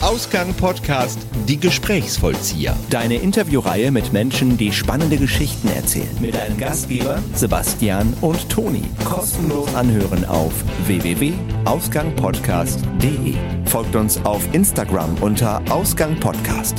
Ausgang 0.00 0.54
Podcast 0.54 1.18
Die 1.46 1.60
Gesprächsvollzieher. 1.60 2.74
Deine 2.88 3.16
Interviewreihe 3.16 3.90
mit 3.90 4.14
Menschen, 4.14 4.56
die 4.56 4.72
spannende 4.72 5.18
Geschichten 5.18 5.68
erzählen. 5.68 6.08
Mit 6.20 6.34
deinen 6.34 6.56
Gastgeber 6.56 7.18
Sebastian 7.34 8.14
und 8.22 8.48
Toni. 8.48 8.80
Kostenlos 9.04 9.74
anhören 9.74 10.24
auf 10.24 10.54
www.ausgangpodcast.de. 10.86 13.34
Folgt 13.66 13.94
uns 13.94 14.24
auf 14.24 14.42
Instagram 14.52 15.14
unter 15.20 15.60
Ausgang 15.70 16.18
Podcast. 16.18 16.76